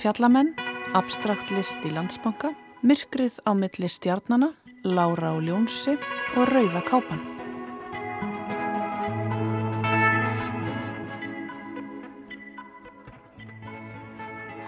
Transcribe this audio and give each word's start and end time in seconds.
Fjallamenn, 0.00 0.54
abstrakt 0.96 1.50
list 1.54 1.84
í 1.86 1.92
landsbanka, 1.94 2.50
myrkrið 2.82 3.38
á 3.46 3.54
milli 3.54 3.86
stjarnana, 3.86 4.56
Lára 4.82 5.36
og 5.36 5.44
Ljónsi 5.46 5.94
og 6.34 6.48
Rauða 6.50 6.82
kápan. 6.82 7.29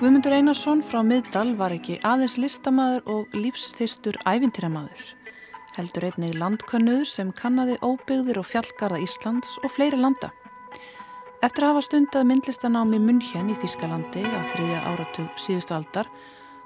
Guðmundur 0.02 0.34
Einarsson 0.34 0.80
frá 0.82 0.98
Middal 1.06 1.52
var 1.54 1.70
ekki 1.70 2.00
aðeins 2.02 2.32
listamæður 2.42 3.04
og 3.12 3.36
lífsþystur 3.38 4.16
ævintýramaður. 4.26 5.12
Heldur 5.76 6.06
einnig 6.08 6.32
landkönnuður 6.40 7.06
sem 7.06 7.28
kannadi 7.38 7.76
óbyggðir 7.86 8.40
og 8.40 8.48
fjallgarða 8.50 8.98
Íslands 9.04 9.52
og 9.62 9.70
fleiri 9.70 10.00
landa. 10.02 10.32
Eftir 11.46 11.68
að 11.68 11.70
hafa 11.70 11.84
stundað 11.86 12.26
myndlistanámi 12.32 12.98
München 12.98 13.54
í 13.54 13.58
Þískalandi 13.62 14.26
á 14.26 14.42
þriðja 14.56 14.80
áratug 14.90 15.38
síðustu 15.38 15.76
aldar 15.78 16.10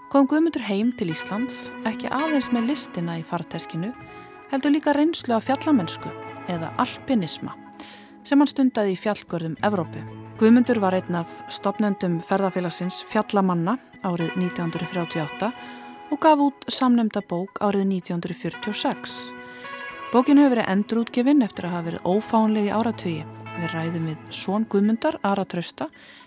kom 0.08 0.24
Guðmundur 0.32 0.64
heim 0.64 0.94
til 0.96 1.12
Íslands 1.12 1.66
ekki 1.84 2.08
aðeins 2.08 2.48
með 2.56 2.70
listina 2.70 3.18
í 3.20 3.26
farteskinu 3.34 3.92
heldur 4.48 4.72
líka 4.72 4.96
reynslu 4.96 5.36
af 5.36 5.44
fjallamennsku 5.50 6.08
eða 6.48 6.72
alpinisma 6.80 7.52
sem 8.24 8.40
hann 8.40 8.48
stundaði 8.48 8.96
í 8.96 9.02
fjallgörðum 9.04 9.60
Evrópu. 9.60 10.25
Guðmundur 10.36 10.82
var 10.82 10.92
einn 10.92 11.16
af 11.16 11.30
stopnendum 11.48 12.18
ferðarfélagsins 12.20 12.98
Fjallamanna 13.08 13.78
árið 14.04 14.34
1938 14.36 15.48
og 16.12 16.20
gaf 16.20 16.42
út 16.44 16.66
samnemda 16.68 17.22
bók 17.24 17.56
árið 17.64 17.86
1946. 17.94 19.16
Bókin 20.12 20.36
hefur 20.36 20.58
verið 20.58 20.68
endurútgefin 20.74 21.40
eftir 21.46 21.70
að 21.70 21.74
hafa 21.78 21.88
verið 21.88 22.10
ófánlegi 22.12 22.74
áratugi 22.76 23.24
Við 23.56 23.72
ræðum 23.72 24.08
við 24.10 24.24
Són 24.36 24.66
Guðmundar, 24.68 25.16
Ara 25.24 25.46
Trausta, 25.48 25.86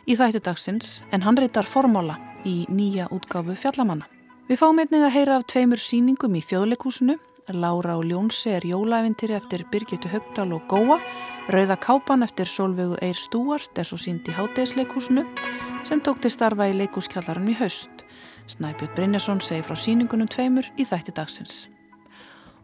í 0.10 0.16
þætti 0.18 0.42
dagsins 0.48 1.04
en 1.14 1.22
hann 1.22 1.38
reytar 1.38 1.68
formála 1.70 2.16
í 2.42 2.64
nýja 2.74 3.06
útgáfu 3.14 3.54
fjallamanna. 3.62 4.08
Við 4.50 4.58
fáum 4.64 4.82
einnig 4.82 5.06
að 5.06 5.14
heyra 5.14 5.38
af 5.38 5.46
tveimur 5.54 5.78
síningum 5.78 6.34
í 6.34 6.42
þjóðleikúsinu. 6.42 7.20
Lára 7.54 7.96
og 7.98 8.06
Ljónsi 8.06 8.52
er 8.54 8.66
jólæfintýri 8.68 9.34
eftir 9.34 9.64
Birgitu 9.72 10.10
Högdal 10.10 10.54
og 10.54 10.68
Góa, 10.70 11.00
Rauða 11.50 11.78
Kápan 11.82 12.24
eftir 12.24 12.46
Solveigu 12.46 12.98
Eir 13.02 13.18
Stúart 13.18 13.80
svo 13.84 13.98
sínd 13.98 14.28
í 14.30 14.36
Hátegisleikúsinu 14.38 15.26
sem 15.84 16.02
tók 16.02 16.22
til 16.22 16.32
starfa 16.32 16.68
í 16.70 16.76
leikúskjallarinn 16.78 17.50
í 17.50 17.58
haust. 17.58 18.06
Snæbjörn 18.48 18.96
Brynjason 18.96 19.42
segi 19.42 19.64
frá 19.66 19.76
síningunum 19.76 20.30
tveimur 20.30 20.70
í 20.78 20.86
þætti 20.86 21.16
dagsins. 21.18 21.70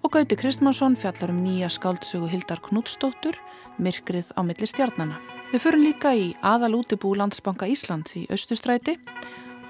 Og 0.03 0.11
Gauti 0.13 0.37
Kristmansson 0.37 0.95
fjallar 0.95 1.33
um 1.33 1.41
nýja 1.41 1.69
skáldsögu 1.69 2.29
Hildar 2.29 2.61
Knútsdóttur 2.61 3.39
myrkrið 3.81 4.31
á 4.37 4.45
milli 4.45 4.69
stjarnana. 4.69 5.17
Við 5.49 5.65
förum 5.65 5.81
líka 5.81 6.13
í 6.13 6.35
aðal 6.45 6.75
útibú 6.77 7.15
Landsbanka 7.17 7.65
Íslands 7.65 8.13
í 8.19 8.27
Östustræti 8.29 8.99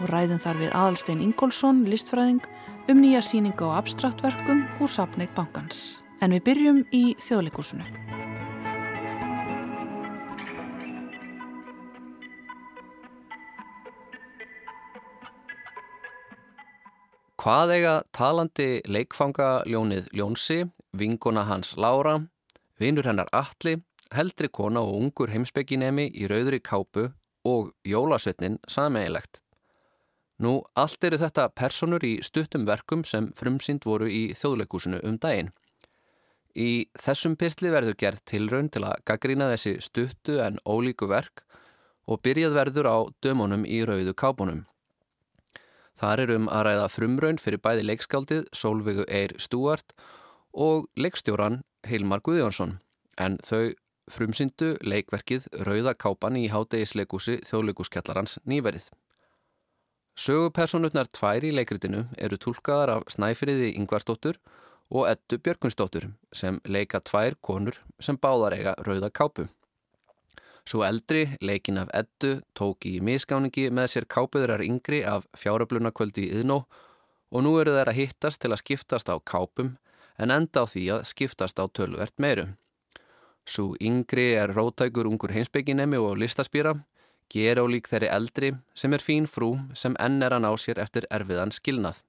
og 0.02 0.10
ræðum 0.12 0.42
þar 0.44 0.60
við 0.60 0.74
Adalstein 0.76 1.24
Ingólfsson, 1.24 1.86
listfræðing, 1.88 2.44
um 2.90 3.02
nýja 3.02 3.22
síninga 3.26 3.66
og 3.68 3.78
abstraktverkum 3.80 4.66
úr 4.82 4.92
sapneik 4.92 5.34
bankans. 5.36 6.04
En 6.22 6.32
við 6.32 6.44
byrjum 6.50 6.84
í 6.94 7.04
þjóðleikursunu. 7.22 7.86
Hvað 17.46 17.76
eiga 17.76 17.96
talandi 18.16 18.70
leikfanga 18.90 19.50
ljónið 19.70 20.08
Ljónsi, 20.18 20.64
vinguna 20.98 21.44
hans 21.46 21.76
Lára, 21.78 22.24
vinur 22.82 23.06
hennar 23.06 23.30
Alli 23.30 23.76
heldri 24.16 24.50
kona 24.50 24.82
og 24.82 24.98
ungur 25.00 25.32
heimsbygginemi 25.34 26.10
í 26.14 26.30
rauðri 26.32 26.62
kápu 26.64 27.10
og 27.46 27.74
jólasvetnin 27.86 28.60
sameigilegt. 28.68 29.45
Nú, 30.44 30.60
allt 30.76 31.04
eru 31.08 31.20
þetta 31.22 31.48
personur 31.56 32.04
í 32.04 32.18
stuttum 32.26 32.66
verkum 32.68 33.06
sem 33.08 33.30
frumsýnd 33.40 33.86
voru 33.88 34.10
í 34.12 34.34
þjóðleikúsinu 34.36 35.00
um 35.08 35.16
daginn. 35.22 35.54
Í 36.56 36.88
þessum 37.00 37.36
pistli 37.40 37.72
verður 37.72 37.98
gerð 38.00 38.24
tilraun 38.28 38.70
til 38.72 38.84
að 38.88 39.02
gaggrína 39.08 39.48
þessi 39.52 39.78
stuttu 39.84 40.40
en 40.44 40.60
ólíku 40.68 41.08
verk 41.12 41.44
og 42.08 42.22
byrjað 42.24 42.56
verður 42.56 42.92
á 42.92 42.98
dömunum 43.24 43.66
í 43.68 43.82
rauðu 43.88 44.14
kápunum. 44.16 44.66
Þar 45.96 46.26
er 46.26 46.36
um 46.36 46.50
að 46.52 46.66
ræða 46.68 46.88
frumraun 46.92 47.40
fyrir 47.40 47.64
bæði 47.64 47.88
leikskáldið 47.88 48.44
Solveigu 48.56 49.08
Eir 49.08 49.36
Stúart 49.40 49.96
og 50.52 50.90
leikstjóran 51.00 51.62
Hilmar 51.88 52.24
Guðjónsson 52.24 52.78
en 53.20 53.40
þau 53.44 53.72
frumsyndu 54.12 54.76
leikverkið 54.84 55.48
Rauðakápan 55.66 56.36
í 56.40 56.50
hátegisleikúsi 56.52 57.40
þjóðleikúskjallarans 57.48 58.40
nýverið. 58.44 58.92
Sögupersonutnar 60.16 61.10
tvær 61.12 61.44
í 61.44 61.50
leikritinu 61.52 62.06
eru 62.24 62.38
tólkaðar 62.40 62.94
af 62.94 63.10
Snæfriði 63.12 63.74
Yngvarsdóttur 63.76 64.38
og 64.88 65.10
Eddu 65.10 65.42
Björgvinsdóttur 65.44 66.06
sem 66.32 66.62
leika 66.72 67.02
tvær 67.04 67.36
konur 67.44 67.82
sem 68.00 68.16
báðar 68.16 68.56
eiga 68.56 68.76
Rauðakápu. 68.88 69.50
Svo 70.66 70.86
eldri, 70.88 71.26
leikin 71.44 71.82
af 71.84 71.92
Eddu, 71.94 72.40
tók 72.56 72.88
í 72.88 73.02
miskáningi 73.04 73.68
með 73.76 73.92
sér 73.92 74.08
kápuðurar 74.08 74.64
yngri 74.64 75.04
af 75.04 75.28
fjáröflunarkvöldi 75.36 76.30
í 76.30 76.32
Yðnó 76.40 76.62
og 77.36 77.44
nú 77.44 77.58
eru 77.60 77.76
þeir 77.76 77.92
að 77.92 78.00
hittast 78.00 78.42
til 78.42 78.54
að 78.56 78.64
skiptast 78.64 79.12
á 79.12 79.20
kápum 79.20 79.76
en 80.16 80.32
enda 80.32 80.64
á 80.64 80.66
því 80.66 80.86
að 80.96 81.08
skiptast 81.12 81.60
á 81.60 81.68
tölvert 81.68 82.16
meiru. 82.24 82.48
Svo 83.46 83.76
yngri 83.84 84.32
er 84.40 84.56
rótækur 84.56 85.12
ungur 85.12 85.36
heimsbygginemi 85.36 86.00
og 86.00 86.16
listaspýra, 86.24 86.78
ger 87.34 87.60
á 87.62 87.66
lík 87.68 87.90
þeirri 87.92 88.10
eldri 88.12 88.52
sem 88.78 88.94
er 88.94 89.04
fín 89.04 89.28
frú 89.30 89.56
sem 89.74 89.96
enn 90.00 90.24
er 90.24 90.36
að 90.36 90.46
ná 90.46 90.52
sér 90.62 90.82
eftir 90.84 91.08
erfiðan 91.10 91.54
skilnað. 91.56 92.02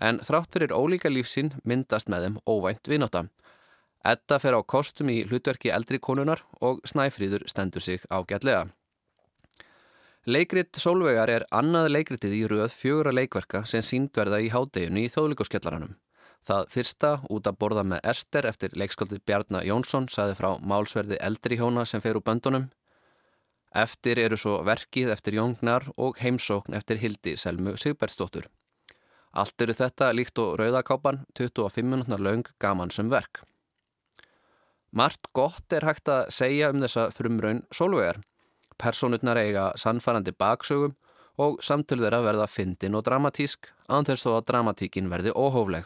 En 0.00 0.20
þrátt 0.22 0.54
fyrir 0.54 0.74
ólíka 0.74 1.10
lífsinn 1.10 1.54
myndast 1.64 2.08
með 2.08 2.26
þeim 2.26 2.40
óvænt 2.46 2.90
vinnóta. 2.90 3.26
Edda 4.06 4.38
fer 4.38 4.54
á 4.54 4.62
kostum 4.62 5.10
í 5.10 5.24
hlutverki 5.26 5.72
eldri 5.74 5.98
konunar 5.98 6.44
og 6.62 6.80
Snæfríður 6.86 7.48
stendur 7.50 7.82
sig 7.82 8.04
ágætlega. 8.10 8.68
Leikrit 10.28 10.76
Solveigar 10.76 11.30
er 11.32 11.46
annað 11.50 11.88
leikritið 11.94 12.34
í 12.36 12.42
rauð 12.50 12.74
fjögur 12.76 13.08
að 13.08 13.18
leikverka 13.22 13.62
sem 13.64 13.82
síndverða 13.82 14.42
í 14.44 14.50
hádeginu 14.52 15.06
í 15.06 15.10
þóðlíkoskjallaranum. 15.12 15.94
Það 16.44 16.66
fyrsta, 16.72 17.10
út 17.32 17.48
að 17.48 17.56
borða 17.60 17.84
með 17.84 18.04
Ester 18.12 18.46
eftir 18.46 18.76
leikskaldið 18.78 19.22
Bjarnar 19.26 19.64
Jónsson, 19.66 20.06
saði 20.08 20.36
frá 20.38 20.50
málsverði 20.60 21.18
eldri 21.24 21.58
hjóna 21.58 21.86
sem 21.88 22.04
fer 22.04 22.20
úr 22.20 22.24
böndunum. 22.24 22.68
Eftir 23.76 24.18
eru 24.18 24.36
svo 24.40 24.62
verkið 24.64 25.12
eftir 25.12 25.36
Jóngnar 25.36 25.90
og 25.96 26.16
heimsókn 26.22 26.76
eftir 26.78 27.00
Hildi 27.02 27.36
Selmu 27.36 27.76
Sigbergsdóttur. 27.76 28.48
Allt 29.36 29.60
eru 29.60 29.74
þetta 29.76 30.08
líkt 30.16 30.40
og 30.40 30.56
Rauðakápan, 30.58 31.26
25 31.36 31.84
minútnar 31.84 32.22
laung 32.24 32.46
gaman 32.58 32.90
sem 32.90 33.10
verk. 33.12 33.42
Mart 34.90 35.28
gott 35.36 35.72
er 35.72 35.84
hægt 35.84 36.08
að 36.08 36.30
segja 36.32 36.70
um 36.72 36.80
þessa 36.80 37.10
frumraun 37.12 37.60
solvegar. 37.70 38.22
Personutnar 38.80 39.36
eiga 39.36 39.68
sannfarandi 39.76 40.32
baksögum 40.32 40.96
og 41.38 41.60
samtöluður 41.62 42.18
að 42.18 42.26
verða 42.30 42.48
fyndin 42.50 42.96
og 42.96 43.04
dramatísk, 43.04 43.68
anþess 43.86 44.24
þó 44.24 44.32
að 44.38 44.46
dramatíkin 44.48 45.10
verði 45.12 45.34
óhófleg. 45.36 45.84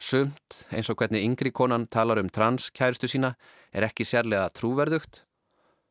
Sumt, 0.00 0.64
eins 0.72 0.88
og 0.90 0.98
hvernig 0.98 1.22
yngri 1.22 1.52
konan 1.52 1.86
talar 1.86 2.18
um 2.18 2.28
trans 2.32 2.70
kæristu 2.72 3.08
sína, 3.08 3.34
er 3.72 3.86
ekki 3.86 4.06
sérlega 4.08 4.48
trúverðugt. 4.56 5.22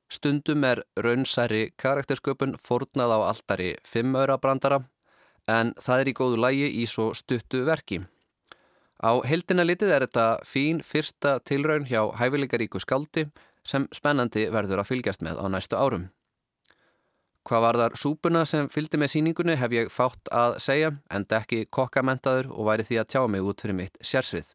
Stundum 0.09 0.63
er 0.65 0.81
raunsæri 0.97 1.69
karaktersköpun 1.77 2.55
fornað 2.57 3.13
á 3.13 3.19
alltari 3.29 3.75
fimmöra 3.85 4.39
brandara, 4.41 4.79
en 5.47 5.73
það 5.77 6.01
er 6.01 6.09
í 6.09 6.15
góðu 6.17 6.39
lægi 6.41 6.69
í 6.81 6.85
svo 6.89 7.11
stuttu 7.13 7.61
verki. 7.67 8.01
Á 8.99 9.21
heldina 9.23 9.63
litið 9.63 9.93
er 9.95 10.07
þetta 10.07 10.27
fín 10.43 10.81
fyrsta 10.83 11.37
tilraun 11.45 11.85
hjá 11.87 12.01
hæfileikaríku 12.19 12.81
skaldi 12.81 13.29
sem 13.63 13.85
spennandi 13.95 14.49
verður 14.51 14.81
að 14.81 14.89
fylgjast 14.91 15.23
með 15.23 15.39
á 15.39 15.45
næstu 15.47 15.77
árum. 15.77 16.09
Hvað 17.47 17.63
var 17.63 17.77
þar 17.79 17.95
súpuna 17.97 18.41
sem 18.49 18.67
fylgdi 18.69 18.99
með 18.99 19.13
síningunni 19.13 19.55
hef 19.57 19.73
ég 19.73 19.93
fátt 19.93 20.29
að 20.35 20.57
segja 20.61 20.91
en 21.09 21.25
dekki 21.29 21.63
kokkamentaður 21.71 22.51
og 22.51 22.67
væri 22.67 22.85
því 22.85 22.99
að 22.99 23.09
tjá 23.13 23.21
mig 23.31 23.45
út 23.45 23.61
fyrir 23.63 23.77
mitt 23.77 23.95
sérsvið. 24.01 24.51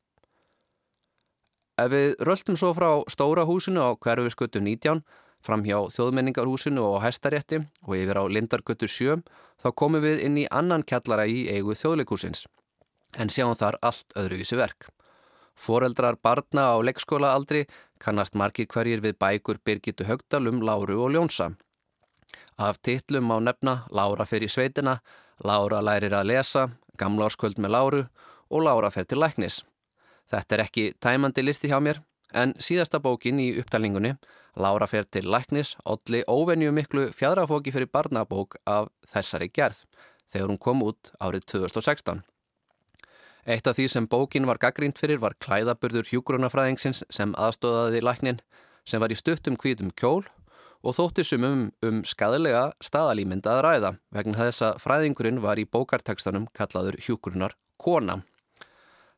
Ef 1.80 1.90
við 1.90 2.12
röldum 2.22 2.58
svo 2.58 2.70
frá 2.76 2.90
stóra 3.10 3.46
húsinu 3.48 3.82
á 3.82 3.90
hverfiskötu 3.96 4.60
19, 4.62 5.00
fram 5.44 5.64
hjá 5.66 5.76
þjóðmenningarhúsinu 5.92 6.82
og 6.88 7.02
hæstarétti 7.04 7.60
og 7.84 7.96
yfir 7.98 8.20
á 8.20 8.24
Lindargötu 8.24 8.88
7, 8.88 9.20
þá 9.60 9.68
komum 9.76 10.02
við 10.04 10.24
inn 10.24 10.40
í 10.40 10.48
annan 10.50 10.84
kjallara 10.88 11.26
í 11.28 11.44
eigu 11.52 11.76
þjóðleikúsins. 11.76 12.46
En 13.20 13.30
sjáum 13.30 13.54
þar 13.58 13.78
allt 13.84 14.16
öðruvísi 14.18 14.56
verk. 14.58 14.88
Foreldrar 15.54 16.16
barna 16.18 16.72
á 16.74 16.76
leikskólaaldri 16.82 17.66
kannast 18.02 18.34
margir 18.34 18.66
hverjir 18.66 19.04
við 19.04 19.18
bækur 19.20 19.60
Birgitu 19.64 20.08
Högdalum, 20.08 20.62
Láru 20.64 20.98
og 21.04 21.12
Ljónsa. 21.14 21.52
Af 22.58 22.80
titlum 22.82 23.30
á 23.30 23.38
nefna 23.38 23.74
Lára 23.90 24.26
fer 24.26 24.42
í 24.42 24.50
sveitina, 24.50 24.98
Lára 25.44 25.80
lærir 25.82 26.14
að 26.14 26.32
lesa, 26.32 26.68
Gamla 26.98 27.28
árskvöld 27.28 27.58
með 27.58 27.74
Láru 27.74 28.02
og 28.50 28.66
Lára 28.66 28.90
fer 28.90 29.06
til 29.06 29.20
læknis. 29.22 29.62
Þetta 30.30 30.56
er 30.56 30.64
ekki 30.64 30.84
tæmandi 31.02 31.44
listi 31.44 31.70
hjá 31.70 31.78
mér, 31.82 32.00
en 32.34 32.54
síðasta 32.58 33.00
bókin 33.02 33.40
í 33.42 33.52
upptalningunni, 33.60 34.16
Lára 34.54 34.86
fer 34.86 35.02
til 35.10 35.26
læknis, 35.26 35.72
olli 35.82 36.20
óvenju 36.30 36.70
miklu 36.70 37.08
fjadrafóki 37.10 37.72
fyrir 37.74 37.90
barnabók 37.90 38.54
af 38.70 38.86
þessari 39.10 39.48
gerð, 39.50 39.80
þegar 40.30 40.52
hún 40.52 40.60
kom 40.62 40.84
út 40.86 41.10
árið 41.18 41.48
2016. 41.50 42.22
Eitt 43.50 43.66
af 43.66 43.76
því 43.76 43.88
sem 43.90 44.06
bókin 44.06 44.46
var 44.46 44.60
gaggrínt 44.62 45.00
fyrir 45.02 45.18
var 45.20 45.34
klæðaburður 45.42 46.06
hjúgrunafræðingsins 46.12 47.02
sem 47.10 47.34
aðstóðaði 47.34 48.04
læknin, 48.06 48.38
sem 48.86 49.02
var 49.02 49.12
í 49.12 49.18
stuttum 49.18 49.58
kvítum 49.58 49.90
kjól 49.90 50.22
og 50.84 50.94
þótti 50.96 51.24
sumum 51.26 51.66
um 51.82 52.02
skadalega 52.06 52.68
staðalýmynd 52.84 53.48
að 53.50 53.62
ræða 53.66 53.92
vegna 54.14 54.38
þess 54.38 54.68
að 54.68 54.80
fræðingurinn 54.84 55.42
var 55.42 55.58
í 55.58 55.66
bókartekstanum 55.66 56.46
kallaður 56.54 57.00
hjúgrunar 57.02 57.58
kona. 57.76 58.20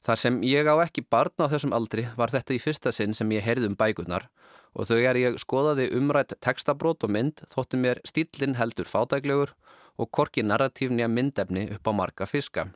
Þar 0.07 0.21
sem 0.23 0.37
ég 0.47 0.69
á 0.71 0.75
ekki 0.85 1.03
barn 1.03 1.35
á 1.43 1.51
þessum 1.51 1.73
aldri 1.75 2.05
var 2.15 2.31
þetta 2.31 2.55
í 2.55 2.61
fyrsta 2.63 2.93
sinn 2.95 3.15
sem 3.17 3.31
ég 3.35 3.43
heyrði 3.43 3.73
um 3.73 3.79
bækunar 3.79 4.29
og 4.77 4.87
þegar 4.87 5.19
ég 5.19 5.39
skoðaði 5.43 5.89
umrætt 5.99 6.37
tekstabrót 6.45 7.03
og 7.03 7.11
mynd 7.11 7.43
þótti 7.51 7.81
mér 7.83 8.01
stílinn 8.07 8.55
heldur 8.55 8.87
fátæklegur 8.87 9.57
og 9.99 10.11
korki 10.15 10.45
narratífni 10.47 11.03
að 11.03 11.15
myndefni 11.17 11.65
upp 11.75 11.91
á 11.91 11.93
marga 11.97 12.29
fiska. 12.31 12.69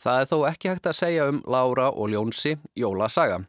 Það 0.00 0.20
er 0.22 0.30
þó 0.30 0.38
ekki 0.48 0.70
hægt 0.72 0.88
að 0.88 0.96
segja 1.02 1.26
um 1.28 1.42
Lára 1.44 1.90
og 1.90 2.08
Ljónsi 2.14 2.54
Jólasaga. 2.80 3.42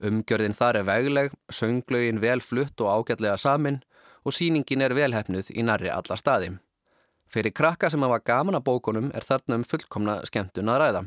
Umgjörðin 0.00 0.56
þar 0.56 0.80
er 0.80 0.88
vegleg, 0.88 1.36
sönglaugin 1.52 2.22
vel 2.22 2.40
flutt 2.40 2.80
og 2.80 2.94
ágætlega 2.96 3.36
samin 3.36 3.82
og 4.24 4.32
síningin 4.32 4.86
er 4.86 4.96
velhæfnuð 4.96 5.52
í 5.52 5.66
narri 5.66 5.92
alla 5.92 6.16
staði. 6.16 6.54
Fyrir 7.28 7.52
krakka 7.52 7.90
sem 7.92 8.02
hafa 8.02 8.22
gaman 8.24 8.56
að 8.56 8.66
bókunum 8.70 9.12
er 9.12 9.26
þarna 9.26 9.60
um 9.60 9.68
fullkomna 9.68 10.20
skemmtun 10.24 10.72
að 10.72 10.84
ræða. 10.84 11.06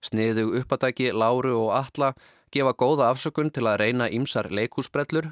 Sniðu 0.00 0.46
uppadæki 0.60 1.10
Láru 1.12 1.56
og 1.66 1.74
Alla 1.76 2.14
gefa 2.52 2.72
góða 2.72 3.10
afsökun 3.12 3.52
til 3.52 3.66
að 3.68 3.80
reyna 3.84 4.08
ímsar 4.08 4.50
leikúsbrellur 4.50 5.30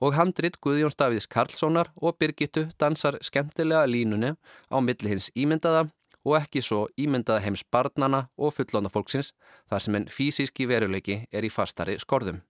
og 0.00 0.16
handrit 0.16 0.58
Guðjón 0.64 0.92
Staviðs 0.92 1.28
Karlssonar 1.28 1.90
og 2.00 2.18
Birgittu 2.20 2.68
dansar 2.80 3.18
skemmtilega 3.24 3.86
línunni 3.88 4.34
á 4.72 4.76
milli 4.80 5.12
hins 5.12 5.30
ímyndaða 5.36 5.88
og 6.24 6.36
ekki 6.36 6.62
svo 6.64 6.86
ímyndaða 7.00 7.44
heims 7.46 7.64
barnana 7.64 8.26
og 8.36 8.54
fullóna 8.56 8.92
fólksins 8.92 9.32
þar 9.68 9.84
sem 9.84 9.98
en 9.98 10.08
fysíski 10.12 10.68
veruleiki 10.68 11.22
er 11.32 11.44
í 11.44 11.52
fastari 11.52 11.96
skorðum. 11.98 12.42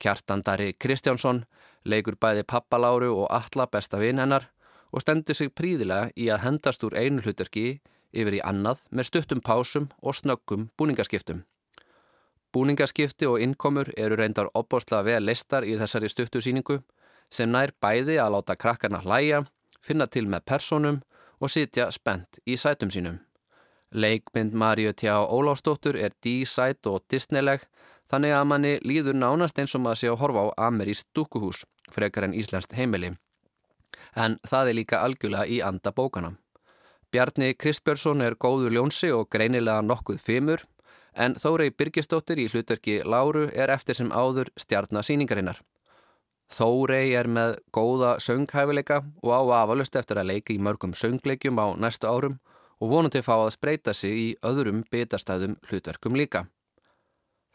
Kjartandari 0.00 0.72
Kristjánsson 0.80 1.44
leikur 1.84 2.16
bæði 2.20 2.46
pappaláru 2.48 3.12
og 3.14 3.30
alla 3.30 3.66
besta 3.70 4.00
vinn 4.00 4.18
hennar 4.18 4.48
og 4.90 5.04
stendur 5.04 5.36
sig 5.38 5.52
príðilega 5.54 6.10
í 6.16 6.30
að 6.32 6.44
hendast 6.46 6.84
úr 6.86 6.96
einu 6.98 7.22
hlutarki 7.22 7.80
yfir 8.12 8.38
í 8.38 8.42
annað 8.44 8.84
með 8.90 9.08
stuttum 9.10 9.40
pásum 9.44 9.88
og 10.02 10.16
snöggum 10.18 10.68
búningaskiptum. 10.78 11.44
Búningaskipti 12.52 13.28
og 13.30 13.38
innkomur 13.40 13.92
eru 13.96 14.18
reyndar 14.18 14.50
opbóstlega 14.54 15.06
vel 15.06 15.22
listar 15.26 15.64
í 15.64 15.76
þessari 15.78 16.10
stuttu 16.10 16.42
síningu 16.42 16.80
sem 17.30 17.50
nær 17.50 17.70
bæði 17.82 18.18
að 18.18 18.34
láta 18.34 18.56
krakkarna 18.58 19.02
hlæja, 19.04 19.44
finna 19.80 20.06
til 20.06 20.26
með 20.26 20.46
personum 20.50 21.02
og 21.40 21.50
sitja 21.50 21.90
spennt 21.94 22.40
í 22.46 22.56
sætum 22.58 22.90
sínum. 22.90 23.20
Leikmynd 23.90 24.54
Maríu 24.54 24.92
Tjá 24.92 25.22
Óláfsdóttur 25.26 25.96
er 25.98 26.12
dísætt 26.22 26.86
og 26.86 27.02
disneyleg 27.10 27.64
þannig 28.10 28.34
að 28.34 28.46
manni 28.50 28.74
líður 28.86 29.18
nánast 29.18 29.58
eins 29.58 29.74
og 29.74 29.84
maður 29.86 30.02
sé 30.02 30.10
að 30.10 30.20
horfa 30.22 30.46
á 30.46 30.48
Amerísk 30.68 31.06
dúkuhús 31.14 31.64
frekar 31.90 32.26
en 32.26 32.34
Íslandst 32.34 32.74
heimili. 32.74 33.14
En 34.14 34.38
það 34.46 34.70
er 34.70 34.78
líka 34.78 35.02
algjörlega 35.02 35.46
í 35.46 35.60
anda 35.62 35.94
bókana. 35.94 36.34
Bjarni 37.10 37.54
Kristbjörnsson 37.58 38.22
er 38.22 38.36
góður 38.38 38.70
ljónsi 38.70 39.08
og 39.10 39.26
greinilega 39.34 39.82
nokkuð 39.82 40.20
fimur 40.22 40.60
en 41.18 41.34
Þórei 41.34 41.72
Birgisdóttir 41.74 42.38
í 42.38 42.44
hlutverki 42.52 43.00
Láru 43.02 43.48
er 43.50 43.72
eftir 43.74 43.98
sem 43.98 44.12
áður 44.14 44.52
stjarnasýningarinnar. 44.62 45.58
Þórei 46.54 47.10
er 47.18 47.26
með 47.26 47.56
góða 47.74 48.12
sönghæfileika 48.22 49.00
og 49.22 49.34
á 49.34 49.42
afalust 49.64 49.98
eftir 49.98 50.22
að 50.22 50.30
leika 50.30 50.54
í 50.54 50.62
mörgum 50.62 50.94
söngleikjum 50.94 51.58
á 51.58 51.74
næstu 51.82 52.06
árum 52.06 52.38
og 52.78 52.94
vonandi 52.94 53.24
fá 53.26 53.34
að 53.40 53.56
spreita 53.58 53.94
sig 53.94 54.14
í 54.14 54.28
öðrum 54.46 54.84
bitastæðum 54.90 55.58
hlutverkum 55.66 56.14
líka. 56.14 56.46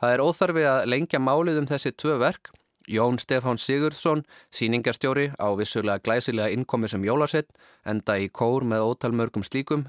Það 0.04 0.18
er 0.18 0.24
óþarfi 0.28 0.68
að 0.68 0.86
lengja 0.92 1.24
málið 1.24 1.62
um 1.64 1.72
þessi 1.72 1.96
tvö 1.96 2.20
verk. 2.20 2.52
Jón 2.88 3.18
Stefán 3.20 3.58
Sigurðsson, 3.58 4.24
síningarstjóri 4.54 5.32
á 5.42 5.48
vissulega 5.58 6.04
glæsilega 6.04 6.54
innkomi 6.54 6.88
sem 6.88 7.04
jólasett, 7.04 7.50
enda 7.86 8.18
í 8.18 8.30
kór 8.30 8.64
með 8.64 8.86
ótalmörgum 8.92 9.44
slíkum, 9.44 9.88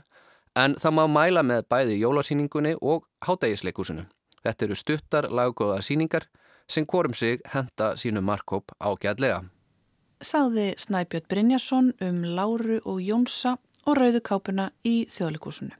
en 0.56 0.76
það 0.80 0.96
má 0.98 1.04
mæla 1.06 1.42
með 1.44 1.66
bæði 1.68 1.98
jólasíningunni 2.00 2.76
og 2.80 3.04
hátægisleikusinu. 3.26 4.06
Þetta 4.44 4.64
eru 4.64 4.78
stuttar 4.78 5.28
laggóða 5.28 5.82
síningar 5.82 6.28
sem 6.68 6.86
hvorum 6.86 7.14
sig 7.14 7.40
henda 7.52 7.94
sínu 7.96 8.22
markkóp 8.22 8.72
ágæðlega. 8.80 9.44
Sáði 10.20 10.72
Snæbjörn 10.80 11.28
Brynjarsson 11.28 11.92
um 12.00 12.22
Láru 12.24 12.80
og 12.84 13.02
Jónsa 13.04 13.58
og 13.86 13.98
Rauðukápuna 13.98 14.70
í 14.84 15.04
þjóðleikúsinu. 15.12 15.74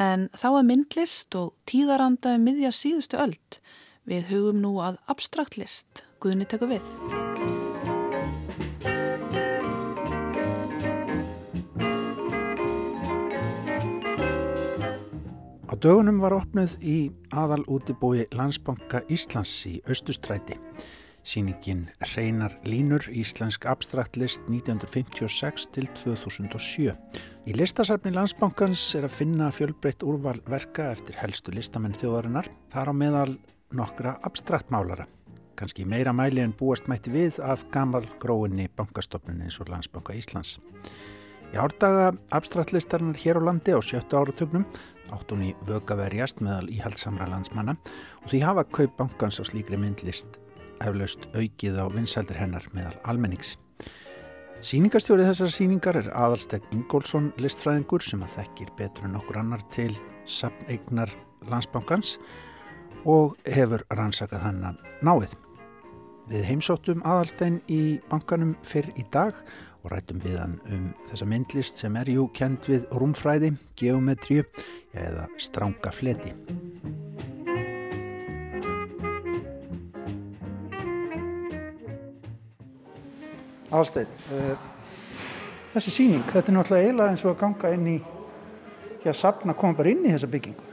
En 0.00 0.28
þá 0.34 0.48
að 0.50 0.66
myndlist 0.66 1.34
og 1.38 1.54
tíðaranda 1.68 2.34
um 2.36 2.44
miðja 2.46 2.72
síðustu 2.74 3.20
öld 3.20 3.60
við 4.10 4.30
hugum 4.32 4.60
nú 4.62 4.76
að 4.82 4.98
abstrakt 5.12 5.56
list. 5.60 6.02
Guðni 6.20 6.46
tekur 6.50 6.72
við. 6.72 6.86
Á 15.70 15.74
dögunum 15.78 16.18
var 16.18 16.34
opnuð 16.34 16.74
í 16.82 16.96
aðal 17.30 17.62
útibói 17.70 18.26
Landsbanka 18.34 19.04
Íslands 19.08 19.54
í 19.70 19.78
Östustræti. 19.86 20.58
Sýningin 21.22 21.84
Reinar 22.16 22.56
Línur 22.64 23.04
Íslensk 23.12 23.66
abstraktlist 23.68 24.40
1956 24.48 25.68
til 25.76 25.86
2007. 25.94 26.96
Í 27.46 27.54
listasafni 27.54 28.10
Landsbankans 28.16 28.82
er 28.98 29.06
að 29.06 29.16
finna 29.20 29.52
fjölbreytt 29.54 30.02
úrvalverka 30.02 30.90
eftir 30.96 31.20
helstu 31.20 31.54
listamenn 31.54 31.94
þjóðarinnar. 32.00 32.50
Þar 32.72 32.90
á 32.90 32.94
meðal 32.96 33.32
nokkra 33.72 34.16
abstraktmálara. 34.22 35.06
Kanski 35.56 35.84
meira 35.84 36.12
mæli 36.16 36.40
en 36.42 36.54
búast 36.56 36.88
mætti 36.88 37.12
við 37.12 37.38
af 37.44 37.66
gamal 37.72 38.06
gróinni 38.22 38.68
bankastofnun 38.76 39.42
eins 39.44 39.60
og 39.60 39.68
Landsbanka 39.70 40.14
Íslands. 40.16 40.58
Í 41.50 41.58
árdaga 41.58 42.14
abstraktlistarinnar 42.32 43.18
hér 43.20 43.42
á 43.42 43.42
landi 43.44 43.74
á 43.74 43.80
sjöttu 43.82 44.16
áratögnum 44.16 44.64
átt 45.10 45.30
hún 45.30 45.44
í 45.50 45.54
vöga 45.66 45.98
verjast 45.98 46.40
meðal 46.40 46.70
íhaldsamra 46.70 47.26
landsmanna 47.30 47.76
og 48.22 48.28
því 48.30 48.42
hafa 48.46 48.64
kaup 48.70 48.96
bankans 48.98 49.40
á 49.42 49.44
slíkri 49.44 49.78
myndlist 49.78 50.38
eflaust 50.80 51.26
aukið 51.34 51.80
á 51.82 51.84
vinsaldir 51.92 52.38
hennar 52.40 52.66
meðal 52.72 52.96
almennings. 53.04 53.56
Sýningarstjórið 54.60 55.32
þessar 55.32 55.52
sýningar 55.54 55.96
er 56.00 56.12
aðalsteg 56.12 56.64
Ingólfsson 56.72 57.32
listfræðingur 57.40 58.04
sem 58.04 58.22
að 58.24 58.38
þekkir 58.38 58.72
betur 58.78 59.08
en 59.08 59.18
okkur 59.20 59.40
annar 59.40 59.64
til 59.72 59.92
sapneignar 60.28 61.12
landsbankans 61.48 62.18
og 62.18 62.49
hefur 63.48 63.84
rannsakað 63.88 64.44
hann 64.44 64.78
náið. 65.00 65.32
Við 66.30 66.44
heimsóttum 66.46 67.00
aðalstegn 67.02 67.62
í 67.72 67.98
bankanum 68.10 68.52
fyrr 68.62 68.90
í 68.94 69.04
dag 69.10 69.34
og 69.80 69.90
rættum 69.94 70.20
við 70.22 70.36
hann 70.38 70.58
um 70.68 70.90
þessa 71.08 71.26
myndlist 71.26 71.80
sem 71.80 71.96
er 71.96 72.10
jú 72.12 72.28
kend 72.36 72.68
við 72.68 72.84
rúmfræði, 72.92 73.54
geometríu 73.80 74.44
eða 74.92 75.26
stránga 75.40 75.92
fleti. 75.94 76.34
Alstein, 83.70 84.08
uh, 84.34 84.56
þessi 85.72 85.92
síning, 85.94 86.24
þetta 86.26 86.50
er 86.50 86.56
náttúrulega 86.56 86.88
eiginlega 86.88 87.14
eins 87.14 87.22
og 87.24 87.32
að 87.32 87.42
ganga 87.44 87.70
inn 87.76 87.86
í, 87.86 88.00
að 89.06 89.16
sapna 89.16 89.54
koma 89.54 89.78
bara 89.78 89.94
inn 89.94 90.02
í 90.04 90.10
þessa 90.10 90.30
byggingu. 90.30 90.69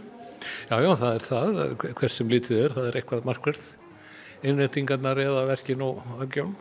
Já, 0.70 0.78
já, 0.84 0.92
það 1.00 1.12
er 1.14 1.26
það, 1.26 1.60
hvers 2.00 2.18
sem 2.20 2.32
lítið 2.32 2.64
er, 2.64 2.76
það 2.76 2.90
er 2.90 2.98
eitthvað 3.00 3.28
markverð, 3.28 3.66
innrætingarnar 4.48 5.22
eða 5.24 5.46
verkin 5.50 5.84
og 5.86 6.02
aðgjörn. 6.18 6.56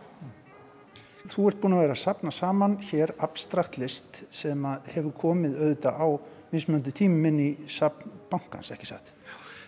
Þú 1.26 1.48
ert 1.50 1.60
búin 1.62 1.74
að 1.74 1.82
vera 1.82 1.96
að 1.96 2.02
sapna 2.04 2.32
saman 2.34 2.76
hér 2.86 3.12
abstrakt 3.24 3.78
list 3.82 4.22
sem 4.30 4.62
hefur 4.92 5.12
komið 5.18 5.56
auðvitað 5.58 5.98
á 5.98 6.08
mismöndi 6.54 6.94
tíminn 6.94 7.40
í 7.42 7.50
bankans, 8.30 8.70
ekki 8.74 8.88
satt? 8.92 9.10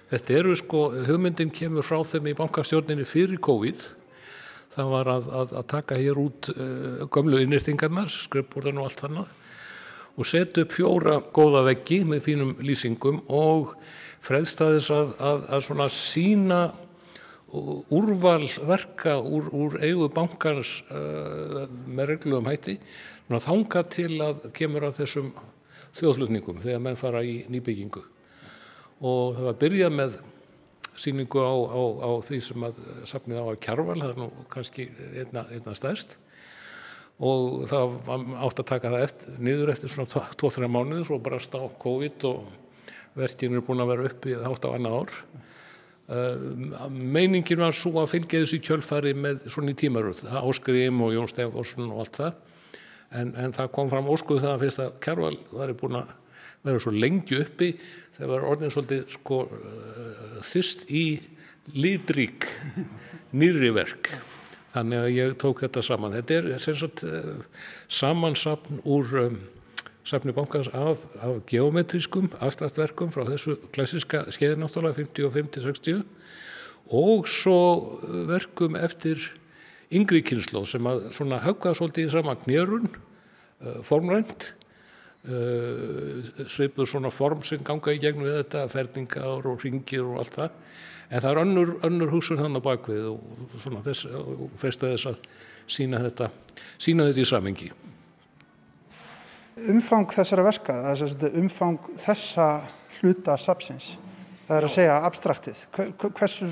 Þetta 0.08 0.36
eru 0.38 0.54
sko, 0.56 0.84
hugmyndin 1.08 1.50
kemur 1.52 1.84
frá 1.84 1.98
þeim 2.06 2.30
í 2.30 2.36
bankastjórninni 2.38 3.04
fyrir 3.08 3.42
COVID. 3.44 3.82
Það 4.72 4.94
var 4.94 5.10
að, 5.10 5.28
að, 5.34 5.52
að 5.58 5.66
taka 5.74 5.98
hér 5.98 6.20
út 6.22 6.48
uh, 6.54 7.04
gömlu 7.12 7.42
innýrtingarnar, 7.42 8.08
skrippbúrðan 8.12 8.80
og 8.80 8.88
allt 8.88 9.04
annað 9.08 9.34
og 10.18 10.26
setja 10.26 10.64
upp 10.64 10.74
fjóra 10.74 11.20
góða 11.34 11.62
veggi 11.68 12.02
með 12.06 12.24
fínum 12.26 12.52
lýsingum 12.64 13.22
og 13.30 13.76
frelsta 14.24 14.72
þess 14.74 14.90
að, 14.90 15.12
að 15.46 15.64
svona 15.68 15.86
sína 15.92 16.62
úrval 17.94 18.42
verka 18.68 19.14
úr, 19.22 19.46
úr 19.54 19.78
eigu 19.80 20.10
bankans 20.12 20.82
uh, 20.90 21.64
með 21.86 22.12
reglum 22.12 22.50
hætti. 22.50 22.76
Þánga 23.28 23.84
til 23.92 24.18
að 24.24 24.48
kemur 24.56 24.88
að 24.88 25.02
þessum 25.02 25.30
þjóðflutningum 25.96 26.60
þegar 26.64 26.82
menn 26.84 26.98
fara 26.98 27.22
í 27.24 27.42
nýbyggingu. 27.52 28.02
Og 28.98 29.38
það 29.38 29.48
var 29.48 29.58
byrjað 29.62 29.96
með 29.96 30.18
síningu 30.98 31.40
á, 31.46 31.54
á, 31.54 31.82
á 32.04 32.10
því 32.26 32.40
sem 32.42 32.64
að 32.66 32.80
safnið 33.06 33.38
á 33.38 33.44
að 33.46 33.60
kjarval, 33.64 34.00
það 34.00 34.10
er 34.10 34.18
nú 34.18 34.30
kannski 34.50 34.88
einna, 35.14 35.46
einna 35.54 35.76
stærst 35.78 36.18
og 37.18 37.66
það 37.66 37.96
átt 38.46 38.60
að 38.62 38.68
taka 38.68 38.92
það 38.92 39.04
eftir, 39.08 39.38
niður 39.42 39.72
eftir 39.72 39.90
svona 39.90 40.26
2-3 40.38 40.70
mánuði 40.70 41.06
svo 41.08 41.18
bara 41.22 41.40
stá 41.42 41.58
COVID 41.82 42.26
og 42.28 42.52
verkinu 43.18 43.58
er 43.58 43.64
búin 43.66 43.82
að 43.82 43.90
vera 43.92 44.10
uppi 44.10 44.36
átt 44.38 44.68
á 44.68 44.70
annað 44.70 44.98
ár. 45.00 45.16
Uh, 46.08 46.86
meiningin 46.88 47.60
var 47.60 47.74
svo 47.76 47.98
að 48.00 48.14
fylgja 48.14 48.44
þessu 48.44 48.60
kjölfari 48.64 49.12
með 49.18 49.42
svona 49.52 49.74
í 49.74 49.76
tímaröð 49.76 50.22
Áskrim 50.40 51.02
og 51.04 51.12
Jón 51.12 51.28
Stefánsson 51.28 51.90
og 51.90 52.04
allt 52.04 52.20
það. 52.22 52.38
En, 53.18 53.34
en 53.40 53.52
það 53.56 53.74
kom 53.74 53.90
fram 53.92 54.08
óskuðu 54.12 54.44
það 54.44 54.54
að 54.54 54.64
fyrst 54.64 54.82
að 54.84 54.96
Kjærval 55.04 55.34
var 55.52 55.74
búin 55.80 55.98
að 56.00 56.14
vera 56.68 56.82
svo 56.84 56.94
lengi 56.94 57.42
uppi 57.42 57.72
þegar 58.16 58.32
var 58.32 58.48
orðin 58.52 58.72
svolítið 58.72 59.04
sko 59.18 59.42
uh, 59.50 60.40
þyrst 60.48 60.88
í 60.88 61.04
lídrík 61.74 62.46
nýri 63.38 63.74
verk 63.76 64.14
þannig 64.74 65.04
að 65.04 65.14
ég 65.16 65.36
tók 65.40 65.62
þetta 65.64 65.84
saman. 65.84 66.16
Þetta 66.18 66.40
er 66.56 66.78
sagt, 66.82 67.04
uh, 67.06 67.64
samansapn 67.88 68.82
úr 68.84 69.14
um, 69.22 69.40
safni 70.08 70.32
bankans 70.32 70.68
af, 70.72 71.04
af 71.20 71.40
geometrískum 71.48 72.30
afstættverkum 72.40 73.12
frá 73.12 73.26
þessu 73.28 73.58
klassiska 73.74 74.24
skeiði 74.32 74.60
náttúrulega 74.62 75.04
55-60 75.04 76.04
og 76.96 77.28
svo 77.28 77.58
verkum 78.28 78.78
eftir 78.80 79.20
yngri 79.92 80.22
kynslu 80.24 80.64
sem 80.68 80.86
að 80.88 81.08
svona 81.16 81.40
hauga 81.44 81.74
svolítið 81.76 82.08
í 82.08 82.12
saman 82.12 82.40
knjörun 82.44 82.88
uh, 82.88 83.80
formrænt 83.84 84.52
uh, 85.28 86.24
svipur 86.48 86.88
svona 86.88 87.12
form 87.12 87.44
sem 87.44 87.64
ganga 87.64 87.92
í 87.92 88.00
gegnum 88.02 88.30
þetta 88.30 88.64
ferningar 88.72 89.48
og 89.48 89.64
ringir 89.64 90.06
og 90.06 90.22
allt 90.22 90.40
það 90.40 90.50
en 91.08 91.22
það 91.22 91.30
er 91.30 91.42
önnur, 91.42 91.74
önnur 91.88 92.12
húsun 92.12 92.40
hann 92.40 92.58
á 92.58 92.62
bakvið 92.62 93.10
og 93.12 93.44
svona 93.56 93.82
þess 93.86 94.08
og 94.12 94.48
festa 94.60 94.90
þess 94.92 95.12
að 95.12 95.22
sína 95.68 96.02
þetta 96.06 96.30
sína 96.78 97.08
þetta 97.10 97.24
í 97.24 97.28
samengi 97.28 97.70
Umfang 99.58 100.06
þessara 100.14 100.44
verka, 100.46 100.74
umfang 101.34 101.88
þessa 101.98 102.44
hluta 103.00 103.34
sapsins 103.42 103.96
Það 104.48 104.56
er 104.56 104.64
að 104.64 104.72
segja 104.72 104.92
abstraktið. 105.04 105.58
Hversu 106.16 106.46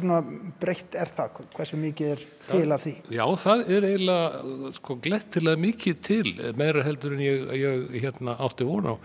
breytt 0.60 0.96
er 1.00 1.10
það? 1.16 1.38
Hversu 1.54 1.78
mikið 1.80 2.10
er 2.12 2.25
til 2.44 2.75
af 2.75 2.82
því? 2.82 2.90
Já, 3.16 3.22
það 3.40 3.62
er 3.72 3.86
eiginlega 3.88 4.72
sko, 4.76 4.96
glettilega 5.06 5.60
mikið 5.62 6.02
til, 6.04 6.34
meira 6.60 6.82
heldur 6.84 7.14
en 7.16 7.22
ég, 7.25 7.46
ég 7.56 7.94
hérna, 8.02 8.34
átti 8.44 8.66
vona 8.68 8.92
á. 8.92 8.96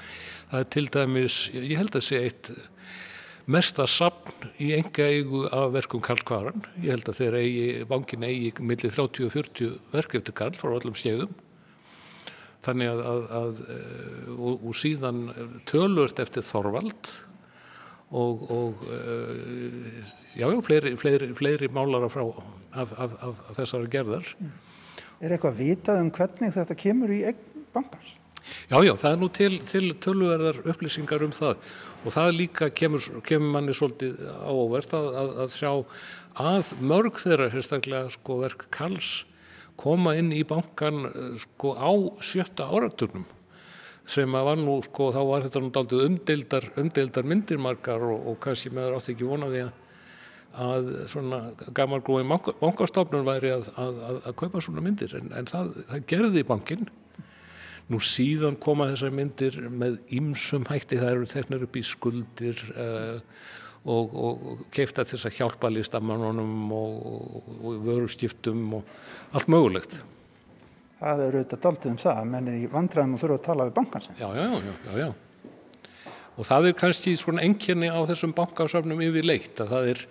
Það 0.52 0.66
er 0.66 0.68
til 0.76 0.84
dæmis, 0.98 1.38
ég 1.56 1.80
held 1.80 1.96
að 1.96 2.04
sé 2.10 2.20
eitt 2.20 2.52
mesta 3.50 3.88
sapn 3.90 4.50
í 4.62 4.72
enga 4.78 5.08
eigu 5.10 5.46
af 5.54 5.72
verkum 5.76 6.02
Karl 6.04 6.22
Kvaran. 6.28 6.66
Ég 6.82 6.94
held 6.94 7.10
að 7.10 7.22
þeir 7.22 7.38
eigi, 7.40 7.66
bankin 7.90 8.26
eigi 8.28 8.52
millir 8.60 8.94
30-40 8.94 9.80
verk 9.94 10.16
eftir 10.20 10.38
Karl 10.38 10.58
frá 10.60 10.74
öllum 10.76 10.98
stjöðum. 10.98 11.34
Þannig 12.62 12.92
að, 12.92 13.04
að, 13.10 13.28
að 13.40 13.62
eh, 13.74 14.32
og, 14.38 14.66
og 14.70 14.78
síðan 14.78 15.22
tölvört 15.70 16.22
eftir 16.22 16.46
Þorvald 16.46 17.10
og, 18.12 18.44
og 18.52 18.84
uh, 18.92 20.02
já, 20.36 20.46
já, 20.46 20.58
fleiri, 20.68 20.92
fleiri, 21.00 21.32
fleiri 21.34 21.70
málara 21.74 22.10
frá 22.12 22.26
af, 22.28 22.92
af, 22.92 23.16
af, 23.24 23.46
af 23.50 23.56
þessari 23.58 23.90
gerðar. 23.92 24.34
Er 25.22 25.34
eitthvað 25.34 25.62
vitað 25.62 26.02
um 26.04 26.12
hvernig 26.14 26.54
þetta 26.54 26.78
kemur 26.78 27.14
í 27.14 27.22
bankans? 27.74 28.18
Já, 28.70 28.78
já, 28.84 28.94
það 28.98 29.12
er 29.12 29.20
nú 29.22 29.30
til, 29.34 29.52
til 29.70 29.86
tölverðar 30.02 30.62
upplýsingar 30.74 31.24
um 31.26 31.34
það 31.36 31.72
og 32.02 32.16
það 32.16 32.32
líka 32.38 32.70
kemur, 32.74 33.04
kemur 33.28 33.54
manni 33.56 33.76
svolítið 33.78 34.22
ávert 34.42 34.96
að, 34.98 35.10
að, 35.22 35.36
að 35.44 35.58
sjá 35.58 35.72
að 36.42 36.72
mörg 36.80 37.20
þeirra, 37.22 37.52
sérstaklega 37.54 38.14
sko 38.16 38.40
verk 38.42 38.66
Karls, 38.74 39.12
koma 39.82 40.16
inn 40.20 40.32
í 40.36 40.42
bankan 40.48 41.06
sko 41.42 41.76
á 41.78 41.92
sjötta 42.24 42.70
áraturnum 42.70 43.28
sem 44.12 44.34
að 44.36 44.48
var 44.48 44.60
nú, 44.60 44.80
sko, 44.86 45.12
þá 45.14 45.22
var 45.28 45.46
þetta 45.46 45.62
nú 45.62 45.70
daldið 45.76 46.04
umdeildar, 46.08 46.68
umdeildar 46.82 47.28
myndirmarkar 47.32 48.04
og, 48.04 48.26
og 48.32 48.40
kannski 48.44 48.72
meður 48.74 48.98
átti 48.98 49.14
ekki 49.14 49.28
vonaði 49.30 49.62
að, 49.68 49.72
að 50.66 50.90
svona 51.12 51.42
gammalgrói 51.78 52.24
bankastofnun 52.60 53.28
væri 53.28 53.54
að, 53.56 53.70
að, 53.80 54.02
að 54.18 54.36
kaupa 54.42 54.64
svona 54.64 54.84
myndir, 54.84 55.14
en, 55.20 55.32
en 55.38 55.48
það, 55.50 55.72
það 55.94 56.08
gerði 56.12 56.44
bankin. 56.50 56.90
Nú 57.92 58.00
síðan 58.00 58.56
koma 58.62 58.88
þessar 58.92 59.12
myndir 59.16 59.58
með 59.68 60.00
ymsum 60.16 60.64
hætti, 60.70 61.00
það 61.02 61.16
eru 61.16 61.32
þeirnir 61.32 61.66
upp 61.68 61.76
í 61.76 61.84
skuldir 61.84 62.62
uh, 62.72 63.18
og, 63.84 64.16
og, 64.16 64.64
keifta 64.72 65.04
þess 65.10 65.28
að 65.28 65.38
hjálpa 65.42 65.72
listamannunum 65.74 66.72
og, 66.78 67.52
og 67.60 67.84
vörustiftum 67.84 68.80
og 68.80 68.96
allt 69.36 69.52
mögulegt 69.52 70.00
það 71.02 71.24
er 71.26 71.38
auðvitað 71.38 71.64
daldið 71.66 71.92
um 71.92 72.00
það 72.02 72.22
að 72.22 72.32
menn 72.32 72.50
er 72.52 72.58
í 72.60 72.70
vandræðum 72.72 73.16
og 73.16 73.22
þurfa 73.24 73.38
að 73.40 73.46
tala 73.48 73.68
við 73.68 73.76
bankansin. 73.80 74.18
Já, 74.20 74.28
já, 74.38 74.44
já, 74.52 74.74
já, 74.86 74.94
já. 75.02 75.08
Og 76.40 76.48
það 76.48 76.70
er 76.70 76.78
kannski 76.80 77.14
svona 77.20 77.44
enginni 77.44 77.90
á 77.92 78.00
þessum 78.08 78.32
bankasöfnum 78.36 79.02
yfir 79.04 79.26
leitt 79.28 79.60
að 79.60 79.74
það 79.74 79.90
er, 79.92 80.04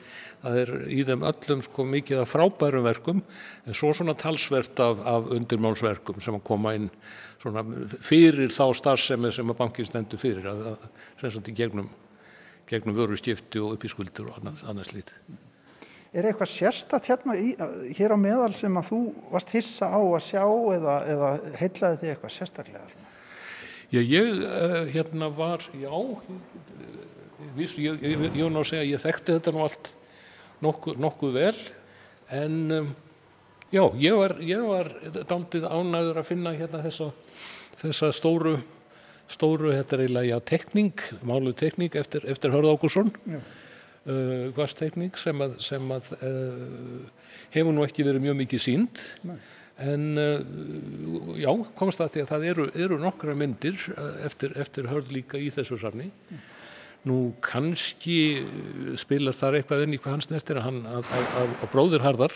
það 0.42 0.58
er 0.62 0.72
í 0.92 1.00
þeim 1.08 1.24
öllum 1.30 1.62
sko 1.64 1.86
mikið 1.88 2.20
af 2.20 2.34
frábærum 2.34 2.84
verkum 2.84 3.22
en 3.64 3.76
svo 3.76 3.94
svona 3.96 4.14
talsvert 4.20 4.82
af, 4.84 5.00
af 5.00 5.30
undirmálsverkum 5.32 6.20
sem 6.20 6.36
að 6.36 6.44
koma 6.50 6.74
inn 6.76 6.90
svona 7.40 7.64
fyrir 8.04 8.52
þá 8.52 8.66
starfsemi 8.76 9.32
sem 9.32 9.48
að 9.48 9.60
bankin 9.62 9.88
stendur 9.88 10.20
fyrir 10.20 10.50
að, 10.52 10.66
að 10.74 10.88
sem 11.22 11.34
sagt 11.38 11.48
í 11.48 11.56
gegnum, 11.56 11.88
gegnum 12.68 13.00
vöru 13.00 13.16
stifti 13.16 13.62
og 13.64 13.78
upp 13.78 13.88
í 13.88 13.92
skuldur 13.92 14.28
og 14.28 14.42
annars, 14.42 14.66
annars 14.68 14.92
lítið. 14.92 15.16
Er 16.10 16.26
eitthvað 16.26 16.50
sérstatt 16.52 17.06
hérna 17.06 17.36
í, 17.38 17.52
hér 17.96 18.12
á 18.12 18.18
meðal 18.18 18.52
sem 18.58 18.76
að 18.76 18.88
þú 18.90 19.04
varst 19.30 19.52
hissa 19.54 19.88
á 19.88 20.00
að 20.02 20.24
sjá 20.26 20.42
eða, 20.76 20.96
eða 21.14 21.28
heitlaði 21.62 22.00
þig 22.02 22.12
eitthvað 22.12 22.34
sérstaklega? 22.34 23.06
Já, 23.90 24.00
ég 24.00 24.42
uh, 24.46 24.82
hérna 24.92 25.30
var, 25.34 25.64
já, 25.74 25.92
ég, 27.58 27.78
ég, 27.78 28.02
ég, 28.06 28.26
ég 28.28 28.42
var 28.44 28.52
ná 28.54 28.60
að 28.62 28.68
segja 28.70 28.82
að 28.84 28.92
ég 28.92 29.04
þekkti 29.04 29.36
þetta 29.38 29.54
nú 29.54 29.62
allt 29.66 29.92
nokkuð, 30.62 31.00
nokkuð 31.02 31.38
vel 31.38 31.56
en 32.40 32.58
um, 32.76 32.92
já, 33.74 33.82
ég 33.98 34.18
var, 34.20 34.36
var 34.68 34.92
daldið 35.32 35.66
ánæður 35.66 36.20
að 36.22 36.28
finna 36.28 36.54
hérna 36.54 36.84
þessa, 36.84 37.10
þessa 37.80 38.12
stóru, 38.14 38.54
stóru, 39.30 39.72
þetta 39.74 39.96
er 39.96 40.04
eiginlega, 40.04 40.36
já, 40.36 40.46
tekning, 40.52 41.08
málu 41.26 41.56
tekning 41.58 41.98
eftir, 41.98 42.28
eftir 42.30 42.54
Hörð 42.54 42.76
Ákursson. 42.76 43.10
Já 43.26 43.42
uh, 44.08 44.50
gvasteikning 44.56 45.16
sem 45.20 45.44
að, 45.44 45.56
sem 45.64 45.94
að 45.94 46.12
uh, 46.20 47.08
hefur 47.54 47.74
nú 47.74 47.84
ekki 47.86 48.06
verið 48.06 48.26
mjög 48.28 48.38
mikið 48.44 48.64
sínd 48.64 49.02
Nei. 49.26 49.36
En 49.80 50.06
uh, 50.20 51.34
já, 51.40 51.50
komst 51.78 52.02
það 52.02 52.14
til 52.14 52.24
að 52.24 52.30
það 52.34 52.48
eru, 52.52 52.70
eru 52.86 53.00
nokkra 53.00 53.36
myndir 53.38 53.80
eftir, 54.26 54.56
eftir 54.60 54.90
hörð 54.90 55.12
líka 55.14 55.40
í 55.40 55.48
þessu 55.54 55.80
safni 55.80 56.10
mm. 56.10 56.48
Nú 57.08 57.30
kannski 57.40 58.44
spilar 59.00 59.32
þar 59.32 59.56
eitthvað 59.56 59.86
inn 59.86 59.94
í 59.96 59.98
hvað 60.02 60.18
hans 60.18 60.26
neftir 60.28 60.58
að, 60.60 60.82
að, 60.84 61.06
að, 61.16 61.54
að 61.64 61.70
bróður 61.72 62.02
Harðar 62.04 62.34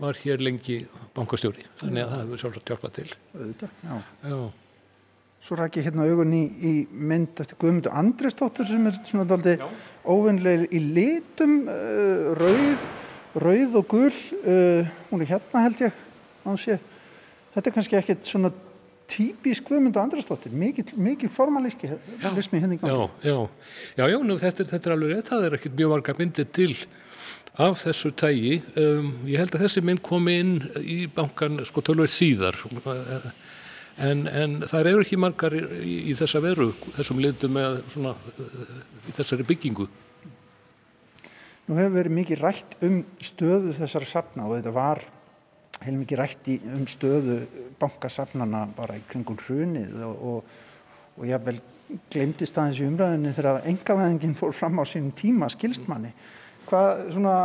var 0.00 0.16
hér 0.22 0.40
lengi 0.44 0.78
bankastjóri 1.16 1.66
þannig 1.80 2.04
að 2.04 2.12
það 2.12 2.22
hefur 2.22 2.40
sjálfsagt 2.42 2.72
hjálpað 2.72 2.94
til. 2.96 3.10
Þetta, 3.34 3.68
já. 3.84 3.98
já. 4.30 4.38
Svo 5.46 5.58
ræk 5.60 5.76
ég 5.78 5.86
hérna 5.90 6.06
augun 6.08 6.32
í, 6.36 6.42
í 6.56 6.72
mynd 6.88 7.42
eftir 7.44 7.60
Guðmundur 7.60 7.92
Andrestóttur 8.00 8.68
sem 8.68 8.88
er 8.88 8.96
svona 9.04 9.28
daldi 9.28 9.58
óvinnlega 10.08 10.70
í 10.72 10.80
litum, 10.96 11.58
uh, 11.68 12.32
rauð, 12.40 12.88
rauð 13.44 13.76
og 13.82 13.88
gull, 13.92 14.22
uh, 14.40 14.96
hún 15.12 15.24
er 15.24 15.34
hérna 15.34 15.66
held 15.66 15.84
ég, 15.84 16.00
sé, 16.60 16.78
þetta 17.54 17.70
er 17.70 17.74
kannski 17.74 17.98
ekkert 17.98 18.28
svona 18.28 18.52
típisk 19.10 19.68
Guðmundur 19.68 20.02
Andrestóttur, 20.02 20.54
mikil, 20.54 20.86
mikil 20.98 21.30
formalíski 21.30 21.90
lismi 22.34 22.60
henni 22.62 22.78
hérna 22.78 22.78
í 22.78 22.80
gangi. 22.82 23.08
Já, 23.26 23.36
já, 23.98 24.06
já, 24.12 24.16
nú, 24.22 24.38
þetta, 24.40 24.66
þetta 24.72 24.90
er 24.90 24.94
alveg 24.96 25.12
rétt, 25.14 25.30
það 25.30 25.46
er 25.46 25.58
ekkert 25.58 25.76
mjög 25.78 25.92
marga 25.94 26.16
myndir 26.18 26.48
til 26.58 26.70
af 27.66 27.84
þessu 27.86 28.12
tægi. 28.18 28.56
Um, 28.78 29.12
ég 29.30 29.40
held 29.40 29.54
að 29.56 29.66
þessi 29.66 29.84
mynd 29.86 30.02
kom 30.06 30.26
inn 30.30 30.56
í 30.82 31.04
bankan 31.12 31.62
sko 31.66 31.84
tölver 31.86 32.10
síðar 32.10 32.58
og 32.68 32.90
En, 33.96 34.26
en 34.28 34.58
það 34.68 34.90
eru 34.90 35.04
ekki 35.06 35.16
margar 35.16 35.54
í, 35.56 35.60
í, 36.10 36.14
þessa 36.18 36.42
veru, 36.44 36.66
þessum 36.98 37.20
litum 37.24 37.54
með 37.56 37.78
svona, 37.94 38.12
í 39.08 39.14
þessari 39.16 39.46
byggingu. 39.48 39.86
Nú 41.66 41.78
hefur 41.78 41.94
verið 41.94 42.14
mikið 42.18 42.42
rætt 42.42 42.76
um 42.84 42.98
stöðu 43.24 43.72
þessara 43.78 44.08
sapna 44.10 44.44
og 44.44 44.58
þetta 44.58 44.74
var 44.76 45.00
heil 45.84 45.96
mikið 45.98 46.20
rætt 46.20 46.50
í, 46.52 46.58
um 46.72 46.86
stöðu 46.88 47.40
bankasapnana 47.80 48.66
bara 48.76 48.96
í 48.98 49.04
kringum 49.10 49.38
hrunið 49.42 50.00
og, 50.06 50.22
og, 50.30 50.56
og 51.18 51.28
ég 51.28 51.36
haf 51.36 51.46
vel 51.46 51.58
glemtist 52.10 52.56
aðeins 52.58 52.80
í 52.80 52.88
umræðinni 52.88 53.34
þegar 53.36 53.68
engavæðingin 53.70 54.38
fór 54.38 54.56
fram 54.56 54.80
á 54.82 54.84
sínum 54.88 55.12
tíma 55.16 55.50
skilstmanni. 55.52 56.10
Hvað 56.66 57.06
svona 57.14 57.36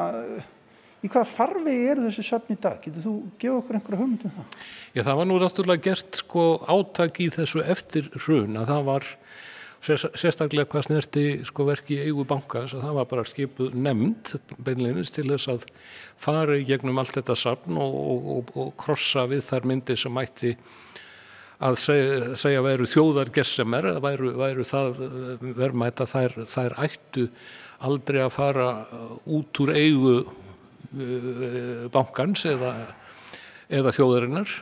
Í 1.01 1.09
hvað 1.09 1.31
farvegi 1.33 1.85
eru 1.89 2.03
þessi 2.05 2.23
söfn 2.27 2.53
í 2.53 2.59
dag? 2.61 2.75
Getur 2.83 3.01
þú 3.01 3.11
gefa 3.41 3.57
okkur 3.57 3.77
einhverja 3.77 3.99
hugmyndum 4.03 4.33
það? 4.35 4.57
Já, 4.93 5.01
það 5.01 5.15
var 5.17 5.27
nú 5.27 5.37
ráttúrulega 5.41 5.85
gert 5.87 6.19
sko 6.19 6.43
átak 6.69 7.17
í 7.23 7.29
þessu 7.33 7.63
eftir 7.73 8.09
hrun 8.19 8.59
að 8.61 8.67
það 8.69 8.83
var 8.91 9.07
sérstaklega 9.81 10.69
hvað 10.69 10.85
snerti 10.85 11.23
sko 11.47 11.65
verki 11.65 11.97
eigu 12.03 12.25
bankas 12.29 12.75
að 12.75 12.83
það 12.85 12.97
var 12.99 13.07
bara 13.09 13.25
skipuð 13.25 13.73
nefnd 13.73 14.35
beinleginnist 14.61 15.15
til 15.17 15.25
þess 15.31 15.49
að 15.55 15.65
fara 16.21 16.57
í 16.59 16.67
gegnum 16.67 17.01
allt 17.01 17.17
þetta 17.17 17.37
safn 17.39 17.79
og, 17.81 17.97
og, 18.35 18.53
og, 18.53 18.69
krossa 18.77 19.25
við 19.31 19.41
þar 19.47 19.67
myndi 19.71 19.97
sem 19.97 20.13
mætti 20.13 20.53
að 21.61 21.79
segja, 21.81 22.37
segja 22.37 22.61
væru 22.65 22.87
þjóðar 22.89 23.33
gessemer, 23.33 23.89
væru, 24.01 24.31
væru 24.37 24.65
það 24.65 25.01
verðmætt 25.41 26.05
að 26.05 26.13
þær, 26.13 26.37
þær 26.53 26.77
ættu 26.85 27.27
aldrei 27.81 28.21
að 28.21 28.33
fara 28.37 28.69
út 29.25 29.61
úr 29.61 29.73
eigu 29.73 30.15
uh, 30.21 31.85
bankans 31.93 32.45
eða, 32.49 32.73
eða 33.69 33.93
þjóðarinnar. 33.97 34.57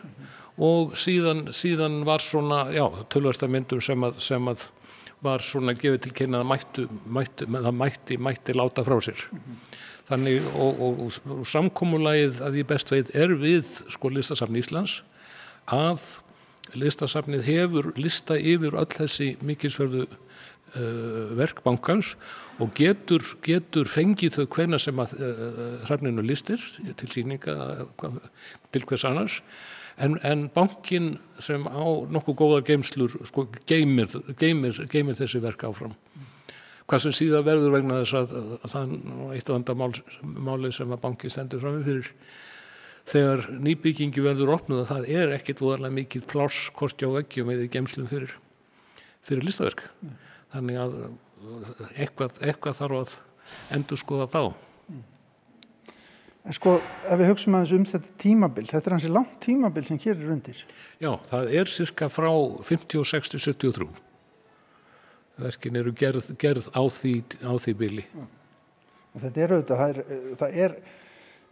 Og 0.60 0.92
síðan, 1.00 1.48
síðan 1.56 2.02
var 2.08 2.24
svona, 2.24 2.66
já, 2.76 2.84
tölvastamindum 3.12 3.80
sem 3.84 4.04
að, 4.04 4.20
sem 4.24 4.52
að 4.52 4.68
var 5.24 5.44
svona 5.44 5.76
gefið 5.76 6.02
til 6.06 6.16
kynna 6.16 6.44
að 6.44 6.50
mættu, 6.54 6.88
mættu, 7.06 7.48
það 7.52 7.76
mætti, 7.76 8.18
mætti 8.18 8.56
láta 8.56 8.86
frá 8.88 9.00
sér. 9.04 9.26
Mm 9.32 9.40
-hmm. 9.40 9.78
Þannig 10.10 10.42
og, 10.56 10.82
og, 10.82 11.00
og, 11.00 11.38
og 11.40 11.46
samkómulagið 11.48 12.42
að 12.42 12.56
ég 12.58 12.68
best 12.68 12.92
veit 12.92 13.12
er 13.14 13.36
við 13.38 13.66
sko 13.94 14.10
listasafni 14.10 14.60
Íslands 14.60 15.04
að 15.68 16.02
listasafnið 16.74 17.44
hefur 17.46 17.92
lista 17.98 18.38
yfir 18.38 18.78
öll 18.78 18.90
þessi 18.90 19.38
mikilsverðu 19.46 20.06
uh, 20.06 21.38
verkbankans 21.38 22.16
og 22.60 22.74
getur, 22.78 23.24
getur 23.46 23.90
fengið 23.90 24.40
þau 24.40 24.48
hvena 24.56 24.80
sem 24.82 25.02
að 25.02 25.14
uh, 25.18 25.86
safninu 25.90 26.26
listir 26.26 26.64
til 26.98 27.10
síninga 27.10 27.86
til 28.72 28.86
hvers 28.86 29.06
annars 29.06 29.42
en, 30.00 30.18
en 30.24 30.48
bankin 30.54 31.14
sem 31.44 31.66
á 31.68 31.84
nokkuð 32.12 32.38
góða 32.40 32.60
geimslur 32.68 33.16
sko, 33.28 33.48
geimir, 33.70 34.12
geimir, 34.40 34.80
geimir 34.92 35.18
þessi 35.20 35.42
verk 35.44 35.66
áfram. 35.68 35.96
Hvað 36.90 37.04
sem 37.06 37.16
síðan 37.20 37.46
verður 37.46 37.76
vegna 37.78 38.00
þess 38.02 38.18
að, 38.18 38.32
að 38.58 38.72
það 38.74 38.94
er 38.94 39.34
eitt 39.38 39.50
af 39.50 39.58
vandamáli 39.58 40.72
sem 40.74 40.96
að 40.96 41.04
banki 41.04 41.30
stendur 41.30 41.62
fram 41.62 41.78
með 41.78 41.90
fyrir. 41.92 42.14
Þegar 43.10 43.46
nýbyggingi 43.66 44.24
verður 44.26 44.54
opnuð 44.56 44.84
að 44.84 44.90
það 44.94 45.10
er 45.22 45.36
ekkit 45.38 45.62
voðalega 45.64 45.98
mikið 45.98 46.26
pláss 46.30 46.70
korti 46.78 47.10
á 47.10 47.14
veggjum 47.14 47.52
eða 47.54 47.70
geimslum 47.74 48.10
fyrir, 48.10 48.34
fyrir 49.26 49.46
listaverk. 49.46 49.86
Þannig 50.54 50.82
að 50.82 50.98
eitthvað, 51.96 52.42
eitthvað 52.42 52.82
þarf 52.82 53.00
að 53.04 53.16
endur 53.74 54.02
skoða 54.02 54.30
þá 54.30 54.44
En 56.50 56.56
sko, 56.58 56.80
ef 57.06 57.20
við 57.20 57.28
hugsaum 57.30 57.56
aðeins 57.60 57.72
um 57.78 57.84
þetta 57.86 58.14
tímabil, 58.18 58.66
þetta 58.66 58.90
er 58.90 58.94
hansi 58.96 59.10
langt 59.14 59.36
tímabil 59.44 59.84
sem 59.86 60.00
hér 60.02 60.16
er 60.16 60.32
undir. 60.34 60.62
Já, 60.98 61.12
það 61.30 61.52
er 61.60 61.70
cirka 61.70 62.08
frá 62.10 62.32
56 62.66 63.30
til 63.36 63.42
73. 63.44 63.90
Verkin 65.40 65.78
eru 65.78 65.94
gerð, 65.94 66.32
gerð 66.42 66.72
á, 66.74 66.82
því, 66.90 67.14
á 67.46 67.54
því 67.54 67.76
bili. 67.78 68.08
Já. 68.10 68.26
Og 69.14 69.22
þetta 69.28 69.44
er 69.44 69.54
auðvitað, 69.54 69.84
það 69.84 69.94
er, 69.94 70.26
það 70.40 70.58
er, 70.66 70.76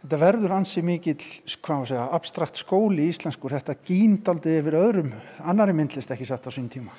þetta 0.02 0.20
verður 0.24 0.56
hansi 0.56 0.82
mikill, 0.86 1.30
hvað 1.62 1.86
sé 1.92 1.96
að, 1.98 2.12
abstrakt 2.18 2.60
skóli 2.60 3.06
í 3.06 3.14
íslenskur, 3.14 3.54
þetta 3.54 3.78
gíndaldi 3.86 4.58
yfir 4.58 4.80
öðrum, 4.82 5.14
annari 5.46 5.78
myndlist 5.78 6.10
ekki 6.14 6.26
satt 6.26 6.46
á 6.46 6.52
sín 6.54 6.66
tíma. 6.74 6.94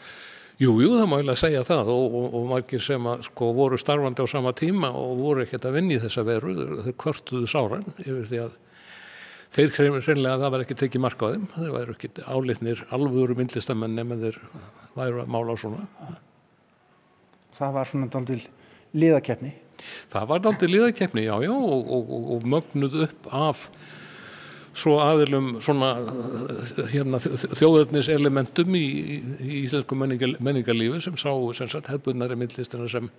Jú, 0.59 0.73
jú, 0.83 0.89
það 0.99 1.05
má 1.07 1.19
ég 1.21 1.29
að 1.31 1.37
segja 1.39 1.59
það 1.63 1.89
og, 1.93 2.15
og, 2.19 2.33
og 2.35 2.47
margir 2.49 2.81
sem 2.83 3.05
að, 3.07 3.21
sko, 3.29 3.53
voru 3.55 3.77
starfandi 3.79 4.23
á 4.23 4.27
sama 4.27 4.51
tíma 4.51 4.89
og 4.91 5.21
voru 5.21 5.45
ekkert 5.45 5.69
að 5.69 5.77
vinni 5.77 5.95
í 5.95 6.01
þessa 6.03 6.25
veru, 6.27 6.55
þau 6.83 6.95
kvörtuðu 6.99 7.47
sáran 7.47 7.85
yfir 8.03 8.25
því 8.27 8.41
að 8.43 8.57
þeir 9.55 9.71
hreinlega 9.77 10.33
að 10.33 10.43
það 10.43 10.51
var 10.55 10.65
ekki 10.65 10.77
tekið 10.81 11.03
marka 11.05 11.29
á 11.29 11.31
þeim, 11.31 11.45
þeir 11.53 11.71
væru 11.77 11.95
ekki 11.95 12.11
álitnir 12.27 12.83
alvöru 12.97 13.37
myndlistamenn 13.39 13.95
nema 13.95 14.19
þeir 14.19 14.41
væru 14.99 15.23
að 15.23 15.31
mála 15.31 15.55
á 15.55 15.57
svona. 15.63 16.11
Það 17.55 17.73
var 17.79 17.91
svona 17.93 18.11
daldil 18.11 18.41
liðakefni? 18.99 19.53
Það 20.11 20.29
var 20.33 20.43
daldil 20.43 20.71
liðakefni, 20.73 21.23
já, 21.23 21.37
já, 21.47 21.53
og, 21.55 22.13
og 22.35 22.51
mögnuð 22.51 22.99
upp 23.07 23.31
af 23.31 23.63
svo 24.77 24.97
aðilum 25.03 25.55
svona 25.63 25.91
hérna, 26.91 27.19
þjóðurnis 27.21 28.09
elementum 28.13 28.75
í, 28.77 28.85
í 29.39 29.61
íslensku 29.63 29.97
menningal, 29.97 30.35
menningarlífi 30.43 31.01
sem 31.03 31.17
sá 31.19 31.31
hefðbunari 31.89 32.37
myndlistina 32.39 32.89
sem 32.91 33.09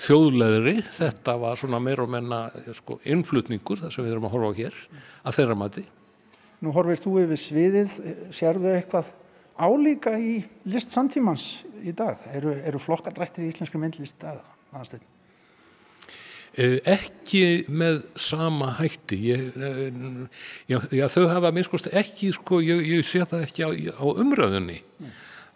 þjóðleðri, 0.00 0.78
þetta 0.96 1.34
var 1.40 1.58
svona 1.60 1.80
meir 1.82 2.00
og 2.04 2.12
menna 2.12 2.46
sko, 2.76 2.98
innflutningur 3.04 3.82
það 3.82 3.94
sem 3.94 4.06
við 4.06 4.14
erum 4.14 4.28
að 4.28 4.36
horfa 4.36 4.52
á 4.52 4.58
hér, 4.60 4.78
að 5.22 5.36
þeirra 5.38 5.58
mati. 5.58 5.84
Nú 6.62 6.72
horfir 6.76 7.00
þú 7.02 7.16
yfir 7.24 7.40
sviðið. 7.42 7.96
Sérðu 8.34 8.70
eitthvað 8.76 9.10
álíka 9.58 10.14
í 10.16 10.36
list 10.70 10.94
samtímans 10.94 11.64
í 11.82 11.94
dag? 11.96 12.22
Eru, 12.32 12.54
eru 12.62 12.80
flokkadrættir 12.82 13.44
í 13.44 13.50
íslenski 13.50 13.80
myndlist 13.82 14.22
aðstæðin? 14.22 15.11
Eh, 16.52 16.82
ekki 16.84 17.64
með 17.72 18.02
sama 18.20 18.74
hætti. 18.76 19.16
Ég, 19.24 19.54
eh, 19.56 19.92
já, 20.68 20.78
já, 20.92 21.06
þau 21.08 21.28
hafa 21.30 21.50
minnskost 21.50 21.88
ekki 21.88 22.32
sko, 22.36 22.58
ég, 22.60 22.82
ég 22.84 23.06
sé 23.08 23.22
það 23.24 23.46
ekki 23.46 23.64
á, 23.64 23.70
á 23.96 24.04
umræðunni 24.04 24.82
mm. 25.00 25.14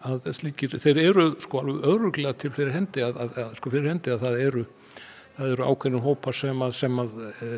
að 0.09 0.31
slíkir, 0.33 0.73
þeir 0.81 1.01
eru 1.03 1.27
sko 1.43 1.61
alveg 1.61 1.85
öruglega 1.85 2.33
til 2.41 2.49
fyrir 2.55 2.73
hendi 2.73 3.05
að, 3.05 3.19
að, 3.21 3.37
að 3.43 3.51
sko 3.59 3.73
fyrir 3.75 3.91
hendi 3.91 4.13
að 4.15 4.25
það 4.25 4.39
eru 4.47 4.63
það 5.35 5.51
eru 5.53 5.67
ákveðnum 5.69 6.05
hópar 6.07 6.37
sem 6.39 6.65
að, 6.65 6.73
sem 6.79 7.03
að 7.03 7.21
e, 7.29 7.51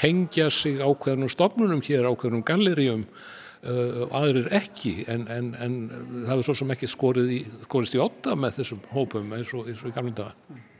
tengja 0.00 0.48
sig 0.48 0.80
ákveðnum 0.80 1.28
stofnunum 1.28 1.84
hér, 1.84 2.08
ákveðnum 2.08 2.46
galleríum 2.48 3.04
e, 3.04 3.76
aðrir 4.16 4.48
ekki. 4.62 4.94
En, 5.12 5.28
en, 5.28 5.52
en 5.60 5.76
það 6.22 6.34
er 6.38 6.48
svo 6.48 6.56
sem 6.62 6.72
ekki 6.72 6.88
skorið 6.88 7.36
í, 7.36 7.42
skorist 7.68 8.00
í 8.00 8.00
åtta 8.00 8.32
með 8.32 8.62
þessum 8.62 8.80
hópum 8.96 9.36
eins 9.36 9.52
og, 9.52 9.68
eins 9.68 9.84
og 9.84 9.92
í 9.92 9.94
gamle 9.98 10.16
daga. 10.16 10.32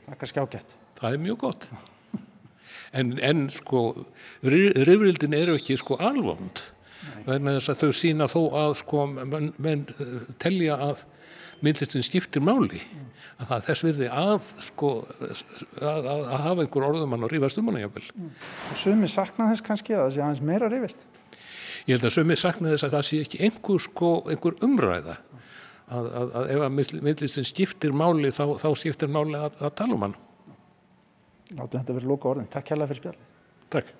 Það 0.08 0.16
er 0.16 0.20
kannski 0.24 0.46
ágætt. 0.46 0.76
Það 0.96 1.12
er 1.12 1.24
mjög 1.28 1.40
gott 1.44 1.70
en, 2.92 3.18
en 3.22 3.46
sko 3.52 3.84
rifrildin 4.42 5.36
eru 5.36 5.56
ekki 5.58 5.78
sko 5.80 5.98
alvond. 6.00 6.62
Vegna 7.26 7.56
þess 7.58 7.72
að 7.72 7.82
þau 7.82 7.92
sína 7.96 8.28
þó 8.30 8.40
að 8.58 8.72
sko 8.80 9.04
menn, 9.12 9.52
menn 9.60 9.84
eh, 9.98 10.16
telja 10.42 10.78
að 10.88 11.04
myndlistin 11.64 12.06
skiptir 12.06 12.44
máli. 12.44 12.80
Að 13.38 13.52
það 13.52 13.66
þess 13.68 13.84
virði 13.86 14.08
að 14.10 14.48
sko 14.66 14.90
að, 15.78 16.08
að 16.08 16.24
hafa 16.42 16.64
einhver 16.64 16.88
orðumann 16.88 17.26
og 17.26 17.30
rífast 17.30 17.60
um 17.60 17.70
hana 17.70 17.84
jáfnvel 17.84 18.08
og 18.10 18.80
sumi 18.80 19.10
sakna 19.12 19.46
þess 19.52 19.62
kannski 19.68 19.94
að 19.94 20.00
það 20.02 20.14
sé 20.16 20.24
aðeins 20.24 20.42
meira 20.48 20.70
rífist 20.72 21.04
ég 21.86 21.94
held 21.94 22.08
að 22.08 22.16
sumi 22.16 22.36
sakna 22.38 22.72
þess 22.72 22.86
að 22.88 22.96
það 22.96 23.06
sé 23.06 23.20
ekki 23.22 23.40
einhver 23.46 23.84
sko 23.84 24.10
einhver 24.26 24.58
umræða. 24.66 25.14
Að, 25.88 26.08
að, 26.20 26.32
að 26.36 26.50
ef 26.52 26.64
að 26.66 26.74
myndlistin 27.06 27.46
skiptir 27.48 27.94
máli 27.96 28.32
þá, 28.34 28.42
þá 28.60 28.68
skiptir 28.76 29.08
máli 29.08 29.38
að 29.38 29.70
tala 29.78 29.94
um 29.94 30.02
hann 30.04 30.18
látum 31.56 31.80
þetta 31.80 31.96
verið 31.96 32.12
lóka 32.12 32.30
orðin. 32.32 32.50
Takk 32.52 32.74
hérlega 32.74 32.92
fyrir 32.92 33.02
spjallið. 33.02 33.26
Takk. 33.72 33.94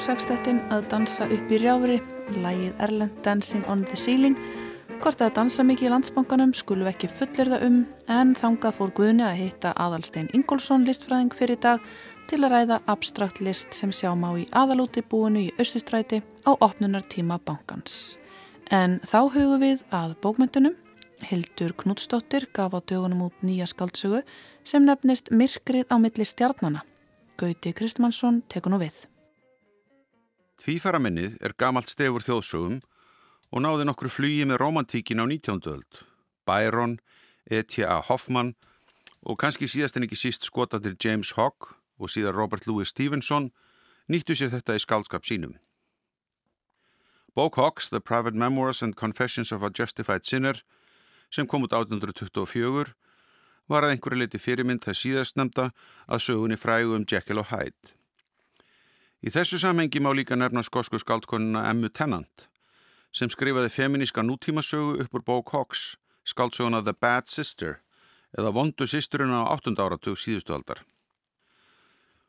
Sextettin 0.00 0.60
að 0.72 0.86
dansa 0.92 1.26
upp 1.26 1.50
í 1.52 1.58
rjáfri, 1.60 1.98
lægið 2.38 2.78
Erlend 2.84 3.18
Dancing 3.24 3.66
on 3.68 3.82
the 3.84 3.96
Ceiling. 3.98 4.38
Hvort 5.02 5.20
að 5.20 5.34
dansa 5.36 5.64
mikið 5.66 5.88
í 5.88 5.90
landsbankanum 5.92 6.54
skulum 6.54 6.88
ekki 6.88 7.10
fullir 7.10 7.50
það 7.52 7.66
um 7.66 7.76
en 8.14 8.32
þangað 8.38 8.76
fór 8.78 8.92
Guðni 8.96 9.26
að 9.26 9.40
hitta 9.40 9.74
Adalstein 9.76 10.30
Ingólfsson 10.32 10.86
listfræðing 10.86 11.34
fyrir 11.36 11.60
dag 11.60 11.84
til 12.30 12.40
að 12.46 12.54
ræða 12.54 12.78
abstrakt 12.94 13.42
list 13.42 13.74
sem 13.76 13.92
sjá 13.92 14.12
má 14.16 14.30
í 14.38 14.46
aðalúti 14.56 15.02
búinu 15.02 15.44
í 15.48 15.52
Östustræti 15.60 16.22
á 16.48 16.54
opnunartíma 16.54 17.40
bankans. 17.44 18.16
En 18.70 19.00
þá 19.04 19.18
hugum 19.34 19.60
við 19.60 19.84
að 19.90 20.16
bókmyndunum. 20.24 20.78
Hildur 21.22 21.76
Knútsdóttir 21.78 22.48
gaf 22.54 22.72
á 22.74 22.80
dögunum 22.80 23.28
út 23.28 23.44
nýja 23.44 23.68
skaldsögu 23.70 24.24
sem 24.64 24.86
nefnist 24.86 25.30
Myrkrið 25.30 25.92
á 25.92 25.96
milli 26.00 26.26
stjarnana. 26.26 26.86
Gauti 27.38 27.74
Kristmannsson 27.74 28.42
tekur 28.48 28.74
nú 28.74 28.82
við. 28.82 29.11
Tvífaraminnið 30.62 31.40
er 31.42 31.56
gamalt 31.58 31.90
stefur 31.90 32.22
þjóðsögum 32.22 32.76
og 33.50 33.62
náði 33.64 33.86
nokkru 33.88 34.10
flugi 34.12 34.44
með 34.46 34.60
romantíkin 34.62 35.18
á 35.18 35.26
19. 35.26 35.58
öld. 35.66 36.02
Byron, 36.46 37.00
E.T.A. 37.50 37.96
Hoffmann 38.06 38.52
og 39.26 39.40
kannski 39.42 39.66
síðast 39.66 39.98
en 39.98 40.06
ekki 40.06 40.20
síst 40.20 40.46
skotatir 40.46 40.94
James 41.02 41.32
Hogg 41.34 41.72
og 41.98 42.12
síðan 42.14 42.36
Robert 42.36 42.68
Louis 42.70 42.92
Stevenson 42.94 43.48
nýttu 44.06 44.36
sér 44.38 44.52
þetta 44.52 44.76
í 44.78 44.82
skaldskap 44.84 45.26
sínum. 45.26 45.56
Bók 47.34 47.58
Hoggs, 47.58 47.88
The 47.90 47.98
Private 47.98 48.38
Memoirs 48.38 48.84
and 48.86 48.94
Confessions 48.94 49.50
of 49.50 49.64
a 49.66 49.70
Justified 49.74 50.22
Sinner 50.22 50.62
sem 51.30 51.48
kom 51.50 51.66
út 51.66 51.74
1824 51.74 52.94
var 53.66 53.82
að 53.82 53.96
einhverju 53.96 54.22
leiti 54.22 54.38
fyrirmynd 54.38 54.86
það 54.86 55.00
síðast 55.00 55.40
nefnda 55.40 55.72
að 56.06 56.24
sögunni 56.28 56.60
frægu 56.60 56.94
um 56.94 57.08
Jekyll 57.08 57.42
og 57.42 57.50
Hyde. 57.50 57.96
Í 59.22 59.30
þessu 59.30 59.60
samhengi 59.62 60.00
má 60.02 60.10
líka 60.10 60.34
nefna 60.34 60.64
skosku 60.66 60.98
skaldkonuna 60.98 61.68
Emmu 61.70 61.92
Tennant 61.94 62.48
sem 63.14 63.30
skrifaði 63.30 63.68
feminíska 63.70 64.24
nútímasögu 64.24 64.96
upp 65.04 65.14
úr 65.14 65.22
bók 65.22 65.52
Hawks, 65.54 65.82
skaldsöguna 66.26 66.80
The 66.82 66.94
Bad 66.96 67.28
Sister 67.30 67.76
eða 68.34 68.50
Vondu 68.56 68.88
sýsturinn 68.88 69.30
á 69.30 69.46
8. 69.52 69.76
áratug 69.78 70.16
síðustu 70.18 70.56
aldar. 70.56 70.80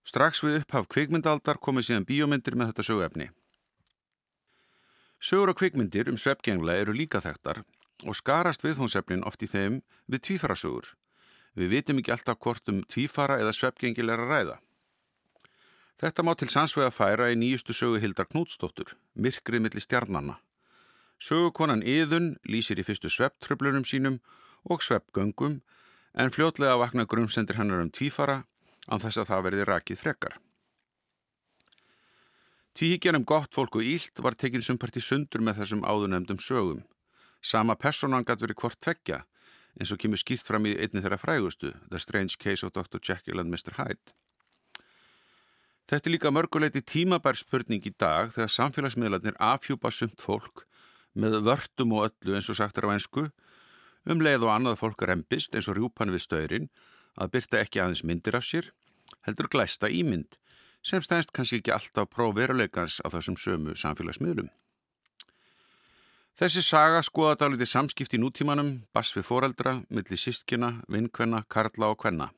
Strax 0.03 0.43
við 0.43 0.59
upphaf 0.59 0.89
kvikmyndaldar 0.91 1.57
komið 1.57 1.87
síðan 1.87 2.05
bíómyndir 2.05 2.59
með 2.59 2.73
þetta 2.73 2.85
söguefni. 2.89 3.29
Sögur 5.23 5.53
og 5.53 5.57
kvikmyndir 5.57 6.11
um 6.11 6.19
sveppgengla 6.19 6.75
eru 6.77 6.93
líka 6.93 7.23
þekktar 7.23 7.63
og 8.03 8.19
skarast 8.19 8.61
viðfónsefnin 8.67 9.23
oft 9.25 9.41
í 9.41 9.49
þeim 9.49 9.79
við 10.11 10.27
tvífarasögur. 10.27 10.91
Við 11.55 11.73
vitum 11.73 12.03
ekki 12.03 12.13
alltaf 12.13 12.37
hvort 12.43 12.69
um 12.69 12.83
tvífara 12.83 13.39
eða 13.39 13.55
sveppgengil 13.55 14.11
er 14.11 14.21
að 14.21 14.35
ræða. 14.35 14.59
Þetta 16.03 16.23
má 16.27 16.33
til 16.35 16.49
sansvega 16.51 16.91
færa 16.91 17.29
í 17.31 17.35
nýjustu 17.39 17.71
sögu 17.71 18.01
Hildar 18.03 18.27
Knútsdóttur, 18.27 18.89
Myrkrið 19.15 19.61
millir 19.63 19.83
stjarnanna. 19.85 20.33
Sögukonan 21.15 21.79
Íðun 21.79 22.33
lýsir 22.43 22.81
í 22.81 22.83
fyrstu 22.83 23.07
svepptröflunum 23.07 23.85
sínum 23.87 24.17
og 24.67 24.83
sveppgöngum 24.83 25.61
en 26.19 26.33
fljótlega 26.35 26.73
vakna 26.81 27.05
grumsendir 27.07 27.55
hennar 27.55 27.79
um 27.79 27.91
tvífara 27.95 28.41
án 28.91 28.99
þess 28.99 29.21
að 29.21 29.29
það 29.29 29.45
verði 29.45 29.67
rakið 29.69 30.01
frekar. 30.01 30.35
Tvíhyggjanum 32.75 33.23
gott 33.23 33.55
fólk 33.55 33.79
og 33.79 33.87
ílt 33.87 34.19
var 34.19 34.35
tekin 34.35 34.65
sumpart 34.67 34.99
í 34.99 35.05
sundur 35.07 35.39
með 35.39 35.61
þessum 35.61 35.85
áðunemdum 35.87 36.41
sögum. 36.43 36.83
Sama 37.39 37.77
personan 37.79 38.27
gæti 38.27 38.43
verið 38.43 38.59
hvort 38.59 38.81
tveggja 38.83 39.21
eins 39.79 39.95
og 39.95 40.03
kemur 40.03 40.19
skýrt 40.19 40.43
fram 40.43 40.67
í 40.67 40.75
einni 40.75 40.99
þeirra 40.99 41.21
frægustu, 41.23 41.71
The 41.87 42.03
Strange 42.03 42.35
Case 42.35 42.67
of 42.67 42.75
Dr. 42.75 42.99
Jekyll 42.99 43.39
and 43.39 43.47
Mr. 43.55 43.79
Hyde. 43.79 44.11
Þetta 45.93 46.09
er 46.09 46.13
líka 46.15 46.29
mörguleiti 46.33 46.81
tímabær 46.81 47.37
spurning 47.37 47.83
í 47.85 47.91
dag 48.01 48.31
þegar 48.33 48.49
samfélagsmiðlarnir 48.49 49.35
afhjúpa 49.37 49.91
sumt 49.93 50.23
fólk 50.25 50.63
með 51.13 51.35
vörtum 51.45 51.91
og 51.93 52.07
öllu 52.07 52.33
eins 52.33 52.47
og 52.49 52.57
sagt 52.57 52.79
er 52.81 52.87
á 52.89 52.93
einsku, 52.95 53.27
um 54.09 54.23
leið 54.25 54.47
og 54.47 54.55
annað 54.55 54.79
fólk 54.79 55.03
rempist 55.05 55.53
eins 55.53 55.67
og 55.69 55.77
rjúpan 55.77 56.09
við 56.09 56.23
stöyrin 56.23 56.65
að 57.13 57.35
byrta 57.35 57.59
ekki 57.61 57.83
aðeins 57.83 58.01
myndir 58.09 58.39
af 58.39 58.47
sér, 58.47 58.71
heldur 59.27 59.51
glæsta 59.53 59.91
ímynd 59.93 60.39
sem 60.81 61.03
stænst 61.05 61.29
kannski 61.29 61.59
ekki 61.61 61.75
alltaf 61.75 62.09
próf 62.09 62.33
veruleikans 62.39 62.97
á 63.05 63.13
þessum 63.13 63.37
sömu 63.37 63.75
samfélagsmiðlum. 63.77 64.49
Þessi 66.41 66.63
saga 66.65 67.03
skoða 67.05 67.37
dálítið 67.43 67.69
samskipt 67.69 68.17
í 68.17 68.23
nútímanum, 68.23 68.79
bass 68.97 69.13
við 69.13 69.29
foreldra, 69.29 69.83
milli 69.93 70.17
sístkina, 70.17 70.79
vinkvenna, 70.89 71.45
karla 71.45 71.93
og 71.93 72.01
kvenna. 72.01 72.31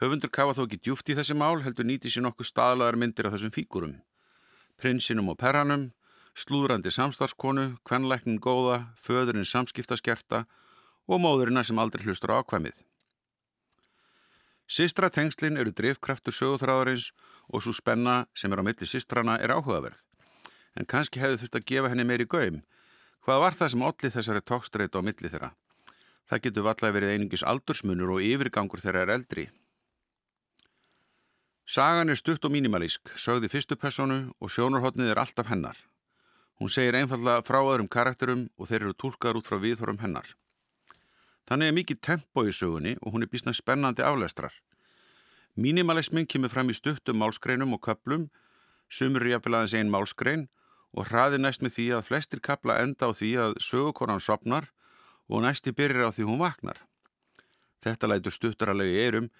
Höfundur 0.00 0.30
kafa 0.32 0.54
þó 0.56 0.62
ekki 0.64 0.78
djúft 0.80 1.10
í 1.12 1.16
þessi 1.18 1.36
mál, 1.36 1.60
heldur 1.60 1.84
nýti 1.84 2.08
sér 2.08 2.24
nokkuð 2.24 2.48
staðlaðar 2.48 2.96
myndir 2.96 3.28
af 3.28 3.34
þessum 3.34 3.52
fíkurum. 3.52 3.98
Prinsinum 4.80 5.28
og 5.28 5.36
perranum, 5.40 5.90
slúðrandi 6.32 6.92
samstarskonu, 6.94 7.74
kvenleiknin 7.84 8.40
góða, 8.40 8.94
föðurinn 8.96 9.44
samskiptaskerta 9.44 10.46
og 11.04 11.20
móðurina 11.20 11.64
sem 11.66 11.78
aldrei 11.78 12.06
hlustur 12.06 12.32
á 12.32 12.40
ákvæmið. 12.40 12.80
Sistra 14.70 15.10
tengslinn 15.10 15.58
eru 15.60 15.74
drifkraftur 15.74 16.32
sögúþráðarins 16.32 17.10
og 17.50 17.64
svo 17.64 17.74
spenna 17.76 18.24
sem 18.32 18.52
er 18.54 18.62
á 18.62 18.64
milli 18.64 18.86
sistrana 18.88 19.36
er 19.36 19.52
áhugaverð. 19.52 20.00
En 20.78 20.86
kannski 20.86 21.20
hefðu 21.20 21.42
þurft 21.42 21.58
að 21.58 21.66
gefa 21.66 21.90
henni 21.92 22.06
meiri 22.06 22.28
gaum 22.30 22.62
Hvað 23.20 23.40
var 23.42 23.56
það 23.56 23.68
sem 23.72 23.82
allir 23.84 24.12
þessari 24.14 24.40
tókstreit 24.48 24.96
á 24.96 25.00
milli 25.04 25.28
þeirra? 25.28 25.50
Það 26.30 26.42
getur 26.46 26.64
valla 26.64 26.92
verið 26.94 27.10
einingis 27.12 27.44
aldursmunur 27.44 28.14
og 28.14 28.24
yfirgangur 28.24 28.80
þeirra 28.80 29.02
er 29.04 29.12
eldri. 29.18 29.44
Sagan 31.70 32.10
er 32.10 32.18
stutt 32.18 32.42
og 32.42 32.50
mínimalísk, 32.50 33.12
sögði 33.14 33.46
fyrstu 33.46 33.76
personu 33.78 34.32
og 34.42 34.50
sjónarhóttnið 34.50 35.12
er 35.12 35.18
alltaf 35.22 35.46
hennar. 35.46 35.76
Hún 36.58 36.72
segir 36.74 36.96
einfallega 36.98 37.44
frá 37.46 37.60
öðrum 37.60 37.86
karakterum 37.86 38.48
og 38.58 38.66
þeir 38.66 38.88
eru 38.88 38.94
tólkar 38.98 39.38
út 39.38 39.46
frá 39.46 39.54
viðhorum 39.62 40.00
hennar. 40.02 40.26
Þannig 41.46 41.70
er 41.70 41.76
mikið 41.76 42.00
tempo 42.02 42.42
í 42.42 42.50
sögunni 42.50 42.96
og 42.98 43.14
hún 43.14 43.22
er 43.22 43.30
bísna 43.30 43.54
spennandi 43.54 44.02
aflestrar. 44.02 44.50
Minimalismin 45.54 46.26
kemur 46.26 46.50
fram 46.50 46.72
í 46.74 46.74
stuttum 46.74 47.22
málskreinum 47.22 47.78
og 47.78 47.82
köplum, 47.86 48.26
sumur 48.90 49.28
jafnvel 49.30 49.60
aðeins 49.60 49.76
einn 49.78 49.94
málskrein 49.94 50.48
og 50.90 51.06
hraði 51.12 51.38
næst 51.38 51.62
með 51.62 51.76
því 51.76 51.86
að 52.00 52.06
flestir 52.08 52.42
kapla 52.42 52.80
enda 52.82 53.06
á 53.06 53.14
því 53.14 53.30
að 53.46 53.56
sögukonan 53.62 54.18
sopnar 54.18 54.72
og 55.30 55.46
næsti 55.46 55.70
byrjar 55.70 56.10
á 56.10 56.14
því 56.18 56.26
hún 56.32 56.42
vaknar. 56.42 56.82
Þetta 57.78 58.10
lætur 58.10 58.34
stuttaralegi 58.34 58.98
eirum 59.06 59.30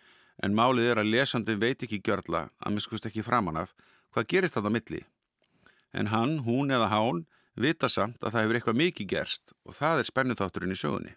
en 0.43 0.57
málið 0.57 0.93
er 0.93 1.01
að 1.03 1.13
lesandi 1.15 1.57
veit 1.61 1.83
ekki 1.85 2.01
gjörla 2.05 2.49
að 2.59 2.77
miskust 2.77 3.07
ekki 3.09 3.25
framan 3.27 3.61
af 3.61 3.75
hvað 4.15 4.29
gerist 4.33 4.57
þetta 4.57 4.73
milli. 4.73 5.03
En 5.93 6.11
hann, 6.15 6.41
hún 6.47 6.71
eða 6.71 6.91
hán 6.93 7.25
vita 7.61 7.89
samt 7.89 8.23
að 8.23 8.35
það 8.35 8.45
hefur 8.45 8.59
eitthvað 8.59 8.81
mikið 8.81 9.11
gerst 9.15 9.55
og 9.65 9.77
það 9.77 10.03
er 10.03 10.11
spennuþátturinn 10.11 10.75
í 10.75 10.79
sögunni. 10.79 11.15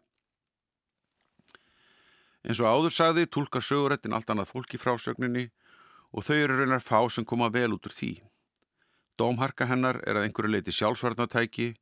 En 2.44 2.58
svo 2.58 2.68
áður 2.68 2.92
sagði 2.92 3.30
tólkar 3.32 3.64
sögurettin 3.64 4.16
allt 4.16 4.30
annað 4.34 4.52
fólk 4.52 4.74
í 4.76 4.82
frásögninni 4.82 5.48
og 6.12 6.26
þau 6.28 6.36
eru 6.36 6.58
raunar 6.60 6.84
fá 6.84 7.00
sem 7.10 7.26
koma 7.26 7.50
vel 7.54 7.72
út 7.78 7.88
úr 7.88 7.96
því. 7.96 8.14
Dómharka 9.18 9.68
hennar 9.70 10.02
er 10.04 10.18
að 10.18 10.28
einhverju 10.28 10.52
leiti 10.52 10.74
sjálfsvarnatæki, 10.74 11.74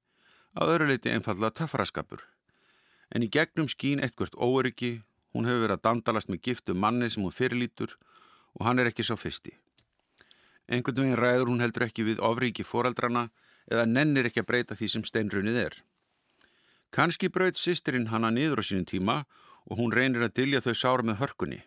að 0.60 0.74
öru 0.76 0.88
leiti 0.90 1.12
einfallega 1.12 1.56
töffaraskapur. 1.62 2.26
En 3.12 3.24
í 3.24 3.30
gegnum 3.32 3.70
skín 3.72 4.04
eitthvert 4.04 4.36
óöryggi, 4.36 5.02
hún 5.34 5.48
hefur 5.48 5.66
verið 5.66 5.78
að 5.78 5.86
dandalast 5.88 6.32
með 6.32 6.42
giftu 6.48 6.76
manni 6.76 7.10
sem 7.10 7.24
hún 7.24 7.36
fyrirlítur 7.36 7.96
og 8.58 8.66
hann 8.68 8.80
er 8.80 8.92
ekki 8.92 9.06
sá 9.08 9.16
fyrsti. 9.20 9.54
Einhvern 10.72 11.04
veginn 11.04 11.20
ræður 11.20 11.52
hún 11.52 11.64
heldur 11.64 11.88
ekki 11.88 12.06
við 12.08 12.22
ofriki 12.24 12.64
foreldrana 12.68 13.30
eða 13.72 13.88
nennir 13.88 14.30
ekki 14.30 14.44
að 14.44 14.50
breyta 14.52 14.78
því 14.80 14.90
sem 14.94 15.06
steinrunnið 15.08 15.60
er. 15.66 15.78
Kanski 16.92 17.30
braut 17.32 17.60
sýsterinn 17.60 18.10
hanna 18.12 18.32
niður 18.32 18.60
á 18.60 18.64
sínum 18.68 18.88
tíma 18.88 19.18
og 19.68 19.80
hún 19.80 19.94
reynir 19.96 20.26
að 20.26 20.36
dilja 20.42 20.64
þau 20.64 20.74
sára 20.76 21.08
með 21.08 21.22
hörkunni. 21.22 21.62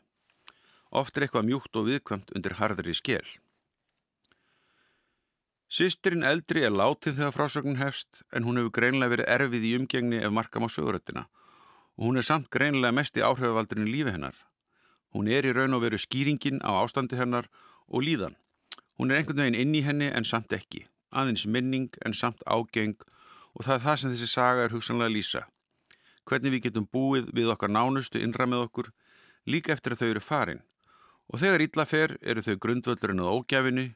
Oft 0.92 1.16
er 1.16 1.26
eitthvað 1.26 1.48
mjúkt 1.48 1.76
og 1.80 1.88
viðkvæmt 1.88 2.34
undir 2.36 2.56
harðri 2.60 2.94
skell. 2.94 3.26
Sistirinn 5.74 6.26
eldri 6.28 6.62
er 6.62 6.74
látið 6.74 7.16
þegar 7.18 7.34
frásögnin 7.34 7.80
hefst 7.80 8.20
en 8.30 8.44
hún 8.46 8.60
hefur 8.60 8.76
greinlega 8.76 9.14
verið 9.14 9.30
erfið 9.36 9.64
í 9.64 9.72
umgengni 9.78 10.20
ef 10.20 10.30
markam 10.30 10.68
á 10.68 10.70
söguröttina 10.70 11.24
og 11.24 11.43
hún 11.96 12.18
er 12.18 12.26
samt 12.26 12.50
greinlega 12.50 12.92
mest 12.92 13.16
í 13.18 13.22
áhrifavaldurinn 13.22 13.90
lífi 13.90 14.14
hennar. 14.14 14.34
Hún 15.14 15.28
er 15.30 15.46
í 15.46 15.52
raun 15.54 15.76
og 15.76 15.84
veru 15.84 15.98
skýringin 16.00 16.62
á 16.66 16.74
ástandi 16.82 17.18
hennar 17.18 17.48
og 17.86 18.02
líðan. 18.02 18.34
Hún 18.98 19.10
er 19.10 19.20
einhvern 19.20 19.42
veginn 19.42 19.60
inn 19.60 19.74
í 19.74 19.82
henni 19.86 20.10
en 20.10 20.26
samt 20.26 20.52
ekki, 20.52 20.86
aðeins 21.10 21.46
minning 21.46 21.90
en 22.06 22.14
samt 22.14 22.42
ágeng 22.46 22.96
og 23.54 23.66
það 23.66 23.74
er 23.76 23.84
það 23.86 23.98
sem 24.00 24.14
þessi 24.14 24.30
saga 24.30 24.64
er 24.66 24.74
hugsanlega 24.74 25.14
lýsa. 25.14 25.42
Hvernig 26.26 26.54
við 26.54 26.64
getum 26.68 26.88
búið 26.90 27.30
við 27.36 27.50
okkar 27.54 27.70
nánustu 27.70 28.22
innra 28.22 28.46
með 28.46 28.66
okkur 28.68 28.90
líka 29.46 29.74
eftir 29.74 29.94
að 29.94 30.02
þau 30.02 30.08
eru 30.08 30.24
farin 30.24 30.62
og 31.28 31.40
þegar 31.40 31.64
illa 31.64 31.86
fer 31.88 32.16
eru 32.22 32.42
þau 32.44 32.56
grundvöldurinn 32.60 33.22
á 33.22 33.28
ógjafinni 33.32 33.86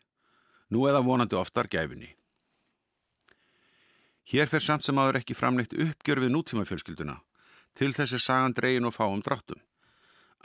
nú 0.72 0.86
eða 0.88 1.02
vonandi 1.04 1.36
oftar 1.36 1.68
gæfinni. 1.68 2.14
Hér 4.28 4.48
fer 4.48 4.60
samt 4.60 4.84
sem 4.84 4.98
aður 5.00 5.22
ekki 5.22 5.36
framleitt 5.36 5.72
uppgjör 5.72 6.20
við 6.20 6.34
nútímafjölskylduna, 6.34 7.16
til 7.78 7.94
þess 7.94 8.16
er 8.16 8.22
sagan 8.22 8.54
dregin 8.56 8.88
og 8.88 8.94
fáum 8.96 9.22
dráttum. 9.22 9.60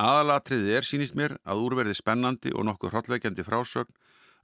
Aðalatriðið 0.01 0.77
er, 0.77 0.85
sínist 0.85 1.17
mér, 1.17 1.37
að 1.45 1.61
úrverði 1.65 1.95
spennandi 1.97 2.53
og 2.53 2.65
nokkuð 2.67 2.93
hrollveikjandi 2.93 3.45
frásögn 3.45 3.93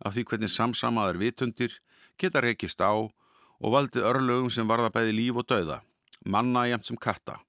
af 0.06 0.16
því 0.16 0.26
hvernig 0.30 0.54
samsamaðar 0.54 1.20
vitundir 1.22 1.80
geta 2.22 2.42
rekist 2.46 2.82
á 2.82 2.94
og 2.94 3.74
valdi 3.74 4.02
örlögum 4.06 4.50
sem 4.54 4.68
varða 4.70 4.92
bæði 4.94 5.18
líf 5.18 5.42
og 5.42 5.50
dauða, 5.50 5.82
manna 6.26 6.68
jæmt 6.70 6.88
sem 6.88 6.98
katta. 6.98 7.40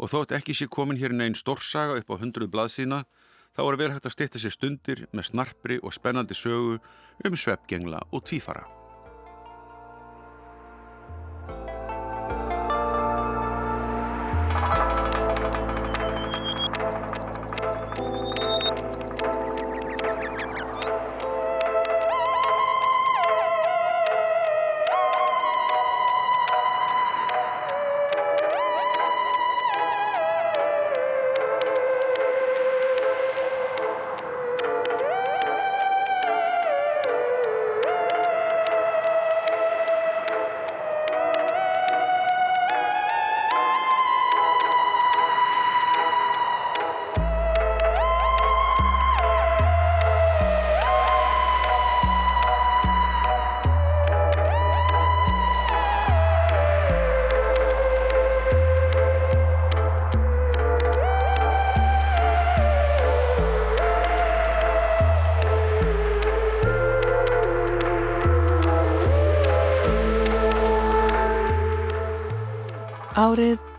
Og 0.00 0.08
þótt 0.08 0.34
ekki 0.38 0.56
sé 0.56 0.70
komin 0.70 1.00
hér 1.00 1.12
inn 1.12 1.26
einn 1.26 1.36
stórsaga 1.36 1.98
upp 2.00 2.14
á 2.14 2.20
hundruð 2.22 2.54
blaðsína, 2.54 3.04
þá 3.52 3.62
er 3.66 3.80
vel 3.82 3.92
hægt 3.92 4.08
að 4.08 4.16
styrta 4.16 4.40
sér 4.40 4.56
stundir 4.56 5.06
með 5.12 5.32
snarpri 5.34 5.80
og 5.82 5.92
spennandi 5.92 6.38
sögu 6.38 6.78
um 7.26 7.36
sveppgengla 7.36 8.06
og 8.08 8.24
tvífara. 8.24 8.79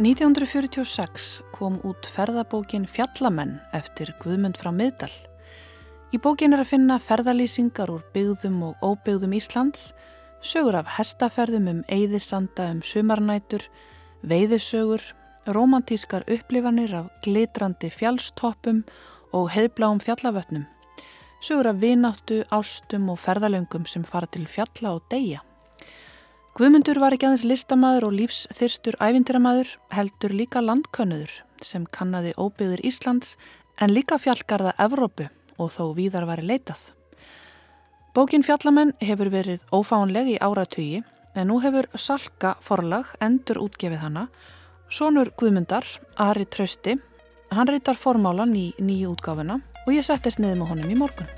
1946 0.01 1.43
kom 1.53 1.75
út 1.85 2.07
ferðabókin 2.09 2.87
Fjallamenn 2.89 3.59
eftir 3.77 4.09
Guðmund 4.23 4.57
frá 4.57 4.71
Miðdal. 4.73 5.11
Í 6.09 6.17
bókin 6.17 6.55
er 6.55 6.63
að 6.63 6.71
finna 6.71 6.95
ferðalýsingar 6.97 7.91
úr 7.93 8.01
byggðum 8.15 8.63
og 8.65 8.81
óbyggðum 8.81 9.35
Íslands, 9.37 9.91
sögur 10.41 10.79
af 10.79 10.89
hestaferðum 10.95 11.69
um 11.69 11.83
eigðisanda 11.85 12.71
um 12.73 12.81
sumarnætur, 12.81 13.67
veiðisögur, 14.25 15.05
romantískar 15.45 16.25
upplifanir 16.25 16.97
af 17.03 17.13
glitrandi 17.21 17.93
fjallstoppum 17.93 18.81
og 19.37 19.53
heiðbláum 19.53 20.01
fjallavötnum, 20.01 20.65
sögur 21.45 21.75
af 21.75 21.77
vináttu, 21.85 22.41
ástum 22.49 23.13
og 23.13 23.21
ferðalöngum 23.21 23.85
sem 23.85 24.01
fara 24.01 24.25
til 24.33 24.49
fjalla 24.49 24.97
og 24.97 25.05
deyja. 25.13 25.45
Guðmundur 26.51 26.97
var 26.99 27.13
ekki 27.15 27.29
aðeins 27.29 27.45
listamæður 27.47 28.09
og 28.09 28.15
lífsþyrstur 28.17 28.97
ævindiramæður, 28.99 29.69
heldur 29.95 30.33
líka 30.35 30.59
landkönnuður 30.59 31.31
sem 31.63 31.85
kannadi 31.95 32.33
óbyggður 32.35 32.81
Íslands 32.89 33.37
en 33.79 33.93
líka 33.95 34.17
fjallgarða 34.19 34.73
Evrópu 34.83 35.29
og 35.55 35.71
þó 35.71 35.93
víðar 35.95 36.27
væri 36.27 36.49
leitað. 36.49 36.81
Bókin 38.11 38.43
Fjallamenn 38.43 38.91
hefur 38.99 39.31
verið 39.31 39.63
ófánleg 39.71 40.33
í 40.33 40.35
áratugi 40.43 40.99
en 41.39 41.47
nú 41.47 41.61
hefur 41.63 41.87
Salka 41.95 42.57
forlag 42.59 43.13
endur 43.23 43.61
útgefið 43.63 44.03
hana. 44.03 44.25
Sónur 44.91 45.31
Guðmundar, 45.39 45.87
Ari 46.19 46.49
Trausti, 46.51 46.97
hann 47.55 47.71
reytar 47.71 47.95
formálan 47.95 48.51
í 48.59 48.73
nýju 48.75 49.15
útgáfuna 49.15 49.61
og 49.85 49.95
ég 49.95 50.03
settist 50.03 50.43
niður 50.43 50.65
með 50.65 50.73
honum 50.75 50.91
í 50.91 50.99
morgun. 50.99 51.31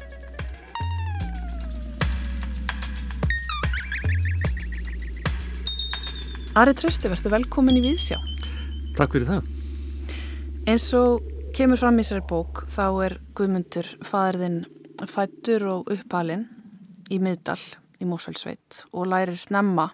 Ari 6.54 6.76
Trausti, 6.78 7.10
verður 7.10 7.32
velkomin 7.34 7.80
í 7.80 7.82
Víðsjá. 7.82 8.20
Takk 8.94 9.16
fyrir 9.16 9.26
það. 9.26 9.46
Eins 10.70 10.84
og 10.94 11.24
kemur 11.58 11.80
fram 11.82 11.98
í 11.98 12.06
sér 12.06 12.20
bók 12.30 12.62
þá 12.70 12.84
er 13.08 13.16
Guðmundur 13.34 13.90
fæðirðin 14.06 14.60
fættur 15.10 15.66
og 15.72 15.90
uppalinn 15.96 16.44
í 17.10 17.18
miðdal 17.18 17.58
í 17.98 18.06
Mósfælsveit 18.06 18.84
og 18.92 19.10
lærir 19.10 19.42
snemma 19.42 19.88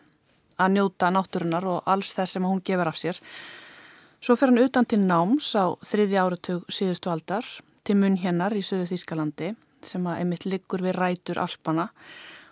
að 0.60 0.76
njóta 0.76 1.14
náttúrunar 1.16 1.70
og 1.78 1.88
alls 1.88 2.12
þess 2.20 2.36
sem 2.36 2.44
hún 2.44 2.60
gefur 2.60 2.92
af 2.92 3.00
sér. 3.00 3.24
Svo 4.20 4.36
fer 4.36 4.52
hann 4.52 4.60
utan 4.60 4.84
til 4.84 5.00
náms 5.00 5.54
á 5.56 5.72
þriði 5.80 6.20
áratug 6.20 6.68
síðustu 6.68 7.16
aldar 7.16 7.48
til 7.88 8.02
munn 8.04 8.20
hennar 8.20 8.52
í 8.52 8.66
Suðu 8.68 8.92
Þískalandi 8.92 9.54
sem 9.80 10.12
að 10.12 10.26
einmitt 10.26 10.44
liggur 10.44 10.84
við 10.84 11.00
rætur 11.00 11.40
Alpana 11.40 11.88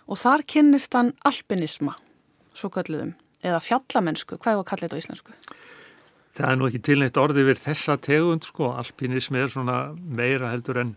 og 0.08 0.16
þar 0.16 0.48
kynnist 0.48 0.96
hann 0.96 1.12
alpinisma, 1.28 1.92
svo 2.56 2.72
kalluðum 2.72 3.18
eða 3.44 3.60
fjallamennsku, 3.64 4.38
hvað 4.38 4.52
er 4.52 4.62
að 4.62 4.68
kalla 4.70 4.86
þetta 4.86 4.98
á 4.98 5.02
íslensku? 5.02 5.36
Það 6.38 6.50
er 6.52 6.58
nú 6.58 6.68
ekki 6.68 6.82
tilnætt 6.86 7.18
orðið 7.18 7.48
við 7.50 7.62
þessa 7.64 7.96
tegund 8.02 8.46
sko, 8.46 8.72
alpinismi 8.78 9.42
er 9.42 9.50
svona 9.52 9.78
meira 9.96 10.52
heldur 10.52 10.78
en 10.84 10.94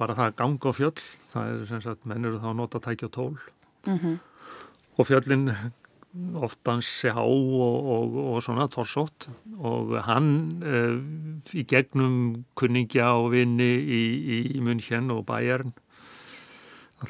bara 0.00 0.16
það 0.18 0.30
að 0.30 0.36
ganga 0.40 0.70
á 0.70 0.72
fjöll, 0.74 1.06
það 1.32 1.52
er 1.52 1.64
sem 1.70 1.84
sagt, 1.84 2.04
menn 2.10 2.26
eru 2.26 2.42
þá 2.42 2.50
að 2.50 2.58
nota 2.60 2.82
tækja 2.82 3.08
tól 3.14 3.36
mm 3.86 3.98
-hmm. 3.98 4.18
og 4.98 5.06
fjöllin 5.06 5.48
oftans 6.34 6.86
sé 6.86 7.10
há 7.10 7.22
og, 7.22 7.86
og, 7.94 8.16
og 8.34 8.42
svona 8.42 8.68
torsótt 8.70 9.28
og 9.58 9.96
hann 10.06 10.62
uh, 10.62 10.98
í 11.54 11.64
gegnum 11.66 12.44
kunningja 12.54 13.14
og 13.18 13.32
vinni 13.34 13.72
í, 13.82 14.02
í, 14.36 14.38
í 14.54 14.60
München 14.62 15.10
og 15.10 15.26
Bayern 15.26 15.74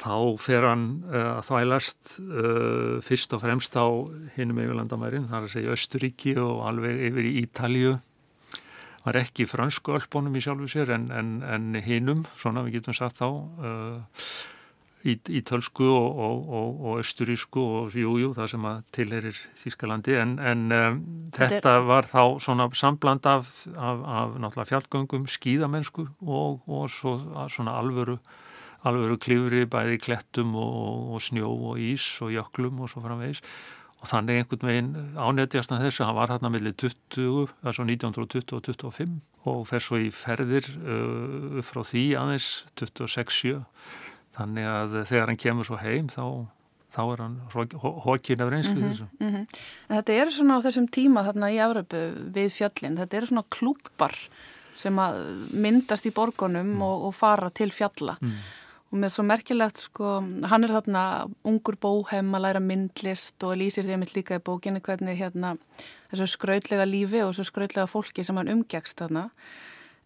þá 0.00 0.16
fer 0.40 0.66
hann 0.68 0.86
uh, 1.10 1.36
að 1.38 1.44
þvælast 1.50 2.16
uh, 2.22 2.96
fyrst 3.04 3.36
og 3.36 3.44
fremst 3.44 3.76
á 3.76 3.86
hinnum 4.36 4.62
yfirlandamærin, 4.64 5.28
það 5.30 5.38
er 5.38 5.46
að 5.48 5.54
segja 5.54 5.76
Östuríki 5.76 6.34
og 6.40 6.64
alveg 6.68 7.06
yfir 7.10 7.30
í 7.30 7.36
Ítalju 7.44 7.94
var 9.04 9.20
ekki 9.20 9.44
fransku 9.48 9.98
öllbónum 9.98 10.36
í 10.38 10.42
sjálfu 10.44 10.70
sér 10.72 10.94
en, 10.96 11.10
en, 11.12 11.36
en 11.44 11.80
hinnum, 11.84 12.24
svona 12.40 12.64
við 12.64 12.78
getum 12.78 12.96
sagt 12.96 13.20
þá 13.20 13.26
uh, 13.28 14.24
í, 15.04 15.16
í 15.28 15.42
tölsku 15.44 15.86
og, 15.92 16.06
og, 16.26 16.46
og, 16.48 16.78
og 16.80 17.02
östurísku 17.02 17.64
og 17.80 17.96
jújú, 17.98 18.32
það 18.36 18.50
sem 18.54 18.68
að 18.70 18.80
tilherir 18.96 19.42
Þískalandi 19.60 20.16
en, 20.20 20.38
en 20.40 20.64
um, 20.78 21.02
þetta 21.36 21.76
var 21.84 22.08
þá 22.08 22.22
svona 22.44 22.68
sambland 22.76 23.28
af, 23.28 23.50
af, 23.74 24.00
af 24.00 24.38
náttúrulega 24.40 24.70
fjallgöngum, 24.72 25.28
skíðamennsku 25.36 26.08
og 26.24 26.88
svo 26.92 27.18
svona 27.52 27.76
alvöru 27.80 28.18
alveg 28.84 29.18
klifri 29.24 29.64
bæði 29.70 30.00
klettum 30.04 30.54
og, 30.60 31.14
og 31.14 31.24
snjó 31.24 31.50
og 31.50 31.80
ís 31.80 32.04
og 32.24 32.34
jöklum 32.34 32.84
og 32.84 32.92
svo 32.92 33.04
framvegis. 33.04 33.42
Og 34.04 34.10
þannig 34.10 34.42
einhvern 34.42 34.68
veginn 34.68 34.90
ánættjast 35.16 35.72
að 35.72 35.86
þessu, 35.86 36.04
hann 36.04 36.18
var 36.18 36.32
hérna 36.34 36.50
millir 36.52 36.74
20, 36.76 37.54
altså 37.64 37.86
1920 37.88 38.52
og 38.52 38.66
25 38.68 39.22
og 39.48 39.66
fer 39.68 39.82
svo 39.84 40.00
í 40.00 40.10
ferðir 40.14 40.66
uh, 40.80 41.60
frá 41.64 41.82
því 41.84 42.04
aðeins 42.20 42.48
26-7 42.80 43.62
þannig 44.34 44.68
að 44.68 44.98
þegar 45.10 45.30
hann 45.30 45.40
kemur 45.40 45.68
svo 45.68 45.78
heim 45.80 46.08
þá, 46.12 46.24
þá 46.94 47.00
er 47.04 47.22
hann 47.24 47.36
hókin 48.04 48.44
af 48.44 48.50
reynslu 48.52 48.74
mm 48.74 48.90
-hmm, 48.90 49.12
mm 49.20 49.34
-hmm. 49.34 49.46
Þetta 49.88 50.12
eru 50.12 50.30
svona 50.30 50.58
á 50.58 50.64
þessum 50.66 50.88
tíma 50.88 51.24
þarna 51.28 51.52
í 51.52 51.60
Áröpu 51.60 52.02
við 52.34 52.50
fjallin, 52.58 52.96
þetta 52.96 53.16
eru 53.16 53.26
svona 53.26 53.44
klúpar 53.50 54.16
sem 54.76 54.98
að 54.98 55.14
myndast 55.52 56.06
í 56.06 56.10
borgunum 56.10 56.74
mm. 56.74 56.82
og, 56.82 57.04
og 57.06 57.14
fara 57.14 57.50
til 57.50 57.70
fjalla 57.70 58.16
og 58.94 59.00
með 59.02 59.10
svo 59.10 59.24
merkilegt 59.26 59.80
sko, 59.88 60.16
hann 60.46 60.64
er 60.64 60.70
þarna 60.76 61.04
ungur 61.50 61.74
bóhem 61.82 62.28
að 62.36 62.44
læra 62.44 62.60
myndlist 62.62 63.42
og 63.42 63.56
lýsir 63.58 63.88
því 63.88 63.96
að 63.96 64.02
mitt 64.04 64.12
líka 64.14 64.38
í 64.38 64.44
bókinu 64.46 64.82
hvernig 64.84 65.18
hérna 65.18 65.56
þessu 66.12 66.28
skrautlega 66.36 66.86
lífi 66.86 67.24
og 67.24 67.32
þessu 67.32 67.48
skrautlega 67.48 67.90
fólki 67.90 68.22
sem 68.26 68.38
hann 68.38 68.52
umgegst 68.52 69.02
þarna 69.02 69.24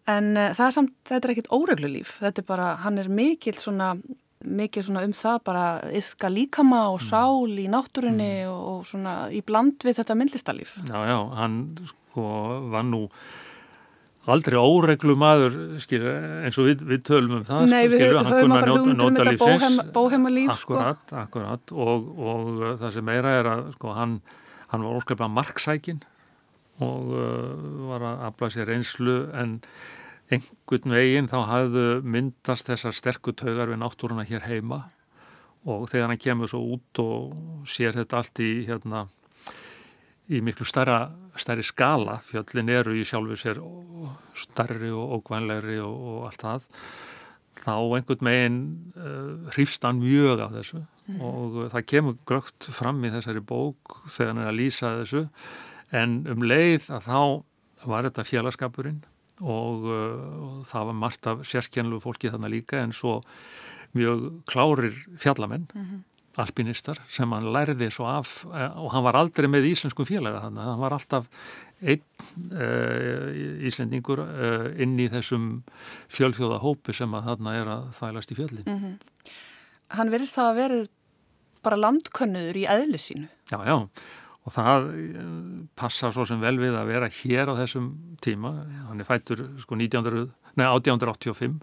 en 0.09 0.31
uh, 0.33 0.49
það 0.57 0.65
er 0.65 0.75
samt, 0.79 0.95
þetta 1.05 1.29
er 1.29 1.35
ekkit 1.35 1.51
óreglu 1.53 1.91
líf 1.93 2.15
þetta 2.23 2.41
er 2.41 2.47
bara, 2.49 2.71
hann 2.81 2.97
er 2.97 3.11
mikil 3.13 3.53
svona 3.61 3.91
mikil 4.39 4.85
svona 4.87 5.03
um 5.05 5.13
það 5.13 5.37
bara 5.51 5.65
yfka 5.99 6.31
líkama 6.31 6.85
og 6.89 6.97
mm. 6.97 7.05
sál 7.11 7.61
í 7.61 7.67
náttúrunni 7.69 8.31
mm. 8.39 8.49
og, 8.49 8.63
og 8.71 8.89
svona 8.89 9.15
í 9.35 9.43
bland 9.45 9.85
við 9.85 9.99
þetta 9.99 10.17
myndlistalíf 10.17 10.73
Já, 10.87 10.97
já, 11.11 11.19
hann 11.37 11.61
sko 11.91 12.25
var 12.73 12.89
nú 12.89 13.05
aldrei 14.27 14.59
óreglu 14.59 15.15
maður 15.19 15.55
skil, 15.81 16.01
eins 16.43 16.57
og 16.59 16.67
við, 16.67 16.83
við 16.89 17.03
tölum 17.07 17.39
um 17.39 17.45
það 17.47 17.63
Nei, 17.71 17.85
skil, 17.85 17.93
við 17.93 18.03
höfum 18.03 18.53
okkar 18.53 18.71
hugmyndum 18.73 19.07
um 19.07 19.19
þetta 19.19 19.35
bóheima, 19.39 19.85
bóheima 19.95 20.33
líf 20.33 20.51
Akkurat, 20.53 21.01
sko. 21.05 21.21
akkurat 21.23 21.73
og, 21.73 22.09
og 22.19 22.49
uh, 22.59 22.73
það 22.81 22.95
sem 22.97 23.07
meira 23.09 23.35
er 23.39 23.51
að 23.53 23.63
sko, 23.77 23.93
hann, 23.95 24.19
hann 24.73 24.85
var 24.85 24.99
óskaplega 24.99 25.31
marksækin 25.37 26.03
og 26.83 27.13
uh, 27.15 27.71
var 27.89 28.05
að 28.11 28.27
afla 28.29 28.51
sér 28.53 28.73
einslu 28.75 29.17
en 29.35 29.57
einhvern 30.29 30.95
veginn 30.99 31.29
þá 31.31 31.39
hafðu 31.49 31.87
myndast 32.05 32.69
þessar 32.69 32.95
sterkutaugar 32.95 33.71
við 33.71 33.81
náttúruna 33.81 34.27
hér 34.29 34.45
heima 34.45 34.83
og 35.67 35.87
þegar 35.91 36.11
hann 36.11 36.21
kemur 36.21 36.51
svo 36.51 36.61
út 36.75 37.01
og 37.01 37.65
sér 37.67 37.97
þetta 37.97 38.21
allt 38.21 38.43
í 38.43 38.51
hérna 38.67 39.07
í 40.29 40.41
miklu 40.45 40.67
starra, 40.67 41.09
starri 41.39 41.65
skala. 41.65 42.19
Fjöllin 42.27 42.69
eru 42.71 42.95
í 42.97 43.05
sjálfu 43.07 43.37
sér 43.39 43.61
starri 44.37 44.91
og 44.93 45.19
ókvænlegri 45.19 45.79
og, 45.81 45.95
og 46.13 46.27
allt 46.29 46.45
það. 46.45 46.67
Þá 47.59 47.73
einhvern 47.97 48.23
meginn 48.23 48.59
uh, 48.95 49.51
hrýfst 49.55 49.83
hann 49.83 50.01
mjög 50.03 50.45
af 50.45 50.55
þessu. 50.55 50.85
Mm. 51.09 51.21
og 51.25 51.55
uh, 51.57 51.69
það 51.73 51.87
kemur 51.89 52.17
grögt 52.29 52.67
fram 52.69 52.99
í 53.01 53.09
þessari 53.09 53.41
bók 53.41 53.95
þegar 54.05 54.29
hann 54.29 54.43
er 54.43 54.51
að 54.51 54.59
lýsa 54.59 54.91
þessu. 55.01 55.23
En 55.89 56.19
um 56.29 56.45
leið 56.45 56.91
að 56.93 57.07
þá 57.09 57.87
var 57.89 58.05
þetta 58.05 58.27
félagskapurinn 58.27 59.01
og, 59.41 59.87
uh, 59.89 60.21
og 60.45 60.61
það 60.69 60.91
var 60.91 60.99
margt 61.01 61.31
af 61.31 61.41
sérskjænlu 61.47 62.01
fólki 62.03 62.29
þarna 62.29 62.51
líka 62.53 62.83
en 62.83 62.93
svo 62.93 63.19
mjög 63.97 64.29
klárir 64.45 64.93
fjallamenn. 65.17 65.67
Mm 65.73 65.85
-hmm 65.85 66.08
alpinistar 66.37 66.99
sem 67.11 67.31
hann 67.33 67.49
lærði 67.53 67.89
svo 67.93 68.05
af 68.09 68.43
eh, 68.53 68.77
og 68.77 68.93
hann 68.93 69.05
var 69.05 69.17
aldrei 69.19 69.49
með 69.51 69.69
íslensku 69.71 70.05
félaga 70.07 70.43
þannig 70.45 70.63
að 70.63 70.69
hann 70.71 70.83
var 70.83 70.95
alltaf 70.95 71.27
einn 71.79 72.01
uh, 72.59 73.67
íslendingur 73.69 74.19
uh, 74.19 74.65
inn 74.83 74.97
í 74.99 75.05
þessum 75.07 75.61
fjölþjóða 76.11 76.57
hópi 76.59 76.91
sem 76.97 77.13
að 77.15 77.29
þarna 77.29 77.53
er 77.55 77.69
að 77.71 77.85
þælast 77.95 78.33
í 78.33 78.35
fjöldin. 78.35 78.65
Mm 78.67 78.81
-hmm. 78.81 79.37
Hann 79.95 80.11
verðist 80.11 80.35
það 80.35 80.49
að 80.49 80.59
verið 80.59 80.89
bara 81.63 81.79
landkönnuður 81.79 82.59
í 82.59 82.65
eðli 82.75 82.99
sínu. 82.99 83.29
Já, 83.47 83.63
já 83.63 83.77
og 84.49 84.53
það 84.55 84.89
passa 85.77 86.11
svo 86.11 86.25
sem 86.25 86.39
vel 86.41 86.57
við 86.59 86.75
að 86.75 86.91
vera 86.91 87.09
hér 87.11 87.51
á 87.51 87.59
þessum 87.59 87.89
tíma. 88.23 88.53
Hann 88.89 88.99
er 88.99 89.07
fættur 89.07 89.45
sko 89.61 89.75
1900, 89.75 90.29
nei, 90.55 90.65
1885 90.65 91.59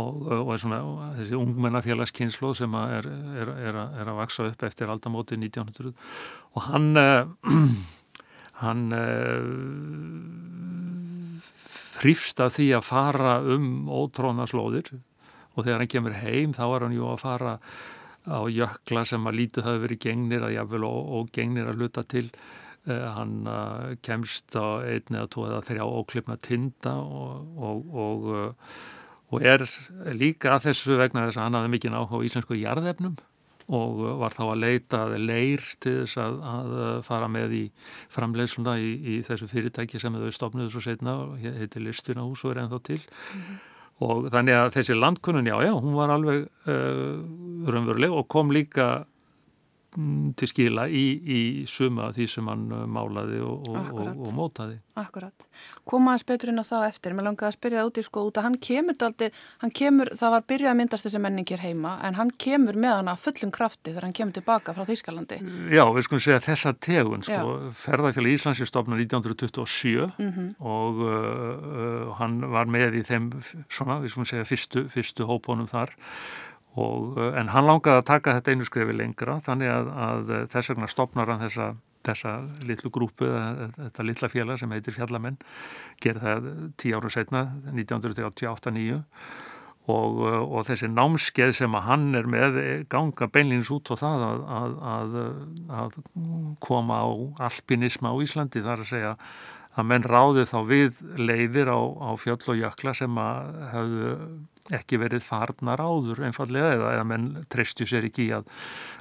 og, 0.00 0.26
og 0.34 0.54
svona, 0.58 0.80
þessi 1.18 1.36
ungmennafélagskynslu 1.38 2.52
sem 2.58 2.74
er, 2.78 3.06
er, 3.38 3.50
er, 3.68 3.78
er 4.02 4.10
að 4.10 4.18
vaksa 4.18 4.48
upp 4.48 4.64
eftir 4.66 4.90
aldamóti 4.90 5.38
1900 5.38 5.92
og 6.54 6.66
hann 6.68 6.88
uh, 6.98 7.28
hann 8.62 8.84
uh, 8.96 9.44
hrifst 12.02 12.42
að 12.42 12.56
því 12.58 12.68
að 12.78 12.88
fara 12.88 13.36
um 13.54 13.86
ótróna 13.92 14.48
slóðir 14.50 14.90
og 15.54 15.62
þegar 15.62 15.84
hann 15.84 15.92
kemur 15.94 16.18
heim 16.24 16.56
þá 16.56 16.64
er 16.66 16.88
hann 16.88 16.98
jú 16.98 17.06
að 17.12 17.22
fara 17.22 17.54
á 18.24 18.40
jökla 18.48 19.04
sem 19.06 19.26
að 19.28 19.38
lítið 19.38 19.66
hafi 19.68 19.82
verið 19.84 20.02
gengnir 20.06 20.46
að 20.46 20.54
jáfnvel 20.56 20.86
og, 20.88 21.00
og 21.18 21.32
gengnir 21.36 21.68
að 21.68 21.80
luta 21.84 22.02
til. 22.08 22.26
Uh, 22.84 23.04
hann 23.14 23.34
kemst 24.04 24.56
á 24.56 24.84
einn 24.84 25.16
eða 25.16 25.28
tvo 25.32 25.46
eða 25.46 25.62
þrjá 25.64 25.84
óklipna 25.86 26.36
tinda 26.44 26.98
og, 27.00 27.46
og, 27.56 27.94
og 27.96 28.26
og 29.34 29.44
er 29.44 29.64
líka 30.14 30.54
að 30.54 30.70
þessu 30.70 30.98
vegna 31.00 31.26
þess 31.26 31.40
að 31.40 31.46
hann 31.48 31.58
hafði 31.58 31.72
mikið 31.74 31.96
áhuga 31.98 32.20
á 32.22 32.26
íslensku 32.28 32.58
jarðefnum 32.60 33.16
og 33.72 34.00
var 34.20 34.34
þá 34.36 34.42
að 34.44 34.60
leita 34.60 35.02
leir 35.16 35.62
til 35.80 35.94
þess 36.02 36.18
að, 36.20 36.40
að 36.50 36.98
fara 37.06 37.28
með 37.32 37.54
í 37.56 37.62
framleiðsluna 38.12 38.74
í, 38.76 38.90
í 39.00 39.14
þessu 39.24 39.48
fyrirtæki 39.48 40.00
sem 40.00 40.18
þau 40.20 40.32
stopnuðu 40.36 40.72
svo 40.74 40.82
setna 40.84 41.16
og 41.22 41.38
heiti 41.40 41.80
Listunahús 41.80 42.44
og 42.44 42.52
er 42.52 42.64
ennþá 42.64 42.82
til 42.84 43.00
mm 43.00 43.40
-hmm. 43.40 43.62
og 44.04 44.28
þannig 44.34 44.54
að 44.58 44.72
þessi 44.76 44.98
landkunnun, 45.00 45.48
já 45.48 45.56
já, 45.64 45.72
hún 45.72 45.96
var 45.96 46.10
alveg 46.10 46.46
uh, 46.68 47.24
raunveruleg 47.72 48.12
og 48.12 48.28
kom 48.28 48.52
líka 48.52 49.06
til 49.94 50.48
skila 50.50 50.86
í, 50.90 51.04
í 51.22 51.40
suma 51.70 52.08
því 52.14 52.26
sem 52.30 52.48
hann 52.50 52.64
uh, 52.72 52.82
málaði 52.90 53.40
og, 53.44 53.68
og, 53.70 54.00
og, 54.14 54.30
mótaði. 54.34 54.78
Akkurat. 54.98 55.46
Komaðans 55.88 56.24
betur 56.26 56.50
inn 56.52 56.62
á 56.62 56.66
það 56.66 56.86
eftir. 56.88 57.14
Mér 57.14 57.28
langaði 57.28 57.50
að 57.50 57.56
spyrja 57.56 57.80
það 57.80 57.90
út 57.90 58.00
í 58.00 58.04
sko 58.06 58.24
út 58.28 58.38
að 58.40 58.46
hann 58.48 58.58
kemur 58.66 58.98
daldi, 58.98 59.28
hann 59.62 59.74
kemur, 59.74 60.10
það 60.18 60.34
var 60.34 60.46
byrjað 60.52 60.70
að 60.72 60.78
myndast 60.80 61.08
þessi 61.08 61.22
menningir 61.22 61.62
heima 61.62 61.94
en 62.06 62.18
hann 62.18 62.32
kemur 62.44 62.78
með 62.78 62.96
hana 63.00 63.16
fullum 63.18 63.52
krafti 63.54 63.92
þegar 63.92 64.08
hann 64.08 64.16
kemur 64.18 64.36
tilbaka 64.38 64.74
frá 64.76 64.86
Þýskalandi. 64.88 65.40
Já, 65.74 65.84
við 65.96 66.06
skulum 66.08 66.24
segja 66.26 66.40
þessa 66.44 66.74
tegun 66.86 67.26
sko, 67.26 67.56
ferðarfjöla 67.84 68.34
Íslands 68.34 68.62
er 68.62 68.70
stopnað 68.70 69.04
1927 69.06 70.08
mm 70.18 70.30
-hmm. 70.30 70.48
og 70.58 71.02
uh, 71.02 71.12
uh, 71.14 72.14
hann 72.20 72.40
var 72.54 72.70
með 72.70 73.00
í 73.00 73.04
þeim 73.06 73.30
svona, 73.68 74.00
við 74.02 74.14
skulum 74.14 74.30
segja 74.30 74.48
fyrstu, 74.48 74.86
fyrstu 74.90 75.26
hópunum 75.30 75.70
þar 75.70 75.94
Og, 76.74 77.18
eh, 77.18 77.32
en 77.38 77.52
hann 77.54 77.68
langaði 77.68 78.02
að 78.02 78.08
taka 78.10 78.36
þetta 78.38 78.54
einu 78.54 78.66
skrefi 78.66 78.96
lengra 78.96 79.38
þannig 79.44 79.70
að, 79.70 79.90
að 80.08 80.34
þess 80.50 80.72
vegna 80.72 80.90
stopnar 80.90 81.30
hann 81.30 81.44
þessa, 81.44 81.70
þessa 82.04 82.34
litlu 82.66 82.90
grúpu, 82.94 83.30
þetta 83.78 84.06
litla 84.06 84.30
félag 84.32 84.60
sem 84.60 84.74
heitir 84.74 84.96
Fjallamenn, 84.96 85.38
gerði 86.02 86.24
það 86.26 86.48
tíu 86.82 86.98
árum 86.98 87.14
setna, 87.14 87.46
1988-9 87.70 89.02
og, 89.92 90.20
og 90.24 90.62
þessi 90.66 90.88
námskeið 90.88 91.54
sem 91.60 91.74
að 91.76 91.86
hann 91.88 92.06
er 92.16 92.28
með 92.30 92.60
ganga 92.92 93.28
beinlýnins 93.28 93.70
út 93.74 93.92
á 93.92 93.94
það 94.00 94.24
að, 94.26 94.76
að, 94.94 95.18
að 95.80 95.98
koma 96.64 97.02
á 97.04 97.08
alpinisma 97.50 98.10
á 98.10 98.16
Íslandi, 98.24 98.64
þar 98.64 98.84
að 98.84 98.90
segja 98.90 99.16
að 99.74 99.86
menn 99.90 100.06
ráði 100.06 100.46
þá 100.46 100.58
við 100.68 100.98
leiðir 101.18 101.70
á, 101.70 101.80
á 101.82 102.10
fjöll 102.20 102.42
og 102.54 102.58
jökla 102.60 102.94
sem 102.94 103.18
að 103.18 103.62
hafðu 103.72 104.10
ekki 104.72 104.96
verið 104.96 105.24
farnar 105.26 105.82
áður 105.82 106.22
einfallega 106.24 106.70
eða, 106.78 106.92
eða 106.96 107.08
menn 107.08 107.26
treystu 107.52 107.84
sér 107.88 108.06
ekki 108.08 108.30
í 108.30 108.32
að 108.32 108.46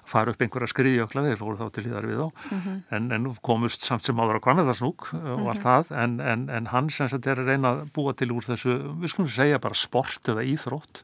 fara 0.09 0.33
upp 0.33 0.41
einhverja 0.43 0.67
skriðjökla 0.73 1.23
þeir 1.23 1.39
fóru 1.39 1.59
þá 1.61 1.69
til 1.71 1.85
hýðar 1.85 2.07
við 2.09 2.19
á 2.19 2.27
mm 2.27 2.59
-hmm. 2.59 2.81
en, 2.97 3.11
en 3.15 3.29
komust 3.47 3.85
samt 3.87 4.03
sem 4.03 4.19
áður 4.19 4.41
á 4.43 4.45
Kvanneðarsnúk 4.45 5.07
mm 5.13 5.21
-hmm. 5.21 5.39
og 5.39 5.47
allt 5.53 5.63
það 5.63 5.93
en, 6.03 6.19
en, 6.19 6.49
en 6.49 6.67
hann 6.73 6.89
sem 6.89 7.07
þetta 7.07 7.31
er 7.31 7.39
að 7.39 7.47
reyna 7.47 7.71
að 7.71 7.85
búa 7.95 8.13
til 8.13 8.31
úr 8.35 8.43
þessu, 8.43 8.75
við 8.99 9.09
skulum 9.09 9.29
segja 9.31 9.59
bara 9.59 9.73
sport 9.73 10.27
eða 10.27 10.43
íþrótt 10.43 11.03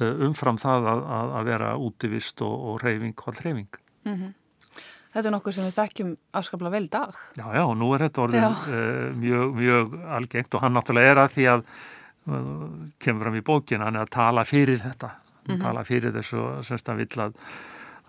umfram 0.00 0.56
það 0.56 0.86
að, 0.88 1.00
að, 1.04 1.32
að 1.36 1.44
vera 1.44 1.76
útivist 1.76 2.40
og, 2.40 2.54
og 2.68 2.82
reyfing 2.82 3.14
og 3.20 3.28
allreyfing 3.28 3.68
mm 4.04 4.14
-hmm. 4.14 4.32
Þetta 5.10 5.26
er 5.26 5.34
nokkur 5.34 5.54
sem 5.54 5.66
við 5.66 5.74
þekkjum 5.74 6.10
afskaplega 6.38 6.76
vel 6.76 6.86
dag. 6.90 7.16
Já, 7.34 7.46
já, 7.56 7.64
nú 7.74 7.88
er 7.96 8.04
þetta 8.06 8.22
orðin 8.22 8.44
uh, 8.46 9.08
mjög, 9.18 9.56
mjög 9.58 9.96
algengt 10.18 10.54
og 10.54 10.62
hann 10.62 10.76
náttúrulega 10.78 11.14
er 11.14 11.20
að 11.24 11.32
því 11.34 11.46
að 11.50 11.64
uh, 11.64 12.62
kemur 13.02 13.26
fram 13.26 13.40
í 13.40 13.42
bókin, 13.48 13.82
hann 13.82 13.98
er 13.98 14.06
að 14.06 14.14
tala 14.14 14.44
fyrir 14.46 14.78
þetta, 14.84 15.10
mm 15.16 15.50
-hmm. 15.50 15.60
tala 15.64 15.82
fyrir 15.88 16.14
þessu 16.14 16.44
semst 16.68 16.92
að 16.92 17.02
vill 17.02 17.24
að, 17.26 17.40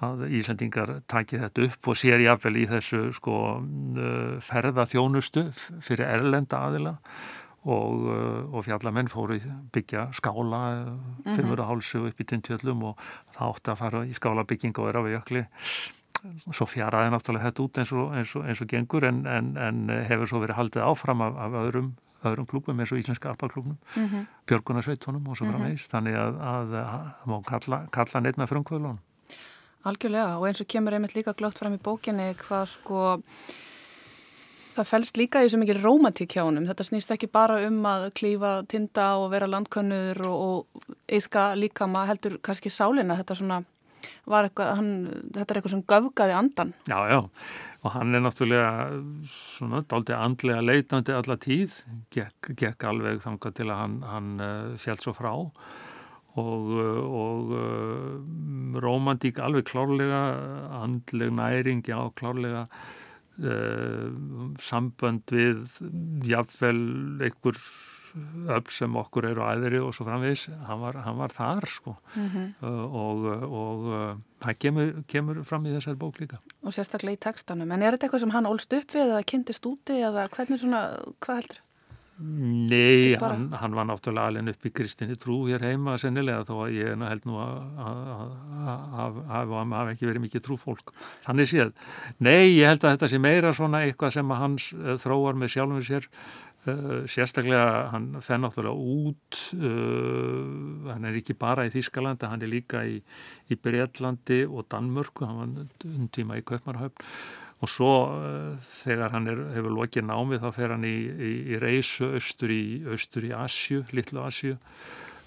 að 0.06 0.22
Íslandingar 0.30 0.92
taki 1.10 1.40
þetta 1.42 1.66
upp 1.66 1.90
og 1.90 1.98
sér 1.98 2.22
jáfnvel 2.22 2.58
í 2.62 2.66
þessu 2.70 3.00
sko 3.18 3.38
uh, 3.58 4.36
ferðaþjónustu 4.46 5.48
fyrir 5.82 6.06
erlenda 6.06 6.62
aðila 6.68 7.00
og, 7.62 8.06
og 8.54 8.64
fjallamenn 8.66 9.10
fóru 9.10 9.40
byggja 9.74 10.08
skála, 10.14 10.86
mm 11.26 11.34
-hmm. 11.38 12.08
upp 12.08 12.22
í 12.22 12.26
tindjöllum 12.26 12.84
og 12.84 12.98
það 13.38 13.50
átti 13.50 13.72
að 13.72 13.78
fara 13.78 14.06
í 14.06 14.14
skálabygging 14.14 14.80
og 14.80 14.86
vera 14.86 15.02
við 15.02 15.18
jökli 15.18 15.46
svo 16.52 16.68
fjaraði 16.70 17.12
náttúrulega 17.14 17.50
þetta 17.50 17.64
út 17.66 17.82
eins 17.82 17.92
og, 17.96 18.14
eins 18.18 18.34
og, 18.38 18.46
eins 18.46 18.62
og 18.64 18.70
gengur 18.72 19.06
en, 19.08 19.24
en, 19.26 19.52
en 19.58 19.92
hefur 20.08 20.30
svo 20.30 20.42
verið 20.44 20.60
haldið 20.60 20.86
áfram 20.86 21.24
af, 21.26 21.40
af 21.46 21.58
öðrum, 21.64 21.94
öðrum 22.28 22.50
klúpum 22.50 22.82
eins 22.82 22.94
og 22.94 23.02
Íslenska 23.02 23.32
alpaklúpnum, 23.32 23.78
mm 23.96 24.08
-hmm. 24.08 24.28
Björgunarsveitunum 24.48 25.28
og 25.28 25.38
svo 25.38 25.46
frá 25.46 25.58
meðis, 25.58 25.82
mm 25.82 25.86
-hmm. 25.86 25.92
þannig 25.92 26.16
að 26.16 26.66
það 26.72 27.32
má 27.32 27.44
kalla, 27.46 27.88
kalla 27.92 28.20
neittna 28.22 28.48
frumkvöðlun 28.48 29.00
Algjörlega 29.84 30.38
og 30.38 30.48
eins 30.48 30.62
og 30.62 30.68
kemur 30.68 30.94
einmitt 30.94 31.16
líka 31.16 31.34
glögt 31.34 31.60
fram 31.60 31.74
í 31.74 31.78
bókinni 31.78 32.34
hvað 32.34 32.66
sko 32.66 33.20
Það 34.72 34.88
fælst 34.88 35.18
líka 35.20 35.42
í 35.44 35.50
svo 35.52 35.60
mikið 35.60 35.82
romantík 35.84 36.32
hjá 36.32 36.46
honum. 36.46 36.64
Þetta 36.70 36.86
snýst 36.88 37.12
ekki 37.12 37.28
bara 37.28 37.58
um 37.68 37.82
að 37.84 38.06
klífa 38.16 38.52
tinda 38.72 39.18
og 39.20 39.34
vera 39.34 39.50
landkönnur 39.52 40.22
og, 40.30 40.38
og 40.48 40.96
eiska 41.12 41.52
líka 41.60 41.90
maður 41.92 42.08
heldur 42.14 42.38
kannski 42.48 42.72
sálinna 42.72 43.18
þetta 43.20 43.36
svona 43.36 43.58
var 44.30 44.48
eitthvað, 44.48 44.72
hann, 44.80 44.94
þetta 45.28 45.46
er 45.46 45.60
eitthvað 45.60 45.76
sem 45.76 45.84
göfgaði 45.94 46.36
andan. 46.38 46.74
Já, 46.90 46.98
já, 47.12 47.20
og 47.82 47.96
hann 47.96 48.18
er 48.18 48.26
náttúrulega 48.26 48.72
svona 49.34 49.84
dálítið 49.84 50.18
andlega 50.18 50.66
leitandi 50.66 51.16
alla 51.18 51.38
tíð, 51.42 51.78
gekk, 52.14 52.52
gekk 52.60 52.90
alveg 52.92 53.22
þangað 53.26 53.56
til 53.60 53.70
að 53.70 53.82
hann, 53.84 54.02
hann 54.08 54.34
eh, 54.48 54.76
fjall 54.82 55.00
svo 55.02 55.16
frá. 55.18 55.32
Og, 56.40 56.70
og 57.12 57.50
uh, 57.60 58.78
romantík 58.80 59.42
alveg 59.44 59.66
klárlega, 59.68 60.22
andleg 60.78 61.34
næring, 61.36 61.82
já, 61.84 61.98
klárlega 62.16 62.62
uh, 63.44 64.06
sambönd 64.64 65.34
við 65.36 65.66
jafnvel 66.30 66.80
einhver 67.20 67.60
öll 68.16 68.74
sem 68.74 68.96
okkur 69.02 69.30
eru 69.32 69.46
æðri 69.46 69.82
og 69.82 69.94
svo 69.96 70.06
framvegis, 70.08 70.48
hann 70.68 70.84
var, 70.84 71.00
hann 71.06 71.18
var 71.20 71.34
þar 71.36 71.68
sko 71.70 71.96
mm 72.16 72.30
-hmm. 72.30 72.48
og, 73.06 73.26
og 73.62 73.90
það 74.44 74.60
kemur, 74.60 74.94
kemur 75.08 75.44
fram 75.48 75.66
í 75.66 75.74
þessari 75.76 75.98
bók 75.98 76.20
líka. 76.20 76.40
Og 76.64 76.74
sérstaklega 76.74 77.18
í 77.18 77.24
textanum, 77.28 77.72
en 77.72 77.82
er 77.82 77.96
þetta 77.98 78.08
eitthvað 78.08 78.24
sem 78.26 78.36
hann 78.38 78.50
ólst 78.50 78.74
upp 78.74 78.96
við 78.96 79.10
eða 79.10 79.24
kynntist 79.24 79.66
úti 79.66 80.00
eða 80.02 80.30
hvernig 80.30 80.60
svona, 80.60 80.88
hvað 81.20 81.42
heldur? 81.42 81.62
Nei, 82.22 83.16
hann, 83.18 83.48
hann 83.58 83.74
var 83.74 83.88
náttúrulega 83.90 84.30
alveg 84.30 84.52
upp 84.54 84.68
í 84.68 84.72
kristinni 84.76 85.16
trú 85.18 85.40
hér 85.48 85.64
heima 85.66 85.96
sennilega 85.98 86.44
þó 86.46 86.68
að 86.68 86.76
ég 86.76 87.02
held 87.08 87.24
nú 87.26 87.40
að 87.42 87.56
hann 89.32 89.74
hafi 89.74 89.96
ekki 89.96 90.10
verið 90.10 90.26
mikið 90.28 90.44
trúfólk. 90.46 90.94
Þannig 91.26 91.50
séð, 91.50 91.72
nei, 92.22 92.52
ég 92.60 92.70
held 92.70 92.86
að 92.86 92.94
þetta 92.94 93.10
sé 93.10 93.22
meira 93.24 93.56
svona 93.58 93.82
eitthvað 93.88 94.14
sem 94.20 94.36
hans 94.38 94.70
eh, 94.76 95.00
þróar 95.02 95.40
með 95.42 95.54
sjálfum 95.56 95.82
sér 95.88 96.10
sérstaklega 96.62 97.90
hann 97.90 98.20
fenn 98.22 98.44
náttúrulega 98.46 98.78
út 98.78 99.38
uh, 99.58 100.90
hann 100.92 101.08
er 101.10 101.18
ekki 101.18 101.34
bara 101.34 101.66
í 101.66 101.72
Þýskalandi 101.74 102.30
hann 102.30 102.44
er 102.46 102.52
líka 102.52 102.84
í, 102.86 103.00
í 103.50 103.58
Breitlandi 103.58 104.44
og 104.46 104.68
Danmörku, 104.70 105.26
hann 105.26 105.40
var 105.42 105.88
undtíma 105.90 106.38
í 106.38 106.44
Kaupmarhöfn 106.46 107.08
og 107.62 107.70
svo 107.70 107.94
uh, 108.14 108.52
þegar 108.78 109.16
hann 109.16 109.30
er, 109.32 109.42
hefur 109.56 109.74
lokið 109.74 110.06
námið 110.06 110.44
þá 110.44 110.52
fer 110.60 110.76
hann 110.76 110.86
í, 110.86 110.98
í, 111.10 111.32
í 111.50 111.62
reysu 111.62 112.12
austur 112.14 112.54
í, 112.54 112.66
austur 112.94 113.26
í 113.26 113.34
Asju, 113.38 113.88
litlu 113.98 114.22
Asju 114.26 114.60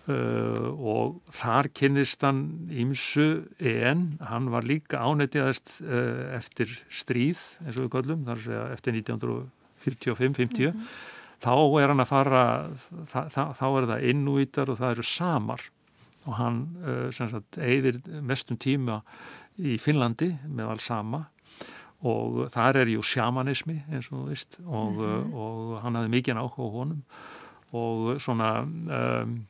og 0.05 1.14
þar 1.32 1.70
kynnist 1.72 2.20
hann 2.26 2.68
ímsu 2.68 3.47
en 3.57 4.03
hann 4.20 4.51
var 4.53 4.66
líka 4.68 5.01
ánættiðast 5.01 5.78
eftir 6.37 6.74
stríð 6.93 7.41
eins 7.64 7.78
og 7.78 7.87
við 7.87 7.91
kollum, 7.95 8.26
þar 8.28 8.43
sé 8.45 8.59
að 8.59 8.74
eftir 8.76 8.99
1945-50 9.01 9.49
mm 9.89 10.53
-hmm 10.53 11.14
þá 11.45 11.55
er 11.81 11.93
hann 11.93 12.03
að 12.05 12.11
fara 12.11 12.43
þá, 13.11 13.21
þá, 13.33 13.43
þá 13.59 13.65
er 13.69 13.89
það 13.93 14.09
innúítar 14.11 14.73
og 14.73 14.81
það 14.81 14.97
eru 14.97 15.07
samar. 15.09 15.69
Og 16.25 16.37
hann 16.39 16.61
uh, 16.81 17.07
sagt, 17.13 17.59
eigðir 17.61 18.01
mestum 18.25 18.59
tíma 18.61 19.03
í 19.61 19.77
Finnlandi 19.81 20.33
með 20.49 20.75
alls 20.75 20.89
sama. 20.89 21.27
Og 22.05 22.45
þar 22.53 22.83
er 22.83 22.93
jú 22.93 23.05
sjamanismi 23.05 23.79
eins 23.89 24.11
og 24.11 24.19
þú 24.19 24.27
veist. 24.29 24.59
Og, 24.65 24.93
mm 24.93 25.05
-hmm. 25.05 25.35
og 25.35 25.81
hann 25.83 25.97
hafði 26.01 26.15
mikið 26.17 26.41
áhuga 26.41 26.69
á 26.69 26.77
honum. 26.79 27.03
Og 27.75 28.21
svona 28.21 28.51
um, 28.63 29.43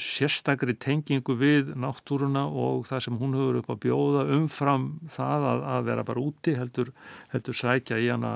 sérstakri 0.00 0.74
tengingu 0.74 1.36
við 1.38 1.74
náttúruna 1.78 2.46
og 2.48 2.86
það 2.88 3.00
sem 3.04 3.18
hún 3.18 3.34
hefur 3.34 3.58
upp 3.60 3.70
að 3.70 3.82
bjóða 3.84 4.24
umfram 4.36 4.86
það 5.08 5.46
að, 5.52 5.62
að 5.74 5.84
vera 5.84 6.04
bara 6.04 6.20
úti 6.20 6.54
heldur, 6.56 6.90
heldur 7.32 7.54
sækja 7.54 7.98
í 7.98 8.08
hana 8.08 8.32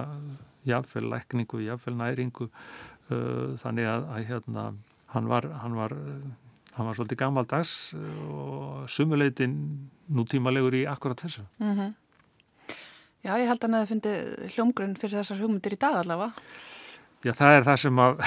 jáfnveil 0.68 1.08
lækningu, 1.10 1.60
jáfnveil 1.64 1.96
næringu 1.98 2.48
uh, 2.48 3.56
þannig 3.60 3.88
að, 3.88 4.06
að 4.14 4.30
hérna, 4.30 4.66
hann 5.14 5.28
var 5.30 5.48
hann 5.62 5.76
var, 5.78 5.96
hann 6.76 6.88
var 6.88 6.98
svolítið 6.98 7.22
gammaldags 7.24 7.74
og 8.28 8.88
sumuleitin 8.90 9.56
nútímalegur 10.10 10.76
í 10.82 10.86
akkurat 10.90 11.26
þessu 11.26 11.46
mm 11.58 11.76
-hmm. 11.76 11.94
Já, 13.20 13.36
ég 13.36 13.48
held 13.48 13.64
að 13.64 13.70
það 13.70 13.88
fundi 13.88 14.12
hljómgrunn 14.54 14.96
fyrir 14.96 15.18
þessar 15.18 15.40
hugmyndir 15.40 15.72
í 15.72 15.80
dag 15.80 15.94
allavega 15.94 16.32
Já, 17.20 17.32
það 17.32 17.56
er 17.56 17.64
það 17.64 17.76
sem 17.76 17.98
að 17.98 18.20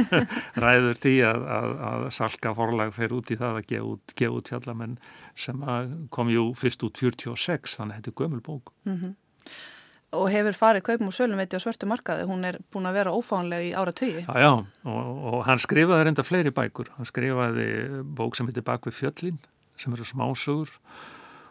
ræður 0.64 0.96
því 0.98 1.14
að, 1.22 1.44
að, 1.56 1.68
að 1.88 2.10
Salka 2.10 2.54
forlag 2.54 2.94
fer 2.94 3.12
út 3.12 3.30
í 3.30 3.36
það 3.36 3.56
að 3.56 3.66
gefa 3.66 3.84
út, 3.84 4.14
út 4.30 4.48
fjallamenn 4.48 4.98
sem 5.36 5.62
kom 6.10 6.28
jú 6.28 6.54
fyrst 6.54 6.82
út 6.82 6.98
46, 6.98 7.76
þannig 7.78 7.94
að 7.94 7.96
þetta 8.00 8.10
er 8.10 8.18
gömul 8.22 8.40
bók. 8.42 8.72
Mm 8.84 8.96
-hmm 8.96 9.14
og 10.16 10.26
hefur 10.32 10.56
farið 10.58 10.84
kaupum 10.88 11.10
og 11.10 11.14
sölum 11.14 11.38
veit 11.38 11.52
ég 11.54 11.62
á 11.62 11.64
svörtu 11.64 11.86
markaði, 11.90 12.26
hún 12.26 12.42
er 12.46 12.58
búin 12.72 12.88
að 12.90 12.98
vera 12.98 13.14
ófánlega 13.14 13.68
í 13.68 13.70
ára 13.78 13.94
tögi. 13.94 14.24
Já, 14.24 14.34
já, 14.42 14.50
og, 14.90 15.22
og 15.30 15.44
hann 15.46 15.62
skrifaði 15.62 16.08
reynda 16.08 16.24
fleiri 16.26 16.52
bækur, 16.54 16.90
hann 16.96 17.08
skrifaði 17.08 17.68
bók 18.18 18.38
sem 18.38 18.50
heitir 18.50 18.66
Bakvið 18.66 18.96
fjöllin 18.98 19.40
sem 19.80 19.94
eru 19.94 20.04
smásugur 20.04 20.72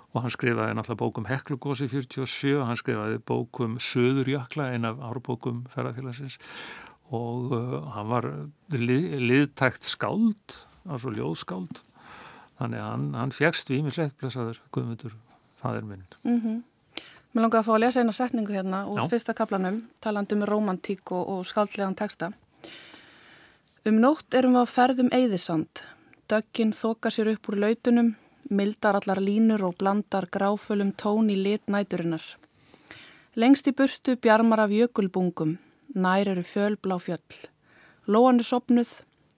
og 0.09 0.23
hann 0.25 0.33
skrifaði 0.33 0.75
náttúrulega 0.75 1.01
bókum 1.03 1.29
Heklugósi 1.29 1.87
47, 1.91 2.59
hann 2.65 2.79
skrifaði 2.79 3.21
bókum 3.29 3.77
Söðurjökla, 3.79 4.71
ein 4.73 4.87
af 4.89 4.99
árbókum 5.07 5.63
ferðarfélagsins 5.71 6.39
og 7.15 7.53
uh, 7.55 7.77
hann 7.95 8.09
var 8.11 8.27
lið, 8.73 9.15
liðtækt 9.23 9.87
skáld, 9.87 10.59
altså 10.85 11.13
ljóðskáld. 11.15 11.79
Þannig 12.59 12.81
að 12.83 12.89
hann, 12.91 13.07
hann 13.17 13.33
fjækst 13.33 13.71
við 13.71 13.85
ímislegt 13.85 14.19
blessaður 14.19 14.59
Guðmundur, 14.75 15.15
fadir 15.61 15.87
minn. 15.87 16.03
Mhm. 16.25 16.35
mm 16.35 16.59
Mér 17.29 17.45
langar 17.45 17.61
að 17.61 17.67
fá 17.67 17.73
að 17.75 17.81
lesa 17.83 18.01
eina 18.01 18.13
setningu 18.15 18.53
hérna 18.55 18.85
úr 18.89 19.03
Já. 19.03 19.09
fyrsta 19.11 19.33
kaplanum, 19.37 19.75
talandum 20.01 20.41
um 20.41 20.47
romantík 20.49 21.11
og, 21.13 21.27
og 21.29 21.45
skaldlegan 21.45 21.93
texta. 21.95 22.31
Um 23.85 23.99
nótt 24.01 24.33
erum 24.33 24.57
við 24.57 24.65
á 24.65 24.73
ferðum 24.73 25.11
Eðisand. 25.13 25.83
Dögginn 26.29 26.73
þoka 26.73 27.11
sér 27.13 27.29
upp 27.35 27.49
úr 27.49 27.59
lautunum, 27.61 28.15
mildar 28.49 28.97
allar 28.97 29.21
línur 29.21 29.61
og 29.67 29.77
blandar 29.77 30.25
gráfölum 30.33 30.89
tón 30.97 31.29
í 31.29 31.37
lit 31.37 31.69
næturinnar. 31.69 32.23
Lengst 33.37 33.69
í 33.69 33.75
burtu 33.77 34.17
bjarmar 34.17 34.65
af 34.65 34.73
jökulbungum, 34.73 35.59
nær 35.93 36.27
eru 36.33 36.41
fjölblá 36.41 36.97
fjöll. 36.97 37.45
Lóan 38.09 38.41
er 38.41 38.49
sopnuð, 38.49 38.89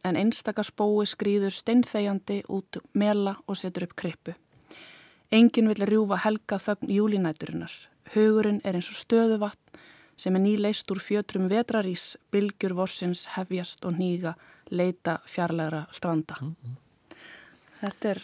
en 0.08 0.16
einstakar 0.16 0.66
spói 0.66 1.04
skrýður 1.12 1.54
steinþegjandi 1.54 2.39
út 2.48 2.80
mela 2.96 3.36
og 3.48 3.60
setur 3.60 3.89
upp 3.89 3.98
krippu. 4.00 4.34
Engin 5.32 5.70
vil 5.72 5.86
rjúfa 5.88 6.18
helga 6.26 6.58
þögn 6.60 6.90
júlinæturinnar. 6.92 7.72
Hugurinn 8.12 8.60
er 8.68 8.76
eins 8.76 8.90
og 8.92 8.98
stöðuvatn 9.00 9.80
sem 10.20 10.36
er 10.36 10.44
nýleist 10.44 10.92
úr 10.92 11.00
fjötrum 11.00 11.48
vetrarís, 11.50 12.18
bylgjur 12.36 12.76
vorsins 12.76 13.24
hefjast 13.38 13.88
og 13.88 13.96
nýga 13.96 14.36
leita 14.70 15.22
fjarlægra 15.26 15.86
stranda. 15.92 16.36
Mm 16.42 16.56
-hmm. 16.56 16.76
Þetta 17.82 18.10
er 18.10 18.22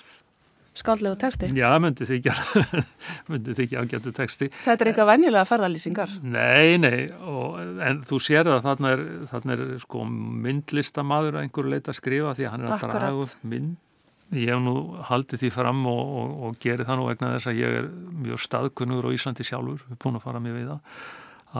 skaldlegu 0.74 1.16
texti. 1.16 1.46
Já, 1.56 1.80
myndi 1.80 2.06
þykja 2.06 2.34
myndi 3.32 3.56
þykja 3.56 3.82
ágættu 3.82 4.12
texti. 4.12 4.52
Þetta 4.66 4.84
er 4.84 4.92
eitthvað 4.92 5.12
venjulega 5.14 5.46
ferðalýsingar. 5.46 6.10
Nei, 6.22 6.78
nei, 6.78 7.08
og, 7.22 7.58
en 7.82 8.04
þú 8.04 8.20
sér 8.20 8.48
að 8.48 8.62
þarna 8.68 8.92
er, 8.92 9.28
þarna 9.32 9.54
er 9.54 9.80
sko 9.80 10.04
myndlistamadur 10.44 11.36
að 11.36 11.42
einhverju 11.42 11.70
leita 11.70 11.92
að 11.92 11.96
skrifa 11.96 12.36
því 12.36 12.44
að 12.46 12.52
hann 12.52 12.66
er 12.66 12.72
að 12.72 12.80
draga 12.92 13.14
upp 13.14 13.44
mynd 13.44 13.76
Ég 14.36 14.50
hef 14.52 14.60
nú 14.60 14.74
haldið 15.08 15.46
því 15.46 15.50
fram 15.56 15.86
og, 15.88 16.02
og, 16.20 16.32
og 16.44 16.58
gerði 16.60 16.88
það 16.90 17.00
nú 17.00 17.06
vegna 17.08 17.30
þess 17.38 17.52
að 17.52 17.62
ég 17.62 17.78
er 17.80 17.88
mjög 18.26 18.44
staðkunnur 18.44 19.08
á 19.08 19.16
Íslandi 19.16 19.46
sjálfur, 19.48 19.80
við 19.86 19.94
erum 19.94 20.02
búin 20.04 20.20
að 20.20 20.26
fara 20.26 20.42
mjög 20.44 20.58
við 20.58 20.68
það, 20.74 21.00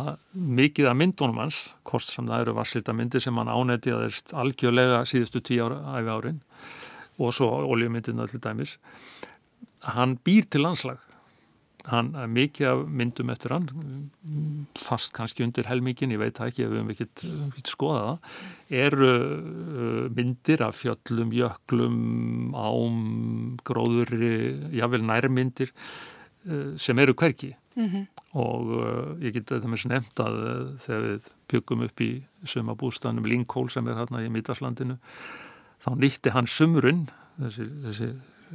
að 0.02 0.10
mikið 0.60 0.90
af 0.92 0.98
myndunum 1.00 1.40
hans, 1.46 1.62
kost 1.88 2.12
sem 2.12 2.28
það 2.28 2.44
eru 2.44 2.58
vasslita 2.58 2.96
myndir 2.98 3.24
sem 3.24 3.40
hann 3.40 3.54
ánætti 3.54 3.96
að 3.96 4.04
þeirst 4.04 4.36
algjörlega 4.44 5.02
síðustu 5.08 5.44
tíu 5.48 5.70
ára 5.70 5.96
æfi 5.96 6.16
árin 6.18 6.42
og 7.18 7.34
svo 7.34 7.48
oljumyndinu 7.72 8.26
allir 8.26 8.44
dæmis, 8.44 8.76
hann 9.96 10.20
býr 10.28 10.52
til 10.52 10.68
landslag 10.68 11.07
hann, 11.92 12.12
mikið 12.34 12.70
af 12.72 12.84
myndum 13.00 13.32
eftir 13.34 13.54
hann 13.56 13.68
fast 14.84 15.14
kannski 15.16 15.46
undir 15.46 15.68
helmingin, 15.70 16.14
ég 16.16 16.22
veit 16.22 16.42
ekki 16.44 16.66
ef 16.66 16.74
við 16.74 16.82
hefum 16.82 16.94
ekkert 16.94 17.72
skoðað 17.72 18.10
það 18.10 18.82
eru 18.84 19.10
uh, 19.14 20.04
myndir 20.18 20.64
af 20.66 20.82
fjöllum, 20.82 21.34
jöklum 21.36 21.98
ám, 22.58 23.02
gróðurri 23.68 24.34
jável 24.78 25.04
nærmyndir 25.08 25.72
uh, 25.72 26.76
sem 26.80 27.00
eru 27.00 27.16
hverki 27.18 27.54
mm 27.78 27.88
-hmm. 27.88 28.08
og 28.34 29.20
ég 29.24 29.34
geti 29.34 29.56
þetta 29.56 29.68
með 29.68 29.84
snemt 29.86 30.20
að 30.20 30.40
þegar 30.86 31.04
við 31.08 31.30
byggum 31.52 31.84
upp 31.88 32.02
í 32.02 32.12
sumabústanum 32.44 33.26
Linkól 33.26 33.70
sem 33.70 33.88
er 33.88 33.96
hérna 33.96 34.26
í 34.26 34.30
Mítarslandinu 34.30 34.98
þá 35.84 35.90
nýtti 35.96 36.34
hann 36.34 36.48
sumrun 36.48 37.08
þessi, 37.40 37.70
þessi 37.86 38.10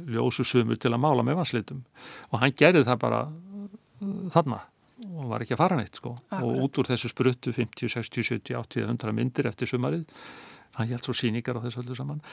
ljósu 0.07 0.45
sumur 0.47 0.79
til 0.79 0.93
að 0.93 1.03
mála 1.03 1.25
með 1.25 1.41
vanslitum 1.41 1.83
og 2.31 2.39
hann 2.41 2.55
gerði 2.57 2.85
það 2.87 3.01
bara 3.03 3.25
uh, 3.27 4.29
þarna 4.33 4.61
og 5.03 5.27
var 5.31 5.43
ekki 5.43 5.55
að 5.57 5.63
fara 5.63 5.77
neitt 5.77 5.99
sko 5.99 6.15
Akkurat. 6.15 6.43
og 6.43 6.63
út 6.65 6.79
úr 6.79 6.89
þessu 6.93 7.11
spruttu 7.11 7.53
50, 7.53 7.91
60, 7.91 8.27
70, 8.29 8.57
80, 8.59 8.87
100 8.87 9.15
myndir 9.17 9.49
eftir 9.49 9.69
sumarið 9.69 10.05
hann 10.77 10.89
held 10.89 11.05
svo 11.05 11.13
síningar 11.17 11.59
á 11.59 11.63
þessu 11.65 11.83
öllu 11.83 11.97
saman 11.97 12.23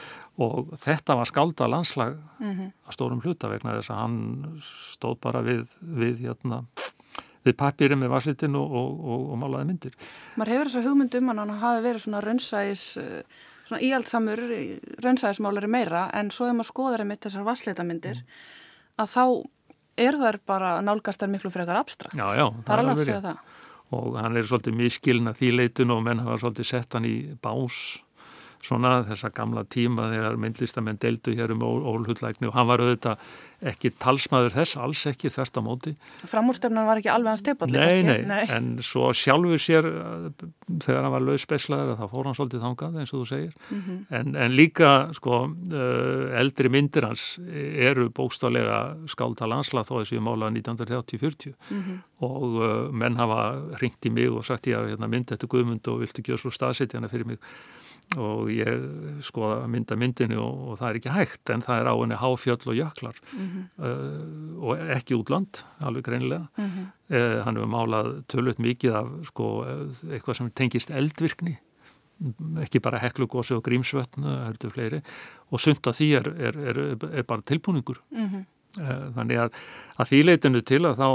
og 0.41 0.73
þetta 0.81 1.17
var 1.19 1.29
skálda 1.29 1.69
landslag 1.69 2.17
mm 2.39 2.53
-hmm. 2.53 2.73
að 2.87 2.97
stórum 2.97 3.21
hluta 3.21 3.49
vegna 3.49 3.77
þess 3.77 3.91
að 3.91 4.01
hann 4.01 4.19
stóð 4.61 5.21
bara 5.21 5.43
við, 5.43 5.67
við 5.81 6.25
hérna 6.27 6.65
við 7.45 7.57
pappirinn 7.57 8.01
með 8.01 8.13
varslitin 8.15 8.57
og, 8.57 8.73
og, 8.73 9.05
og, 9.05 9.23
og 9.33 9.39
málaði 9.41 9.69
myndir. 9.71 9.95
Mar 10.37 10.51
hefur 10.53 10.69
þess 10.69 10.81
að 10.81 10.89
hugmyndum 10.89 11.29
hann 11.33 11.55
hafi 11.63 11.85
verið 11.87 12.05
svona 12.05 12.21
rönnsæðis 12.25 12.85
uh, 13.01 13.23
svona 13.71 13.85
íhaldsamur 13.87 14.43
raunsæðismálari 15.05 15.71
meira 15.71 16.09
en 16.19 16.33
svo 16.35 16.51
ef 16.51 16.59
maður 16.59 16.71
skoðar 16.73 17.05
einmitt 17.05 17.25
þessar 17.25 17.47
vassleitamindir 17.47 18.21
mm. 18.21 18.45
að 19.05 19.15
þá 19.15 19.25
er 20.01 20.21
þar 20.21 20.39
bara 20.49 20.75
nálgast 20.85 21.23
þar 21.23 21.33
miklu 21.35 21.53
frekar 21.55 21.81
abstrakt. 21.81 22.19
Já, 22.19 22.27
já, 22.37 22.47
það 22.67 22.75
er 22.75 22.83
alveg 22.83 22.95
að 22.95 23.05
segja 23.05 23.25
það. 23.29 23.57
Og 23.91 24.15
hann 24.21 24.39
er 24.39 24.47
svolítið 24.47 24.77
miskilna 24.79 25.33
því 25.35 25.51
leitun 25.57 25.93
og 25.97 26.05
menn 26.07 26.23
hafa 26.23 26.39
svolítið 26.45 26.69
sett 26.69 26.95
hann 26.95 27.09
í 27.09 27.17
bás 27.43 27.81
svona 28.65 29.01
þessa 29.09 29.31
gamla 29.35 29.65
tíma 29.65 30.11
þegar 30.13 30.37
myndlistamenn 30.41 30.99
deildu 31.01 31.33
hér 31.37 31.55
um 31.55 31.63
ólhullækni 31.65 32.51
og 32.51 32.57
hann 32.57 32.69
var 32.69 32.83
auðvitað 32.85 33.23
ekki 33.71 33.91
talsmaður 34.01 34.55
þess, 34.55 34.77
alls 34.81 35.03
ekki 35.11 35.29
þverst 35.33 35.59
á 35.61 35.63
móti. 35.65 35.93
Framúrstefnan 36.29 36.87
var 36.89 37.01
ekki 37.01 37.11
alveg 37.13 37.35
hans 37.35 37.45
teipalli? 37.45 37.77
Nei, 37.77 38.01
nei, 38.07 38.23
nei, 38.29 38.45
en 38.57 38.71
svo 38.85 39.11
sjálfur 39.17 39.61
sér 39.61 39.89
þegar 40.81 41.05
hann 41.05 41.13
var 41.13 41.25
lausbeislaður 41.27 41.99
þá 41.99 42.05
fór 42.13 42.29
hann 42.31 42.39
svolítið 42.39 42.65
þangað 42.65 43.01
eins 43.03 43.13
og 43.13 43.23
þú 43.23 43.27
segir 43.29 43.53
mm 43.53 43.83
-hmm. 43.83 43.99
en, 44.21 44.37
en 44.45 44.57
líka 44.57 44.91
sko 45.17 45.41
eldri 46.41 46.73
myndir 46.73 47.05
hans 47.05 47.27
eru 47.91 48.09
bókstálega 48.09 48.81
skálta 49.07 49.49
landsla 49.49 49.85
þó 49.85 50.01
þessu 50.01 50.21
mála 50.25 50.51
1930-40 50.51 51.53
mm 51.53 51.83
-hmm. 51.83 51.99
og 52.21 52.49
uh, 52.61 52.93
menn 52.93 53.17
hafa 53.17 53.61
ringt 53.81 54.07
í 54.07 54.11
mig 54.11 54.31
og 54.31 54.45
sagt 54.45 54.67
ég 54.67 54.79
að 54.79 54.89
hérna, 54.91 55.09
mynd 55.09 55.33
eftir 55.33 55.49
Guðmund 55.49 55.89
og 55.89 56.01
viltu 56.01 56.21
ekki 56.21 56.33
öslu 56.33 56.51
staðsetja 56.51 56.99
hana 56.99 57.09
fyrir 57.09 57.27
mig 57.27 57.39
og 58.19 58.51
ég 58.51 59.23
skoða 59.23 59.69
mynda 59.71 59.97
myndinu 59.99 60.41
og, 60.43 60.63
og 60.73 60.79
það 60.81 60.89
er 60.89 60.99
ekki 60.99 61.15
hægt 61.15 61.53
en 61.55 61.63
það 61.63 61.81
er 61.81 61.91
á 61.91 61.95
henni 61.95 62.19
háfjöll 62.19 62.67
og 62.67 62.75
jöklar 62.75 63.17
mm 63.33 63.47
-hmm. 63.47 63.65
uh, 63.87 64.65
og 64.67 64.79
ekki 64.97 65.15
útland 65.15 65.63
alveg 65.81 66.05
greinilega 66.05 66.47
mm 66.57 66.65
-hmm. 66.65 66.87
uh, 67.15 67.45
hann 67.45 67.57
hefur 67.57 67.71
málað 67.71 68.25
tölvöld 68.27 68.59
mikið 68.59 68.95
af 68.95 69.07
sko, 69.27 69.65
eitthvað 70.11 70.37
sem 70.37 70.51
tengist 70.51 70.91
eldvirkni 70.91 71.59
ekki 72.61 72.81
bara 72.81 72.99
heklugósi 72.99 73.55
og 73.55 73.65
grímsvötn 73.65 74.25
heldur 74.45 74.71
fleiri 74.71 75.01
og 75.51 75.61
sund 75.61 75.87
að 75.87 75.97
því 75.97 76.09
er, 76.19 76.27
er, 76.49 76.59
er, 76.59 76.79
er 77.13 77.23
bara 77.23 77.41
tilbúningur 77.43 78.01
mm 78.11 78.27
-hmm. 78.27 78.45
Þannig 78.79 79.41
að, 79.45 79.57
að 79.99 80.11
því 80.11 80.21
leitinu 80.25 80.63
til 80.67 80.83
að 80.87 81.01
þá, 81.01 81.09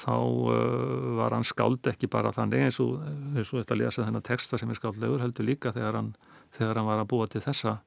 þá 0.00 0.16
uh, 0.16 1.06
var 1.20 1.36
hann 1.36 1.46
skáld 1.48 1.92
ekki 1.92 2.10
bara 2.12 2.32
þannig 2.34 2.66
eins 2.66 2.80
og, 2.84 2.98
eins 3.34 3.52
og 3.52 3.62
þetta 3.62 3.78
lesa 3.80 4.04
þennan 4.04 4.26
texta 4.26 4.60
sem 4.60 4.70
er 4.70 4.80
skáldlegur 4.80 5.24
heldur 5.24 5.48
líka 5.48 5.72
þegar 5.72 6.00
hann, 6.00 6.12
þegar 6.58 6.80
hann 6.80 6.90
var 6.90 7.00
að 7.00 7.10
búa 7.14 7.30
til 7.30 7.42
þessa, 7.44 7.78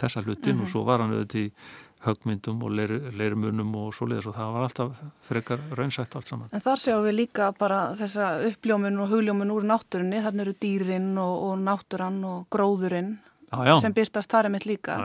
þessa 0.00 0.24
hlutin 0.24 0.56
mm 0.56 0.58
-hmm. 0.58 0.66
og 0.66 0.74
svo 0.74 0.84
var 0.88 1.04
hann 1.04 1.14
auðvitað 1.14 1.46
í 1.46 1.52
högmyndum 2.00 2.62
og 2.64 2.70
leirmunum 3.12 3.74
og 3.76 3.90
svo 3.92 4.06
leiðis 4.08 4.30
og 4.30 4.34
það 4.34 4.52
var 4.54 4.62
alltaf 4.66 5.00
frekar 5.20 5.64
raunsætt 5.76 6.14
allt 6.16 6.30
saman. 6.30 6.48
En 6.52 6.62
þar 6.64 6.80
sjáum 6.80 7.04
við 7.04 7.18
líka 7.18 7.50
bara 7.52 7.80
þessa 7.98 8.30
uppljómun 8.48 9.02
og 9.04 9.10
hugljómun 9.12 9.52
úr 9.52 9.66
náttúrunni, 9.68 10.22
þarna 10.24 10.46
eru 10.46 10.54
dýrin 10.64 11.10
og, 11.20 11.34
og 11.50 11.58
náttúran 11.60 12.24
og 12.24 12.46
gróðurinn 12.48 13.18
já, 13.50 13.64
já. 13.66 13.74
sem 13.80 13.94
byrtast 13.96 14.30
þar 14.30 14.50
emitt 14.50 14.66
líka. 14.68 14.98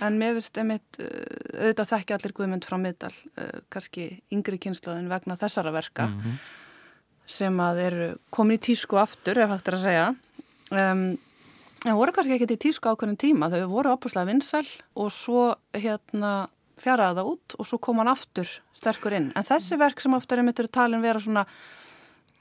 En 0.00 0.18
mér 0.18 0.38
finnst 0.38 0.58
emitt 0.62 1.00
uh, 1.02 1.08
auðvitað 1.60 1.90
þekki 1.92 2.16
allir 2.16 2.36
guðmynd 2.38 2.66
frá 2.68 2.78
middal, 2.80 3.12
uh, 3.36 3.56
kannski 3.68 4.10
yngri 4.32 4.60
kynnslóðin 4.62 5.10
vegna 5.10 5.36
þessara 5.36 5.72
verka 5.74 6.06
mm 6.06 6.20
-hmm. 6.20 6.38
sem 7.26 7.60
að 7.60 7.82
eru 7.86 8.12
komin 8.30 8.56
í 8.56 8.62
tísku 8.70 8.96
aftur, 8.96 9.38
ef 9.38 9.50
hægt 9.50 9.68
er 9.68 9.74
að 9.74 9.84
segja. 9.88 10.14
Um, 10.70 11.18
Það 11.80 11.96
voru 11.96 12.12
kannski 12.12 12.34
ekkert 12.36 12.52
í 12.52 12.60
tísku 12.60 12.90
ákveðin 12.92 13.16
tíma, 13.16 13.48
þau 13.48 13.68
voru 13.70 13.92
opuslega 13.94 14.28
vinsæl 14.28 14.66
og 15.00 15.08
svo 15.16 15.54
hérna 15.72 16.50
fjaraði 16.80 17.16
það 17.16 17.30
út 17.30 17.54
og 17.56 17.68
svo 17.68 17.78
kom 17.80 18.02
hann 18.02 18.10
aftur 18.12 18.50
sterkur 18.76 19.16
inn. 19.16 19.30
En 19.32 19.46
þessi 19.46 19.78
verk 19.80 20.02
sem 20.04 20.16
oftar 20.16 20.40
er 20.40 20.44
myndur 20.44 20.68
talin 20.68 21.00
vera 21.00 21.22
svona, 21.22 21.46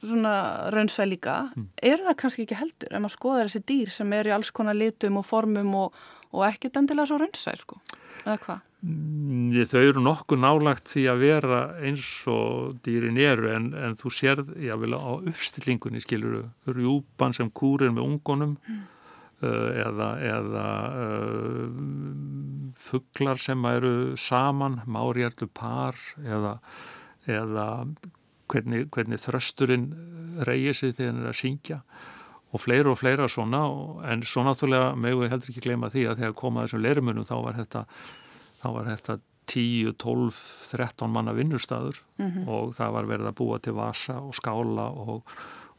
svona 0.03 0.35
raunsæl 0.73 1.11
líka, 1.13 1.41
mm. 1.55 1.67
eru 1.91 2.07
það 2.07 2.17
kannski 2.23 2.45
ekki 2.45 2.59
heldur 2.59 2.95
ef 2.95 3.03
maður 3.03 3.15
skoðar 3.15 3.49
þessi 3.49 3.65
dýr 3.71 3.93
sem 3.93 4.15
eru 4.19 4.31
í 4.31 4.35
alls 4.37 4.51
konar 4.55 4.77
litum 4.77 5.19
og 5.21 5.27
formum 5.27 5.75
og, 5.83 6.01
og 6.33 6.45
ekkert 6.49 6.81
endilega 6.81 7.11
svo 7.11 7.21
raunsæl 7.21 7.61
sko, 7.61 7.79
eða 8.25 8.37
hvað? 8.45 8.65
Mm, 8.79 9.57
þau 9.67 9.81
eru 9.81 10.03
nokkuð 10.05 10.39
nálagt 10.39 10.87
því 10.87 11.01
að 11.11 11.25
vera 11.25 11.57
eins 11.83 12.11
og 12.31 12.77
dýrin 12.85 13.19
eru 13.19 13.49
en, 13.51 13.73
en 13.75 13.97
þú 13.99 14.13
sérð, 14.15 14.53
ég 14.63 14.79
vil 14.79 14.95
á 14.95 15.11
uppstillingunni 15.19 15.99
skiluru, 16.05 16.45
rjúpan 16.69 17.35
sem 17.35 17.51
kúrir 17.51 17.91
með 17.91 18.07
ungonum 18.07 18.55
mm 18.55 18.87
Eh, 19.39 19.69
eða, 19.85 20.07
eða 20.19 20.63
uh, 20.99 21.67
fugglar 22.75 23.39
sem 23.39 23.61
eru 23.69 23.91
saman, 24.19 24.81
márjarlu 24.83 25.47
par 25.55 25.95
eða, 26.19 26.57
eða 27.23 27.67
hvernig, 28.49 28.87
hvernig 28.93 29.21
þrösturinn 29.21 29.89
reyir 30.47 30.77
sig 30.77 30.95
þegar 30.97 31.13
hann 31.13 31.23
er 31.23 31.31
að 31.31 31.39
syngja 31.39 31.81
og 32.49 32.63
fleira 32.63 32.93
og 32.93 32.97
fleira 32.97 33.27
svona 33.29 33.61
en 34.09 34.23
svo 34.25 34.43
náttúrulega 34.45 34.95
mögum 34.97 35.25
við 35.25 35.33
heldur 35.35 35.51
ekki 35.53 35.65
gleyma 35.67 35.91
því 35.93 36.05
að 36.09 36.23
þegar 36.23 36.37
komaði 36.39 36.69
þessum 36.69 36.85
leirimunum 36.85 37.27
þá 37.29 37.35
var 37.45 37.59
þetta, 37.59 37.83
þá 38.61 38.67
var 38.77 38.89
þetta 38.89 39.19
10, 39.49 39.93
12, 40.01 40.41
13 40.71 41.13
manna 41.13 41.33
vinnurstaður 41.37 42.01
mm 42.17 42.27
-hmm. 42.27 42.49
og 42.49 42.75
það 42.77 42.93
var 42.97 43.09
verið 43.09 43.29
að 43.29 43.39
búa 43.41 43.59
til 43.59 43.73
vasa 43.77 44.19
og 44.21 44.35
skála 44.37 44.89
og 44.89 45.23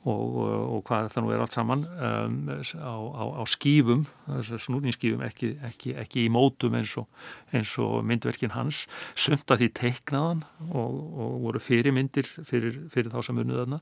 og, 0.09 0.37
og 0.41 0.81
hvað 0.89 1.11
það 1.13 1.25
nú 1.25 1.33
er 1.35 1.43
allt 1.45 1.55
saman 1.55 1.83
um, 1.85 2.37
á, 2.49 2.95
á, 2.97 3.25
á 3.37 3.43
skýfum 3.53 4.07
snúningsskýfum, 4.41 5.21
ekki, 5.27 5.51
ekki, 5.67 5.93
ekki 6.01 6.25
í 6.25 6.31
mótum 6.33 6.79
eins 6.79 6.95
og, 7.01 7.11
eins 7.53 7.75
og 7.83 7.99
myndverkin 8.09 8.55
hans, 8.55 8.87
sumt 9.13 9.53
að 9.53 9.65
því 9.65 9.69
teiknaðan 9.81 10.41
og, 10.71 10.97
og 11.21 11.37
voru 11.45 11.61
fyrirmyndir 11.61 12.29
fyrir, 12.29 12.81
fyrir 12.93 13.13
þá 13.13 13.21
sem 13.29 13.43
unnið 13.43 13.61
þarna. 13.65 13.81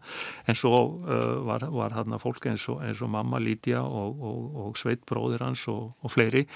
En 0.50 0.58
svo 0.58 0.74
uh, 0.98 1.38
var, 1.46 1.68
var 1.70 1.94
þarna 2.00 2.18
fólk 2.22 2.50
eins 2.50 2.66
og, 2.72 2.82
eins 2.82 3.04
og 3.04 3.12
mamma 3.14 3.38
Lídia 3.42 3.84
og 3.86 4.74
Sveit 4.78 5.06
bróðir 5.06 5.46
hans 5.46 5.68
og 5.70 6.10
fleiri 6.10 6.48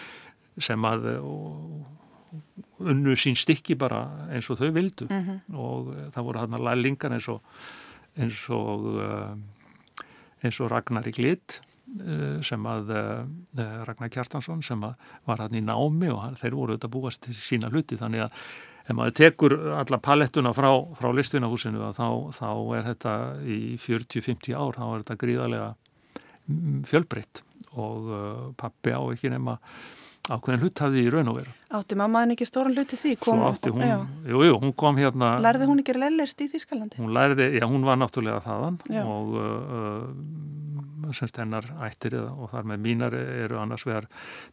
sem 0.61 0.85
að 0.85 1.07
unnu 2.83 3.15
sín 3.19 3.37
stykki 3.39 3.77
bara 3.79 4.03
eins 4.33 4.49
og 4.51 4.59
þau 4.59 4.73
vildu. 4.75 5.07
Mm 5.07 5.23
-hmm. 5.23 5.57
og 5.57 5.95
það 6.15 6.25
voru 6.25 6.39
þarna 6.39 6.59
lælingar 6.59 7.13
eins 7.13 7.29
og 7.29 7.43
eins 8.21 8.41
og 8.53 8.89
uh, 8.97 9.37
eins 10.43 10.59
og 10.61 10.73
Ragnar 10.73 11.07
í 11.09 11.15
Glitt 11.17 11.61
uh, 12.01 12.41
sem 12.45 12.67
að 12.69 12.93
uh, 12.97 13.23
Ragnar 13.87 14.13
Kjartansson 14.13 14.65
sem 14.67 14.83
var 14.83 15.45
hann 15.45 15.57
í 15.57 15.63
námi 15.65 16.11
og 16.13 16.37
þeir 16.41 16.59
voru 16.59 16.77
auðvitað 16.77 16.95
búast 16.97 17.25
til 17.27 17.37
sína 17.37 17.73
hluti. 17.73 17.99
Þannig 18.01 18.27
að 18.27 18.43
ef 18.83 18.99
maður 18.99 19.17
tekur 19.21 19.57
alla 19.79 20.01
palettuna 20.03 20.53
frá, 20.57 20.71
frá 20.99 21.09
listunahúsinu 21.15 21.93
þá, 21.95 22.07
þá 22.35 22.51
er 22.79 22.87
þetta 22.91 23.17
í 23.47 23.61
40-50 23.79 24.59
ár 24.59 24.79
þá 24.79 24.85
er 24.89 25.05
þetta 25.05 25.19
gríðarlega 25.23 25.73
fjölbreytt. 26.91 27.45
Og 27.73 28.09
pappi 28.61 28.93
á 28.93 29.01
ekki 29.15 29.31
nema 29.33 29.55
ákveðin 30.31 30.63
hlut 30.63 30.81
hafði 30.85 31.03
í 31.03 31.11
raun 31.11 31.31
og 31.33 31.39
veru. 31.41 31.53
Átti 31.75 31.97
mamma 31.99 32.23
en 32.23 32.35
ekki 32.37 32.47
stóran 32.47 32.77
hluti 32.77 32.99
því? 32.99 33.15
Kom, 33.23 33.41
Svo 33.41 33.49
átti 33.51 33.73
hún, 33.75 33.83
jú, 34.29 34.43
jú, 34.47 34.59
hún 34.63 34.75
kom 34.79 34.99
hérna... 35.01 35.35
Lærði 35.43 35.67
hún 35.67 35.83
ekki 35.83 35.97
lellist 35.99 36.45
í 36.45 36.47
Þískalandi? 36.53 37.01
Hún 37.03 37.11
lærði, 37.17 37.49
já, 37.59 37.67
hún 37.67 37.87
var 37.89 37.99
náttúrulega 37.99 38.43
þaðan 38.47 38.79
já. 38.87 39.03
og 39.03 39.37
uh, 39.37 39.79
uh 39.83 40.59
semst 41.13 41.37
hennar 41.37 41.67
ættir 41.83 42.15
og 42.15 42.47
þar 42.53 42.69
með 42.71 42.79
mínar 42.85 43.15
eru 43.19 43.59
annars 43.61 43.83
vegar 43.85 44.07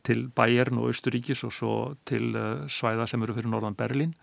til 0.03 0.25
Bayern 0.35 0.81
og 0.81 0.89
Östuríkis 0.89 1.45
og 1.45 1.53
svo 1.55 1.75
til 2.09 2.33
uh, 2.33 2.65
svæða 2.65 3.05
sem 3.07 3.21
eru 3.23 3.35
fyrir 3.37 3.51
Norðan 3.53 3.77
Berlín 3.79 4.15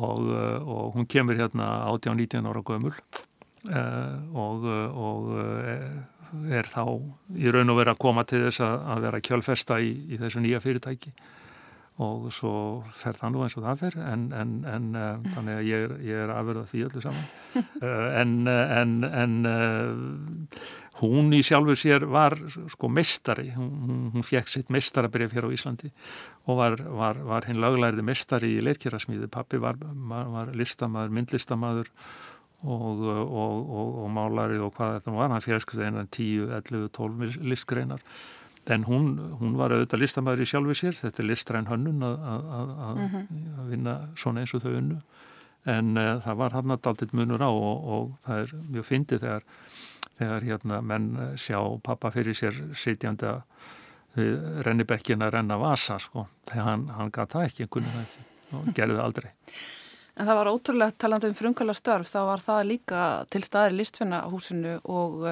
og, 0.00 0.24
og 0.32 0.96
hún 0.96 1.06
kemur 1.06 1.36
hérna 1.38 1.84
18-19 1.92 2.48
ára 2.48 2.64
gömul 2.66 2.96
og, 4.34 4.64
og 4.64 5.28
er 6.52 6.68
þá 6.70 6.82
í 7.36 7.54
raun 7.54 7.72
og 7.72 7.80
verið 7.80 7.94
að 7.94 8.02
koma 8.04 8.26
til 8.28 8.44
þess 8.46 8.64
að, 8.64 8.76
að 8.94 9.06
vera 9.08 9.24
kjölfesta 9.28 9.80
í, 9.80 9.94
í 10.10 10.20
þessu 10.20 10.44
nýja 10.44 10.62
fyrirtæki. 10.64 11.14
Og 12.04 12.26
svo 12.34 12.52
fer 12.90 13.14
það 13.14 13.30
nú 13.30 13.42
eins 13.44 13.54
og 13.54 13.62
það 13.68 13.82
fer 13.84 13.96
en, 14.02 14.22
en, 14.34 14.54
en 14.66 14.86
uh, 14.98 15.28
þannig 15.36 15.58
að 15.60 15.68
ég 15.68 15.84
er, 15.84 15.92
ég 16.02 16.22
er 16.24 16.32
afverðað 16.34 16.72
því 16.72 16.86
öllu 16.88 17.04
saman. 17.04 17.28
Uh, 17.84 18.08
en, 18.18 18.48
en 18.48 19.34
uh, 19.46 20.62
hún 21.02 21.32
í 21.34 21.40
sjálfu 21.44 21.74
sér 21.78 22.06
var 22.10 22.36
sko 22.72 22.88
mestari, 22.90 23.48
hún, 23.54 24.10
hún 24.14 24.26
fekk 24.26 24.50
sitt 24.50 24.70
mestarabrif 24.74 25.34
hér 25.34 25.46
á 25.46 25.54
Íslandi 25.54 25.90
og 26.48 26.58
var, 26.60 26.76
var, 26.82 27.20
var 27.26 27.48
hinn 27.48 27.60
löglæriði 27.62 28.04
mestari 28.06 28.52
í 28.56 28.62
leitkjærasmíði, 28.64 29.30
pappi 29.32 29.60
var, 29.62 29.78
var 29.78 30.50
listamæður, 30.56 31.14
myndlistamæður 31.18 31.90
og, 32.64 33.02
og, 33.04 33.58
og, 33.80 33.98
og 34.04 34.08
málari 34.12 34.58
og 34.62 34.72
hvað 34.76 34.98
þetta 34.98 35.14
var, 35.16 35.34
hann 35.34 35.44
félskuði 35.44 35.86
einan 35.88 36.08
10, 36.08 36.48
11, 36.60 36.88
12 36.96 37.46
listgreinar. 37.52 38.04
En 38.72 38.86
hún, 38.88 39.18
hún 39.40 39.58
var 39.58 39.74
auðvitað 39.76 40.00
listamæður 40.00 40.42
í 40.44 40.48
sjálfu 40.48 40.76
sér, 40.78 40.96
þetta 40.96 41.22
er 41.22 41.28
listræn 41.28 41.68
hönnun 41.68 42.04
að 42.04 43.00
-hmm. 43.00 43.26
vinna 43.68 43.96
svona 44.16 44.40
eins 44.40 44.54
og 44.54 44.62
þau 44.64 44.76
unnu. 44.78 45.00
En 45.66 45.96
uh, 45.96 46.20
það 46.24 46.36
var 46.36 46.52
hann 46.52 46.70
að 46.70 46.82
daltitt 46.82 47.12
munur 47.12 47.44
á 47.44 47.50
og 47.52 48.16
það 48.24 48.38
er 48.40 48.54
mjög 48.72 48.84
fyndið 48.84 49.20
þegar, 49.20 49.44
þegar 50.18 50.42
hérna 50.48 50.80
menn 50.80 51.36
sjá 51.36 51.60
pappa 51.82 52.10
fyrir 52.10 52.34
sér 52.34 52.54
sitjandi 52.72 53.26
að 53.26 53.42
rennibekkin 54.14 55.22
að 55.22 55.32
renna 55.34 55.56
vasa 55.58 55.98
sko, 55.98 56.28
þegar 56.46 56.68
hann, 56.68 56.88
hann 56.88 57.10
gata 57.10 57.38
það 57.38 57.46
ekki 57.48 57.66
það 57.66 58.02
ekki 58.02 58.24
og 58.54 58.68
gerði 58.76 58.94
það 58.94 59.04
aldrei 59.04 59.30
En 60.14 60.28
það 60.28 60.38
var 60.38 60.50
ótrúlega 60.52 60.94
talandu 60.94 61.28
um 61.30 61.34
frumkvæla 61.34 61.74
störf, 61.74 62.06
þá 62.06 62.20
var 62.28 62.42
það 62.44 62.68
líka 62.68 63.00
til 63.34 63.42
staðir 63.42 63.74
listfinnahúsinu 63.80 64.76
og, 64.86 65.24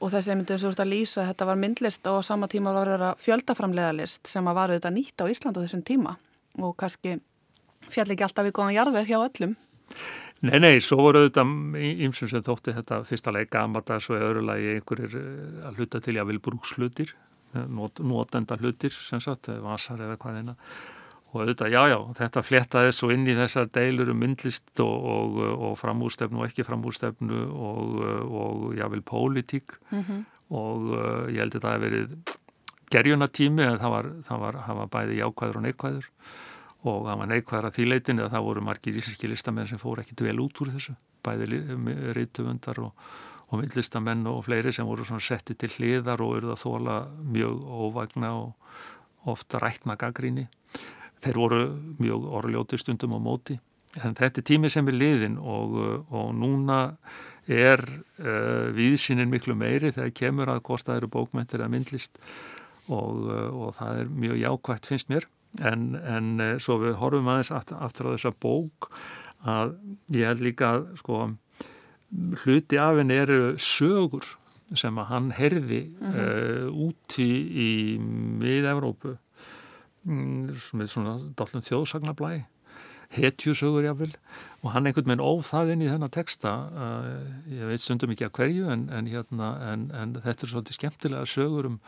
og 0.00 0.12
þessi 0.14 0.38
myndið 0.38 0.62
sem 0.62 0.70
þú 0.70 0.72
ert 0.72 0.82
að 0.86 0.92
lýsa, 0.94 1.26
þetta 1.28 1.48
var 1.50 1.60
myndlist 1.60 2.08
og 2.08 2.16
á 2.16 2.22
sama 2.24 2.48
tíma 2.48 2.72
var 2.72 2.94
það 2.94 3.20
fjöldaframlega 3.20 3.92
list 4.00 4.30
sem 4.30 4.48
var 4.48 4.72
auðvitað 4.72 4.96
nýtt 4.96 5.20
á 5.20 5.28
Íslandu 5.28 5.66
þessum 5.66 5.84
tíma 5.84 6.16
og 6.64 6.72
kannski 6.80 7.18
fjall 7.92 8.08
ekki 8.14 8.24
alltaf 8.24 8.48
í 8.48 8.54
góðan 8.56 8.76
jarðverð 8.78 9.12
hjá 9.12 9.18
öllum. 9.20 9.54
Nei, 10.44 10.58
nei, 10.60 10.80
svo 10.84 10.98
voru 11.04 11.22
auðvitað 11.22 11.78
ímsum 12.08 12.32
sem 12.32 12.44
þótti 12.44 12.74
þetta 12.78 13.04
fyrsta 13.04 13.36
leik 13.36 13.52
gamadags 13.52 14.08
og 14.08 14.20
öðru 14.20 14.48
lagi 14.48 14.74
einhverjir 14.78 15.20
eh, 15.20 15.62
að 15.68 15.80
hluta 15.80 16.00
til 16.04 16.16
vil 16.24 16.40
brúkslutir, 16.40 17.14
eh, 17.52 17.68
notenda 18.00 18.56
hlutir 18.60 18.96
sem 18.96 19.20
sagt, 19.20 19.52
vasar 19.64 20.00
eða 20.00 20.16
hvað 20.20 20.40
eina 20.40 20.56
og 21.34 21.42
auðvitað, 21.42 21.74
já, 21.74 21.82
já, 21.90 21.98
þetta 22.20 22.42
flettaði 22.46 22.94
svo 22.94 23.10
inn 23.10 23.26
í 23.26 23.34
þessar 23.34 23.68
deilur 23.74 24.12
um 24.12 24.22
myndlist 24.22 24.82
og, 24.84 25.08
og, 25.14 25.42
og 25.68 25.74
framúrstefnu 25.80 26.40
og 26.40 26.46
ekki 26.46 26.66
framúrstefnu 26.66 27.42
og, 27.50 27.98
og 28.24 28.64
jável 28.78 29.02
pólitík 29.02 29.76
mm 29.90 30.00
-hmm. 30.00 30.24
og 30.54 30.88
uh, 30.94 31.26
ég 31.28 31.42
held 31.42 31.58
að 31.58 31.66
það 31.66 31.72
hef 31.72 31.84
verið 31.86 32.16
gerjunatími 32.94 33.62
en 33.62 33.78
það 33.78 33.90
var, 33.96 34.10
það 34.28 34.40
var, 34.40 34.54
það 34.66 34.76
var 34.76 34.88
bæði 34.96 35.20
jákvæður 35.20 35.56
og 35.56 35.62
neikvæður 35.62 36.08
og 36.84 36.98
það 37.06 37.18
var 37.18 37.26
neikvæður 37.26 37.66
að 37.66 37.76
þýleitin 37.78 38.20
eða 38.20 38.30
það 38.30 38.46
voru 38.48 38.60
margir 38.60 38.96
íslenski 38.96 39.28
listamenn 39.28 39.66
sem 39.66 39.78
fór 39.78 40.00
ekki 40.00 40.14
dvel 40.14 40.40
út 40.40 40.60
úr 40.60 40.70
þessu, 40.70 40.94
bæði 41.24 41.44
rítumundar 42.14 42.78
og 42.78 42.92
og 43.54 43.60
myndlistamenn 43.60 44.26
og 44.26 44.44
fleiri 44.46 44.72
sem 44.74 44.86
voru 44.86 45.04
svona 45.06 45.22
setti 45.22 45.54
til 45.58 45.70
hliðar 45.76 46.22
og 46.24 46.38
eruð 46.38 46.54
að 46.54 46.62
þóla 46.64 46.96
mjög 47.34 47.64
óvagna 47.86 48.32
og 48.40 49.30
ofta 49.30 49.60
rætna 49.62 49.96
gaggríni. 50.00 50.48
Þeir 51.24 51.38
voru 51.40 51.60
mjög 52.00 52.26
orðljóti 52.40 52.78
stundum 52.80 53.16
á 53.16 53.20
móti. 53.22 53.58
En 54.02 54.16
þetta 54.18 54.42
er 54.42 54.48
tími 54.48 54.70
sem 54.72 54.88
er 54.90 54.98
liðin 54.98 55.38
og, 55.38 55.76
og 56.10 56.32
núna 56.36 56.96
er 57.46 57.82
uh, 57.84 58.72
viðsýnin 58.74 59.30
miklu 59.30 59.54
meiri 59.58 59.92
þegar 59.92 60.14
kemur 60.16 60.52
að 60.52 60.62
hvort 60.66 60.86
það 60.88 61.00
eru 61.02 61.10
bókmentir 61.12 61.60
eða 61.60 61.72
myndlist 61.72 62.18
og, 62.88 63.26
uh, 63.28 63.50
og 63.52 63.74
það 63.76 64.00
er 64.02 64.12
mjög 64.24 64.40
jákvægt 64.42 64.90
finnst 64.90 65.12
mér. 65.12 65.28
En, 65.62 65.92
en 66.00 66.30
uh, 66.40 66.54
svo 66.62 66.80
við 66.82 66.96
horfum 67.02 67.30
aðeins 67.30 67.52
aftur, 67.54 67.80
aftur 67.84 68.10
á 68.10 68.14
þessa 68.16 68.34
bók 68.42 68.90
að 69.44 69.76
ég 70.16 70.30
held 70.30 70.42
líka 70.44 70.72
að 70.72 70.86
sko 71.02 71.20
hluti 72.44 72.80
af 72.80 72.98
henni 72.98 73.18
eru 73.20 73.40
sögur 73.60 74.34
sem 74.74 74.96
að 74.98 75.10
hann 75.10 75.28
herði 75.36 75.82
mm 75.90 76.08
-hmm. 76.08 76.16
uh, 76.16 76.88
úti 76.88 77.28
í 77.68 77.72
mið-Evrópu 78.00 79.12
mm, 79.12 79.23
með 80.04 80.90
svona 80.92 81.18
dálun 81.38 81.64
þjóðsagnablæ 81.64 82.34
hetjusögur 83.14 83.84
jáfnvel 83.86 84.14
og 84.64 84.72
hann 84.74 84.88
einhvern 84.88 85.06
veginn 85.12 85.22
óð 85.22 85.44
það 85.46 85.72
inn 85.74 85.84
í 85.84 85.90
þennan 85.90 86.12
texta. 86.14 86.52
Uh, 86.74 87.50
ég 87.52 87.68
veit 87.70 87.82
stundum 87.82 88.14
ekki 88.14 88.26
að 88.26 88.36
hverju 88.38 88.70
en, 88.74 88.86
en, 88.90 89.10
hérna, 89.12 89.50
en, 89.70 89.88
en 89.94 90.16
þetta 90.24 90.46
er 90.46 90.52
svolítið 90.52 90.78
skemmtilega 90.80 91.28
sögur 91.30 91.70
um 91.70 91.80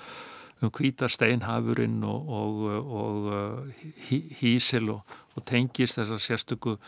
um 0.64 0.70
kvítarsteinhafurinn 0.72 2.04
og, 2.08 2.28
og, 2.32 2.60
og 2.96 3.26
hí, 4.08 4.22
hísil 4.38 4.88
og, 4.94 5.16
og 5.36 5.44
tengist 5.44 5.98
þessar 5.98 6.22
sérstöku, 6.22 6.78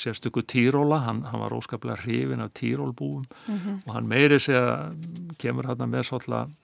sérstöku 0.00 0.42
týróla, 0.48 1.02
hann, 1.04 1.26
hann 1.28 1.42
var 1.42 1.56
óskaplega 1.56 2.00
hrifin 2.06 2.40
af 2.40 2.54
týrólbúum 2.56 3.26
mm 3.26 3.58
-hmm. 3.58 3.82
og 3.86 3.94
hann 3.94 4.08
meiri 4.08 4.38
sig 4.40 4.54
að 4.54 4.96
kemur 5.38 5.66
hann 5.66 5.90
með 5.90 6.02
svolítið 6.02 6.54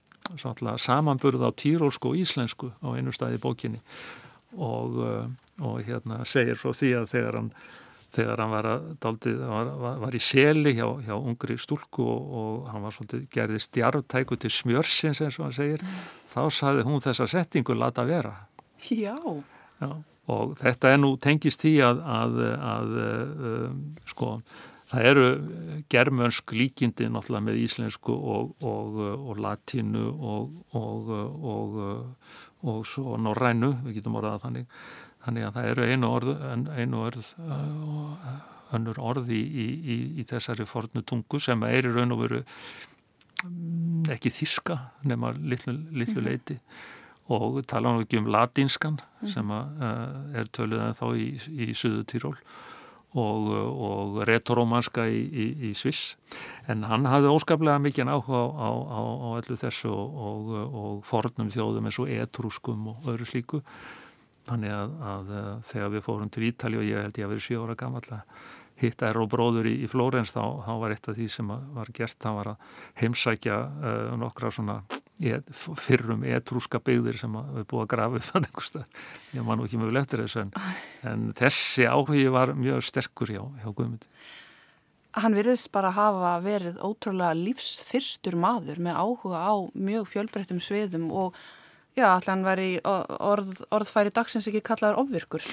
samanburð 0.81 1.45
á 1.45 1.51
týrólsku 1.53 2.11
og 2.11 2.19
íslensku 2.19 2.71
á 2.81 2.87
einu 2.95 3.13
staði 3.15 3.41
bókinni 3.41 3.81
og 4.55 5.79
hérna 5.85 6.23
segir 6.25 6.59
frá 6.59 6.73
því 6.73 6.91
að 7.01 7.09
þegar 7.13 7.39
hann 7.39 7.49
þegar 8.15 8.39
hann 8.39 8.51
var, 8.53 8.67
daldið, 9.03 9.39
var, 9.43 9.69
var, 9.81 9.95
var 10.05 10.15
í 10.15 10.21
seli 10.23 10.71
hjá, 10.77 10.85
hjá 11.03 11.15
ungri 11.17 11.57
stúlku 11.59 12.05
og, 12.07 12.29
og 12.39 12.69
hann 12.71 12.85
var 12.85 12.95
svolítið 12.95 13.25
gerði 13.33 13.59
stjartæku 13.59 14.37
til 14.39 14.51
smjörsins 14.55 15.19
eins 15.25 15.39
og 15.39 15.49
hann 15.49 15.57
segir 15.57 15.83
þá 16.31 16.41
saði 16.53 16.85
hún 16.87 17.03
þessa 17.03 17.27
settingu 17.27 17.75
lata 17.75 18.05
vera 18.07 18.37
Já. 18.85 19.17
Já 19.81 19.89
og 20.31 20.55
þetta 20.57 20.93
er 20.93 21.01
nú 21.01 21.11
tengist 21.21 21.65
í 21.69 21.75
að, 21.85 21.99
að, 22.01 22.39
að 22.57 22.95
um, 23.01 23.81
sko 24.09 24.29
það 24.95 25.09
eru 25.11 25.25
germönsk 25.91 26.55
líkindi 26.55 27.09
náttúrulega 27.11 27.45
með 27.49 27.61
íslensku 27.61 28.15
og, 28.15 28.55
og, 28.65 28.99
og 29.29 29.41
latínu 29.43 30.05
og, 30.15 30.53
og 32.65 32.85
svo 32.89 33.17
norrænu, 33.21 33.75
við 33.85 33.99
getum 33.99 34.17
orðað 34.21 34.45
þannig 34.47 34.79
Þannig 35.25 35.47
að 35.47 35.55
það 35.55 35.69
eru 35.71 35.85
einu 35.89 36.09
orð, 36.13 36.33
einu 36.77 36.99
orð 37.01 37.29
önnur 38.75 38.99
orð 39.01 39.31
í, 39.33 39.39
í, 39.41 39.95
í 40.21 40.25
þessari 40.27 40.67
fornu 40.69 41.01
tungu 41.07 41.39
sem 41.41 41.63
er 41.65 41.87
í 41.87 41.93
raun 41.93 42.13
og 42.13 42.21
veru 42.21 42.41
mm, 43.45 44.05
ekki 44.13 44.31
þíska 44.33 44.77
nema 45.09 45.31
litlu, 45.37 45.73
litlu 45.95 46.19
mhm. 46.19 46.27
leiti 46.27 46.59
og 47.33 47.61
tala 47.65 47.93
nú 47.93 48.03
ekki 48.05 48.19
um 48.21 48.29
latinskan 48.29 48.99
mhm. 48.99 49.31
sem 49.33 49.53
er 50.37 50.49
töluð 50.53 50.85
en 50.85 50.97
þá 50.97 51.05
í, 51.17 51.27
í 51.65 51.69
Suðu 51.77 52.05
Tíról 52.09 52.37
og, 53.15 53.49
og 53.87 54.17
retorómanska 54.27 55.05
í 55.09 55.71
Sviss. 55.77 56.15
En 56.71 56.83
hann 56.89 57.07
hafði 57.07 57.31
óskaplega 57.31 57.79
mikið 57.83 58.11
áhuga 58.11 58.41
á, 58.59 58.69
á, 58.69 58.99
á, 58.99 59.27
öllu 59.39 59.57
þessu 59.59 59.91
og, 59.91 60.51
og, 60.65 60.97
fornum 61.07 61.51
þjóðum 61.53 61.87
eins 61.87 62.01
og 62.01 62.11
etrúskum 62.11 62.91
og 62.91 63.07
öðru 63.13 63.29
slíku. 63.29 63.61
Þannig 64.45 64.75
að, 64.75 64.91
að 65.13 65.31
eh, 65.33 65.47
þegar 65.71 65.95
við 65.95 66.05
fórum 66.05 66.29
til 66.29 66.43
Ítali 66.45 66.77
og 66.77 66.85
ég 66.85 67.01
held 67.01 67.17
ég 67.17 67.25
að 67.25 67.33
vera 67.33 67.45
7 67.47 67.63
ára 67.63 67.77
gammal 67.79 68.03
að 68.13 68.43
hitta 68.81 69.09
er 69.09 69.19
og 69.21 69.29
bróður 69.31 69.69
í, 69.71 69.77
í 69.85 69.89
Flórens 69.89 70.33
þá, 70.35 70.43
þá 70.65 70.73
var 70.81 70.93
eitt 70.93 71.09
af 71.09 71.17
því 71.17 71.27
sem 71.31 71.49
var 71.49 71.91
gert, 71.95 72.17
það 72.21 72.37
var 72.39 72.51
að 72.51 72.69
heimsækja 73.01 73.59
uh, 73.63 74.13
nokkra 74.19 74.51
svona 74.51 74.81
fyrrum 75.79 76.23
etrúska 76.27 76.81
byggðir 76.83 77.19
sem 77.19 77.35
við 77.55 77.67
búið 77.71 77.83
að 77.85 77.91
grafa 77.93 78.19
upp 78.19 78.25
þannig 78.29 78.49
einhverstað. 78.51 79.03
Ég 79.35 79.45
man 79.47 79.65
ekki 79.65 79.81
mjög 79.81 79.93
leftir 79.95 80.23
þessu 80.25 80.41
en, 80.43 80.55
en 81.11 81.27
þessi 81.37 81.85
áhugi 81.87 82.25
var 82.35 82.55
mjög 82.59 82.87
sterkur 82.89 83.31
hjá, 83.31 83.43
hjá 83.61 83.69
Guðmundi. 83.69 84.09
Hann 85.15 85.37
virðist 85.37 85.69
bara 85.71 85.93
hafa 85.95 86.33
verið 86.43 86.81
ótrúlega 86.83 87.37
lífsþyrstur 87.39 88.35
maður 88.35 88.81
með 88.83 88.97
áhuga 88.99 89.45
á 89.47 89.55
mjög 89.71 90.09
fjölbreyttum 90.11 90.59
sviðum 90.59 91.07
og 91.15 91.39
Já, 91.95 92.09
allir 92.11 92.27
hann 92.27 92.41
væri 92.43 92.69
orð, 92.83 93.61
orðfæri 93.71 94.11
dagsins 94.11 94.49
ekki 94.49 94.59
kallaður 94.67 94.97
ofvirkur. 95.05 95.43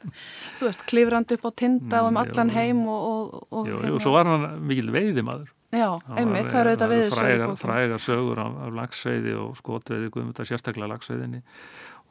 Þú 0.58 0.66
veist, 0.68 0.82
klifrandi 0.90 1.38
upp 1.38 1.46
á 1.48 1.50
tinda 1.56 2.02
og 2.02 2.10
um 2.10 2.18
mm, 2.18 2.20
allan 2.20 2.52
heim 2.52 2.82
og... 2.84 3.06
og, 3.06 3.46
og 3.48 3.70
jú, 3.70 3.78
hérna. 3.78 3.92
jú, 3.94 4.00
svo 4.04 4.12
var 4.12 4.28
hann 4.28 4.44
mikil 4.68 4.92
veiðimaður. 4.92 5.54
Já, 5.76 5.88
einmitt, 6.16 6.48
það 6.50 6.60
eru 6.60 6.70
auðvitað 6.72 6.92
við 6.92 7.04
frægar, 7.12 7.52
frægar 7.60 8.02
sögur 8.02 8.40
af, 8.40 8.54
af 8.66 8.76
lagsveiði 8.76 9.34
og 9.40 9.56
skotveiði, 9.58 10.10
guðmundar 10.14 10.48
sérstaklega 10.48 10.88
lagsveiðinni 10.94 11.42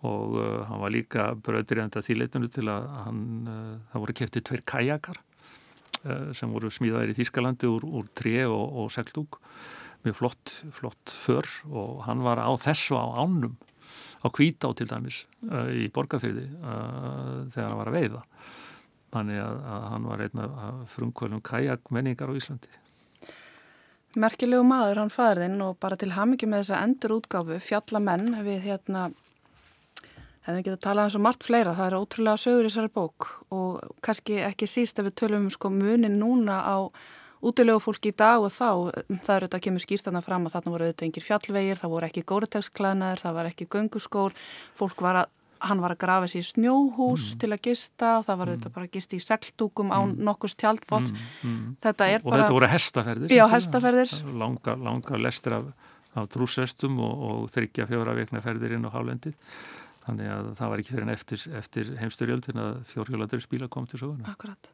og 0.05 0.35
uh, 0.37 0.65
hann 0.69 0.81
var 0.83 0.93
líka 0.93 1.29
bröðriðandi 1.45 2.01
að 2.01 2.09
þýleitinu 2.09 2.49
til 2.53 2.67
að 2.69 2.89
hann, 3.05 3.23
uh, 3.49 3.71
það 3.91 4.03
voru 4.03 4.17
keftið 4.19 4.45
tveir 4.49 4.63
kajakar 4.69 5.21
uh, 5.21 6.29
sem 6.37 6.53
voru 6.53 6.71
smíðaðir 6.73 7.15
í 7.15 7.17
Þískalandi 7.21 7.71
úr, 7.71 7.87
úr 7.87 8.11
tre 8.17 8.35
og, 8.45 8.77
og 8.83 8.91
segldúk, 8.93 9.39
mjög 10.05 10.19
flott, 10.19 10.53
flott 10.75 11.15
för 11.15 11.49
og 11.71 12.05
hann 12.09 12.21
var 12.27 12.43
á 12.43 12.51
þessu 12.61 12.99
á 12.99 13.05
ánum 13.17 13.57
á 14.21 14.27
Kvítá 14.29 14.69
til 14.77 14.89
dæmis 14.91 15.23
uh, 15.49 15.71
í 15.73 15.89
borgarfyrði 15.95 16.47
uh, 16.59 17.45
þegar 17.53 17.69
hann 17.71 17.81
var 17.81 17.93
að 17.93 17.99
veiða. 18.01 18.23
Þannig 19.15 19.37
að, 19.39 19.59
að 19.71 19.83
hann 19.93 20.09
var 20.11 20.25
einn 20.25 20.41
af 20.43 20.89
frumkvölum 20.91 21.45
kajakmenningar 21.45 22.29
á 22.29 22.37
Íslandi 22.37 22.81
Merkilegu 24.15 24.63
maður 24.63 25.01
hann 25.03 25.11
fæðin 25.11 25.59
og 25.65 25.75
bara 25.83 25.97
til 25.99 26.13
hamingi 26.15 26.47
með 26.47 26.63
þessa 26.63 26.81
endur 26.87 27.17
útgáfu 27.17 27.59
fjallamenn 27.59 28.31
við 28.45 28.61
hérna 28.69 29.09
hefðum 30.45 30.61
ekki 30.61 30.71
að 30.71 30.81
tala 30.85 31.03
eins 31.03 31.17
og 31.17 31.23
margt 31.25 31.43
fleira 31.43 31.73
það 31.75 31.89
er 31.89 31.97
ótrúlega 31.99 32.41
sögur 32.41 32.67
í 32.67 32.69
þessari 32.69 32.93
bók. 32.95 33.27
Og 33.51 33.99
kannski 34.05 34.39
ekki 34.45 34.69
síst 34.69 35.01
ef 35.01 35.09
við 35.09 35.17
tölum 35.21 35.47
um 35.47 35.53
sko 35.53 35.71
munin 35.73 36.19
núna 36.21 36.61
á 36.63 36.77
útilegu 37.45 37.81
fólki 37.83 38.13
í 38.13 38.17
dag 38.17 38.41
og 38.41 38.53
þá, 38.53 38.69
það 39.25 39.35
eru 39.35 39.47
þetta 39.47 39.59
að 39.59 39.65
kemur 39.67 39.83
skýrstana 39.83 40.21
fram 40.25 40.47
að 40.47 40.55
þarna 40.55 40.73
voru 40.73 40.87
auðvitað 40.87 41.07
engir 41.09 41.25
fjallvegir, 41.25 41.81
það 41.81 41.93
voru 41.93 42.07
ekki 42.09 42.23
górutegsklænaðir, 42.31 43.21
það 43.21 43.35
var 43.37 43.49
ekki 43.51 43.67
gönguskór, 43.75 44.37
fólk 44.79 45.03
var 45.05 45.21
að, 45.21 45.33
hann 45.65 45.81
var 45.83 45.95
að 45.95 46.01
grafa 46.03 46.29
sér 46.31 46.43
í 46.43 46.47
snjóhús 46.49 47.29
mm. 47.33 47.39
til 47.41 47.49
að 47.51 47.61
gista, 47.69 48.11
það 48.25 48.41
var 48.41 48.51
auðvitað 48.51 48.69
mm. 48.69 48.75
bara 48.77 48.87
að 48.87 48.97
gista 48.97 49.17
í 49.17 49.23
segldúkum 49.23 49.93
á 49.93 49.99
mm. 50.01 50.13
nokkurs 50.27 50.57
tjaldfóts, 50.61 51.15
mm, 51.15 51.31
mm. 51.49 51.71
þetta 51.85 52.09
er 52.11 52.21
og 52.21 52.29
bara... 52.29 52.43
Þetta 52.43 52.57
voru 52.57 52.69
hestaferðir. 52.73 53.33
Já, 53.35 53.43
hestaferðir. 53.53 54.13
Langa, 54.43 54.77
langa 54.87 55.21
lestir 55.21 55.57
af, 55.57 55.89
af 56.15 56.29
trúsestum 56.33 57.01
og, 57.05 57.25
og 57.29 57.49
þryggja 57.55 57.89
fjóra 57.89 58.15
vekna 58.17 58.43
ferðir 58.45 58.77
inn 58.77 58.87
á 58.87 58.93
hálendið. 58.93 59.35
Þannig 60.05 60.31
að 60.31 60.53
það 60.59 60.71
var 60.71 60.81
ekki 60.83 60.93
fyrir 60.93 61.07
en 61.07 61.15
eftir, 61.15 61.43
eftir 61.57 61.91
heimsturjöldin 61.97 62.61
að 62.61 62.79
fjórhjólaður 62.91 63.41
spíla 63.41 63.69
kom 63.73 63.89
til 63.89 64.03
söguna. 64.03 64.29
Akkurat. 64.29 64.69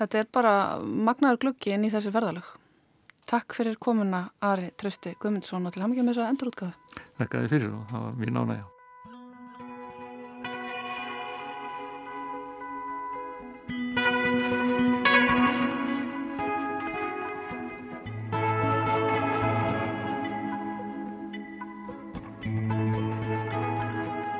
Þetta 0.00 0.22
er 0.22 0.28
bara 0.32 0.54
magnaður 0.80 1.42
gluggi 1.44 1.74
inn 1.76 1.84
í 1.84 1.92
þessi 1.92 2.12
ferðalög. 2.14 2.54
Takk 3.28 3.54
fyrir 3.54 3.76
komuna 3.78 4.24
Ari 4.42 4.72
Trösti 4.80 5.12
Guðmundsson 5.20 5.68
og 5.68 5.74
til 5.74 5.84
ham 5.84 5.92
ekki 5.92 6.06
með 6.06 6.16
þess 6.16 6.24
að 6.24 6.32
endur 6.32 6.52
útgaðu. 6.52 7.02
Takk 7.20 7.36
að 7.36 7.44
þið 7.44 7.52
fyrir 7.56 7.74
og 7.76 7.84
það 7.92 8.06
var 8.06 8.22
mjög 8.22 8.38
nánægjá. 8.38 8.71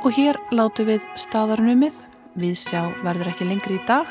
Og 0.03 0.11
hér 0.16 0.38
látu 0.50 0.82
við 0.88 1.05
staðarnumið. 1.14 1.94
Við 2.34 2.57
sjá 2.59 2.88
verður 3.05 3.30
ekki 3.30 3.46
lengri 3.46 3.76
í 3.78 3.84
dag 3.86 4.09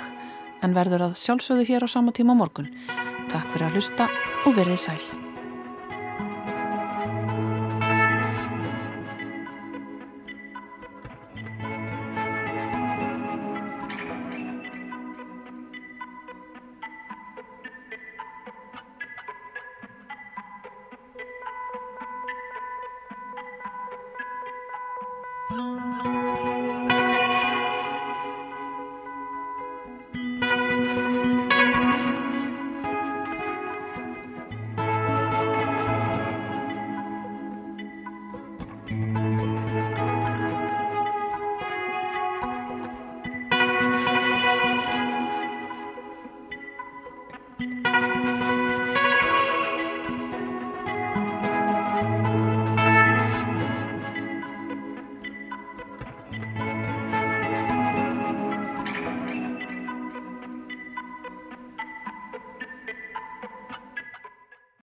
en 0.63 0.75
verður 0.77 1.07
að 1.09 1.17
sjálfsögðu 1.19 1.65
hér 1.67 1.83
á 1.83 1.87
sama 1.89 2.13
tíma 2.15 2.37
morgun. 2.37 2.69
Takk 3.31 3.51
fyrir 3.51 3.67
að 3.67 3.75
hlusta 3.79 4.07
og 4.45 4.55
verið 4.55 4.79
sæl. 4.85 5.30